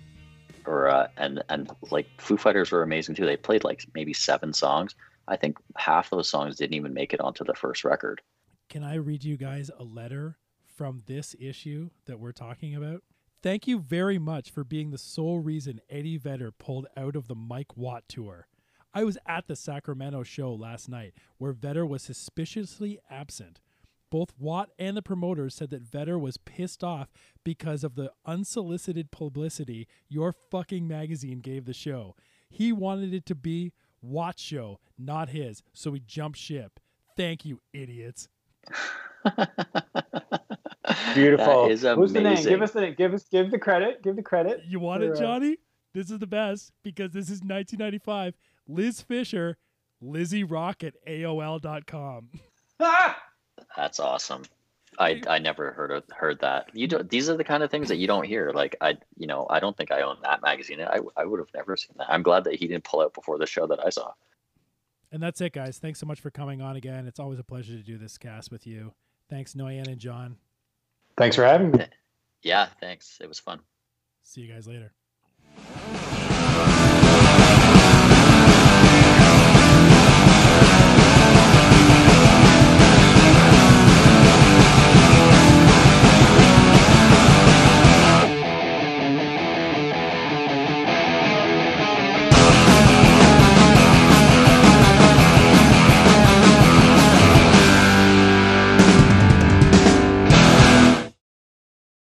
or, 0.66 0.90
uh, 0.90 1.08
and, 1.18 1.44
and 1.50 1.72
like 1.92 2.08
Foo 2.20 2.38
Fighters 2.38 2.72
were 2.72 2.84
amazing 2.84 3.16
too. 3.16 3.26
They 3.26 3.38
played 3.38 3.64
like 3.64 3.86
maybe 3.94 4.14
seven 4.14 4.54
songs. 4.54 4.96
I 5.28 5.38
think 5.38 5.58
half 5.76 6.10
those 6.10 6.30
songs 6.30 6.58
didn't 6.58 6.76
even 6.76 6.94
make 6.94 7.14
it 7.14 7.22
onto 7.22 7.44
the 7.44 7.56
first 7.56 7.84
record. 7.84 8.22
Can 8.70 8.84
I 8.84 8.96
read 8.96 9.24
you 9.24 9.38
guys 9.38 9.72
a 9.78 9.84
letter 9.84 10.38
from 10.76 11.04
this 11.06 11.36
issue 11.40 11.90
that 12.06 12.20
we're 12.20 12.32
talking 12.32 12.76
about? 12.76 13.02
Thank 13.42 13.68
you 13.68 13.80
very 13.80 14.18
much 14.18 14.50
for 14.52 14.64
being 14.64 14.92
the 14.92 14.98
sole 14.98 15.40
reason 15.40 15.80
Eddie 15.90 16.18
Vedder 16.18 16.52
pulled 16.52 16.88
out 16.98 17.16
of 17.16 17.28
the 17.28 17.36
Mike 17.36 17.78
Watt 17.78 18.04
tour. 18.08 18.48
I 18.96 19.04
was 19.04 19.18
at 19.28 19.48
the 19.48 19.58
Sacramento 19.58 20.24
show 20.24 20.54
last 20.54 20.88
night 20.88 21.14
where 21.38 21.52
Vedder 21.52 21.86
was 21.86 22.02
suspiciously 22.02 22.98
absent. 23.10 23.60
Both 24.10 24.34
Watt 24.40 24.70
and 24.80 24.96
the 24.96 25.02
promoters 25.02 25.54
said 25.54 25.70
that 25.72 25.82
Vedder 25.82 26.18
was 26.18 26.38
pissed 26.38 26.82
off 26.82 27.10
because 27.44 27.84
of 27.84 27.96
the 27.96 28.14
unsolicited 28.26 29.12
publicity 29.12 29.90
your 30.08 30.34
fucking 30.50 30.88
magazine 30.88 31.42
gave 31.42 31.66
the 31.66 31.74
show. 31.74 32.16
He 32.50 32.72
wanted 32.72 33.14
it 33.14 33.26
to 33.26 33.36
be 33.36 33.74
Watt's 34.02 34.42
show, 34.42 34.80
not 34.98 35.28
his, 35.30 35.62
so 35.74 35.92
he 35.92 36.00
jumped 36.00 36.38
ship. 36.38 36.80
Thank 37.18 37.44
you, 37.44 37.60
idiots. 37.74 38.30
Beautiful. 41.14 41.64
That 41.64 41.72
is 41.72 41.82
Who's 41.82 42.14
the 42.14 42.22
name? 42.22 42.42
Give 42.42 42.62
us 42.62 42.72
the 42.72 42.92
give 42.92 43.14
us 43.14 43.26
give 43.30 43.52
the 43.52 43.60
credit. 43.60 44.02
Give 44.04 44.16
the 44.16 44.24
credit. 44.24 44.62
You 44.66 44.80
want 44.80 45.02
for, 45.02 45.12
it, 45.12 45.18
uh, 45.18 45.20
Johnny? 45.20 45.58
This 45.94 46.12
is 46.12 46.20
the 46.20 46.28
best 46.28 46.72
because 46.84 47.12
this 47.12 47.26
is 47.26 47.42
1995. 47.42 48.36
Liz 48.68 49.02
Fisher, 49.02 49.58
Lizzie 50.02 50.44
Rock 50.44 50.84
at 50.84 50.94
AOL.com. 51.08 52.30
That's 53.78 54.00
awesome. 54.00 54.44
I, 54.98 55.22
I 55.28 55.40
never 55.40 55.72
heard 55.72 55.92
of, 55.92 56.04
heard 56.16 56.40
that. 56.40 56.70
You 56.74 56.88
do, 56.88 57.04
these 57.04 57.30
are 57.30 57.36
the 57.36 57.44
kind 57.44 57.64
of 57.64 57.72
things 57.72 57.90
that 57.90 57.98
you 57.98 58.08
don't 58.08 58.26
hear. 58.26 58.52
Like 58.54 58.76
I, 58.80 58.98
you 59.18 59.28
know, 59.28 59.46
I 59.50 59.60
don't 59.60 59.76
think 59.76 59.92
I 59.92 60.02
own 60.02 60.18
that 60.24 60.42
magazine. 60.42 60.82
I, 60.82 61.00
I 61.18 61.26
would 61.26 61.40
have 61.40 61.54
never 61.54 61.76
seen 61.76 61.96
that. 61.98 62.10
I'm 62.10 62.24
glad 62.24 62.46
that 62.46 62.56
he 62.56 62.68
didn't 62.68 62.86
pull 62.86 63.02
out 63.02 63.14
before 63.14 63.38
the 63.38 63.46
show 63.46 63.68
that 63.68 63.86
I 63.86 63.90
saw. 63.90 64.12
And 65.12 65.22
that's 65.22 65.42
it, 65.42 65.54
guys. 65.54 65.78
Thanks 65.78 66.00
so 66.00 66.06
much 66.06 66.20
for 66.20 66.32
coming 66.32 66.62
on 66.62 66.76
again. 66.76 67.08
It's 67.08 67.20
always 67.20 67.40
a 67.40 67.44
pleasure 67.44 67.74
to 67.74 67.84
do 67.84 67.98
this 67.98 68.18
cast 68.18 68.52
with 68.52 68.66
you. 68.66 68.94
Thanks, 69.30 69.54
Noyan 69.54 69.88
and 69.88 70.00
John. 70.00 70.38
Thanks 71.18 71.36
for 71.36 71.44
having 71.44 71.72
me. 71.72 71.86
Yeah, 72.42 72.68
thanks. 72.80 73.18
It 73.22 73.28
was 73.28 73.40
fun. 73.40 73.60
See 74.24 74.42
you 74.42 74.54
guys 74.54 74.68
later. 74.68 74.94